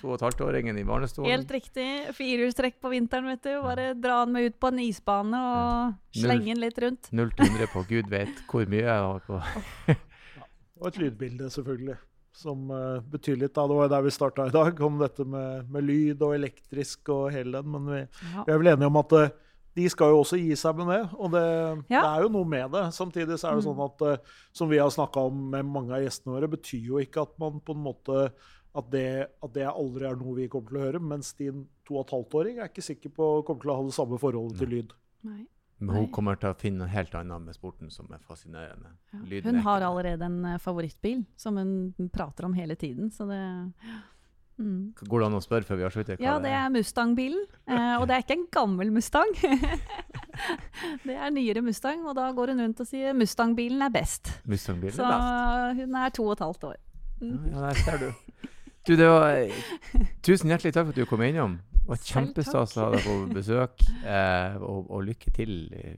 to 0.00 0.10
og 0.10 0.16
et 0.18 0.24
halvt 0.26 0.44
åringen 0.46 0.78
i 0.80 0.84
barnestolen. 0.88 1.30
Helt 1.32 1.50
riktig. 1.54 1.88
Firehjulstrekk 2.16 2.78
på 2.82 2.92
vinteren, 2.92 3.28
vet 3.32 3.44
du. 3.46 3.52
Bare 3.64 3.90
dra 3.98 4.22
den 4.24 4.36
med 4.36 4.50
ut 4.50 4.58
på 4.62 4.72
en 4.72 4.80
isbane 4.84 5.42
og 5.42 5.92
Null. 5.92 6.22
slenge 6.24 6.48
den 6.52 6.62
litt 6.64 6.80
rundt. 6.84 7.12
0 7.12 7.34
til 7.36 7.50
100 7.52 7.72
på 7.74 7.84
gud 7.90 8.10
vet 8.12 8.42
hvor 8.50 8.68
mye. 8.72 8.86
jeg 8.86 9.04
har 9.08 9.22
på. 9.28 9.42
Og 10.82 10.88
et 10.90 10.98
lydbilde, 10.98 11.46
selvfølgelig. 11.54 11.96
Som 12.34 12.70
uh, 12.72 12.98
betyr 13.12 13.36
litt. 13.38 13.52
da, 13.54 13.66
Det 13.68 13.76
var 13.76 13.88
der 13.92 14.02
vi 14.06 14.10
starta 14.14 14.46
i 14.48 14.52
dag, 14.54 14.78
om 14.82 14.98
dette 14.98 15.24
med, 15.28 15.68
med 15.70 15.84
lyd 15.84 16.22
og 16.24 16.34
elektrisk 16.34 17.10
og 17.12 17.26
hele 17.34 17.60
den. 17.60 17.70
Men 17.74 17.86
vi, 17.92 18.00
Ja. 18.32 18.44
vi 18.46 18.52
er 18.54 18.58
vel 18.62 18.70
enige 18.72 18.88
om 18.88 18.96
at 19.02 19.12
uh, 19.12 19.28
de 19.76 19.84
skal 19.92 20.10
jo 20.12 20.22
også 20.22 20.36
gi 20.40 20.56
seg 20.58 20.76
med 20.80 20.88
det. 20.92 21.02
Og 21.18 21.30
det, 21.32 21.44
Ja. 21.92 22.00
det 22.00 22.08
er 22.08 22.22
jo 22.26 22.32
noe 22.32 22.48
med 22.48 22.72
det. 22.72 22.82
Samtidig 22.96 23.38
så 23.38 23.50
er 23.52 23.60
det 23.60 23.64
Mm. 23.64 23.68
sånn 23.68 23.84
at, 23.84 24.02
uh, 24.02 24.16
som 24.52 24.68
vi 24.68 24.78
har 24.78 24.88
snakka 24.90 25.26
om 25.28 25.50
med 25.50 25.64
mange 25.64 25.92
av 25.92 26.02
gjestene 26.02 26.34
våre, 26.34 26.48
betyr 26.56 26.82
jo 26.88 26.98
ikke 27.04 27.22
at 27.22 27.38
man 27.38 27.60
på 27.60 27.76
en 27.76 27.84
måte 27.84 28.32
at 28.74 28.90
det, 28.90 29.28
at 29.44 29.52
det 29.52 29.66
aldri 29.68 30.06
er 30.08 30.16
noe 30.16 30.34
vi 30.34 30.48
kommer 30.48 30.68
til 30.72 30.78
å 30.80 30.86
høre. 30.88 31.00
Mens 31.00 31.34
din 31.36 31.66
to 31.84 31.98
og 31.98 32.06
et 32.06 32.12
halvt 32.16 32.34
åring 32.40 32.58
er 32.58 32.68
ikke 32.72 32.82
sikker 32.82 33.10
på 33.12 33.44
kommer 33.44 33.60
til 33.60 33.70
å 33.70 33.76
ha 33.76 33.82
det 33.84 33.92
samme 33.92 34.18
forholdet 34.18 34.58
til 34.58 34.68
lyd. 34.72 34.92
Nei. 35.24 35.44
Men 35.82 35.96
hun 35.96 36.08
kommer 36.14 36.38
til 36.38 36.52
å 36.52 36.58
finne 36.58 36.84
noe 36.84 36.92
helt 36.92 37.14
annet 37.18 37.42
med 37.42 37.56
sporten 37.56 37.90
som 37.90 38.10
er 38.14 38.22
fascinerende. 38.22 38.92
Ja. 39.10 39.42
Hun 39.48 39.60
har 39.64 39.82
allerede 39.82 40.28
en 40.28 40.44
eh, 40.52 40.60
favorittbil 40.62 41.24
som 41.36 41.58
hun 41.58 42.10
prater 42.14 42.46
om 42.46 42.54
hele 42.54 42.76
tiden, 42.78 43.10
så 43.10 43.26
det 43.26 43.40
mm. 44.62 44.92
Går 45.00 45.24
det 45.24 45.26
an 45.26 45.38
å 45.40 45.42
spørre 45.42 45.66
før 45.66 45.80
vi 45.80 45.86
har 45.86 45.94
sluttet? 45.94 46.22
Ja, 46.22 46.36
det 46.42 46.52
er 46.54 46.70
Mustang-bilen. 46.70 47.42
Eh, 47.66 47.96
og 47.96 48.06
det 48.06 48.14
er 48.14 48.22
ikke 48.22 48.38
en 48.38 48.46
gammel 48.54 48.92
Mustang. 48.94 49.34
det 51.08 51.18
er 51.18 51.34
nyere 51.34 51.64
Mustang, 51.66 52.06
og 52.06 52.14
da 52.20 52.28
går 52.36 52.54
hun 52.54 52.62
rundt 52.68 52.84
og 52.84 52.90
sier 52.92 53.18
Mustang-bilen 53.18 53.82
er 53.82 53.90
best. 53.94 54.30
Mustang-bilen 54.46 55.00
Så 55.00 55.08
er 55.08 55.18
best. 55.18 55.82
hun 55.82 55.98
er 56.04 56.14
to 56.14 56.28
og 56.28 56.36
et 56.36 56.46
halvt 56.46 56.70
år. 56.70 56.78
Mm. 57.22 57.36
Ja, 57.50 57.66
der 57.66 57.82
ser 57.82 57.98
du. 58.06 58.08
Du, 58.86 58.96
det 58.98 59.06
var 59.06 59.36
Tusen 60.26 60.50
hjertelig 60.50 60.74
takk 60.74 60.88
for 60.88 60.94
at 60.94 61.02
du 61.02 61.10
kom 61.10 61.22
innom. 61.26 61.58
Det 61.82 61.90
var 61.90 61.98
kjempestas 61.98 62.76
å 62.76 62.84
ha 62.84 62.90
deg 62.94 63.02
på 63.02 63.14
besøk. 63.34 63.80
Eh, 64.02 64.54
og, 64.58 64.88
og 64.90 65.04
lykke 65.06 65.30
til 65.34 65.50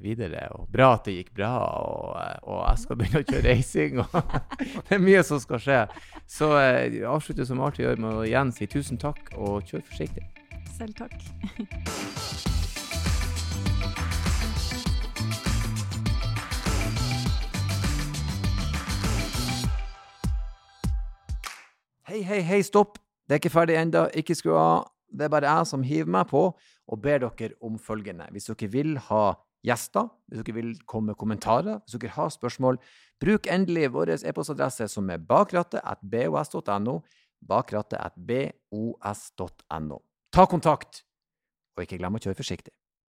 videre. 0.04 0.42
Og 0.52 0.68
bra 0.72 0.90
at 0.94 1.06
det 1.08 1.14
gikk 1.16 1.30
bra. 1.38 1.50
Og, 1.80 2.10
eh, 2.20 2.36
og 2.44 2.58
jeg 2.60 2.82
skal 2.82 2.98
begynne 3.00 3.22
å 3.22 3.26
kjøre 3.26 3.44
racing. 3.48 4.00
Og 4.02 4.12
det 4.86 4.96
er 4.96 5.02
mye 5.02 5.22
som 5.24 5.40
skal 5.40 5.62
skje. 5.64 5.78
Så 6.30 6.50
eh, 6.60 7.00
avslutter 7.08 7.48
som 7.48 7.62
alltid 7.64 7.86
gjør 7.86 8.02
med 8.04 8.20
å 8.20 8.24
igjen 8.28 8.52
si 8.54 8.68
tusen 8.70 9.00
takk, 9.00 9.32
og 9.36 9.64
kjør 9.68 9.84
forsiktig. 9.88 10.24
Selv 10.76 10.96
takk. 11.00 11.16
Hei, 22.04 22.22
hei, 22.22 22.42
hei, 22.44 22.62
stopp! 22.62 23.00
Det 23.24 23.38
er 23.38 23.40
ikke 23.40 23.56
ferdig 23.56 23.80
ennå. 23.80 24.08
Ikke 24.12 24.36
skru 24.36 24.52
av. 24.60 24.93
Det 25.14 25.24
er 25.26 25.32
bare 25.32 25.50
jeg 25.50 25.66
som 25.70 25.82
hiver 25.86 26.10
meg 26.10 26.26
på 26.30 26.42
og 26.50 27.02
ber 27.02 27.18
dere 27.22 27.54
om 27.64 27.78
følgende. 27.80 28.26
Hvis 28.34 28.48
dere 28.50 28.68
vil 28.72 28.92
ha 29.08 29.24
gjester, 29.64 30.08
hvis 30.28 30.44
dere 30.44 30.56
vil 30.58 30.70
komme 30.90 31.06
med 31.12 31.20
kommentarer, 31.20 31.76
hvis 31.84 31.94
dere 31.98 32.16
har 32.16 32.30
spørsmål, 32.34 32.76
bruk 33.22 33.42
endelig 33.50 33.86
vår 33.94 34.08
e-postadresse 34.18 34.84
som 34.92 35.04
er 35.10 35.18
bakrattet.bos.no. 35.22 36.94
Bakrattet.bos.no. 37.44 39.98
Ta 40.34 40.42
kontakt, 40.50 40.92
og 41.76 41.80
ikke 41.84 42.00
glem 42.00 42.16
å 42.16 42.22
kjøre 42.22 42.40
forsiktig. 42.40 42.74